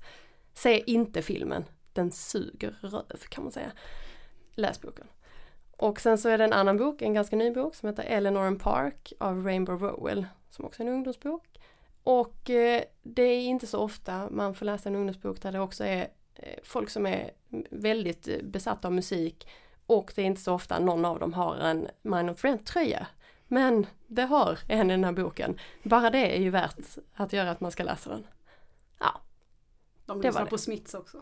[0.54, 1.64] Se inte filmen.
[1.98, 3.72] Den suger röv kan man säga.
[4.56, 5.08] Läs boken.
[5.72, 8.42] Och sen så är det en annan bok, en ganska ny bok som heter Eleanor
[8.42, 10.26] and Park av Rainbow Rowell.
[10.50, 11.60] Som också är en ungdomsbok.
[12.04, 15.84] Och eh, det är inte så ofta man får läsa en ungdomsbok där det också
[15.84, 17.32] är eh, folk som är
[17.70, 19.48] väldigt eh, besatta av musik
[19.86, 23.08] och det är inte så ofta någon av dem har en Mind of Friend tröja.
[23.48, 25.60] Men det har en i den här boken.
[25.84, 28.28] Bara det är ju värt att göra att man ska läsa den.
[30.08, 31.22] De det var lyssnar på Smiths också.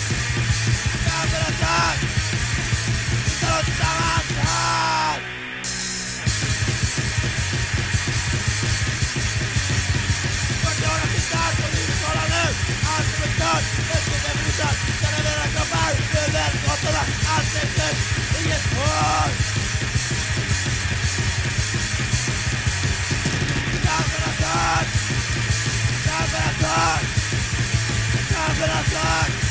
[28.31, 29.50] Time for the time!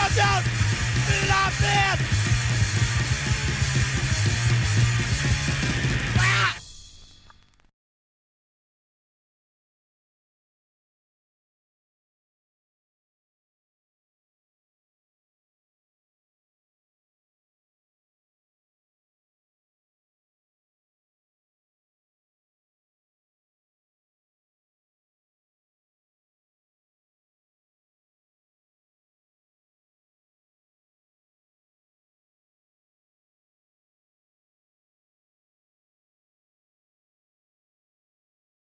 [0.00, 0.38] Ah!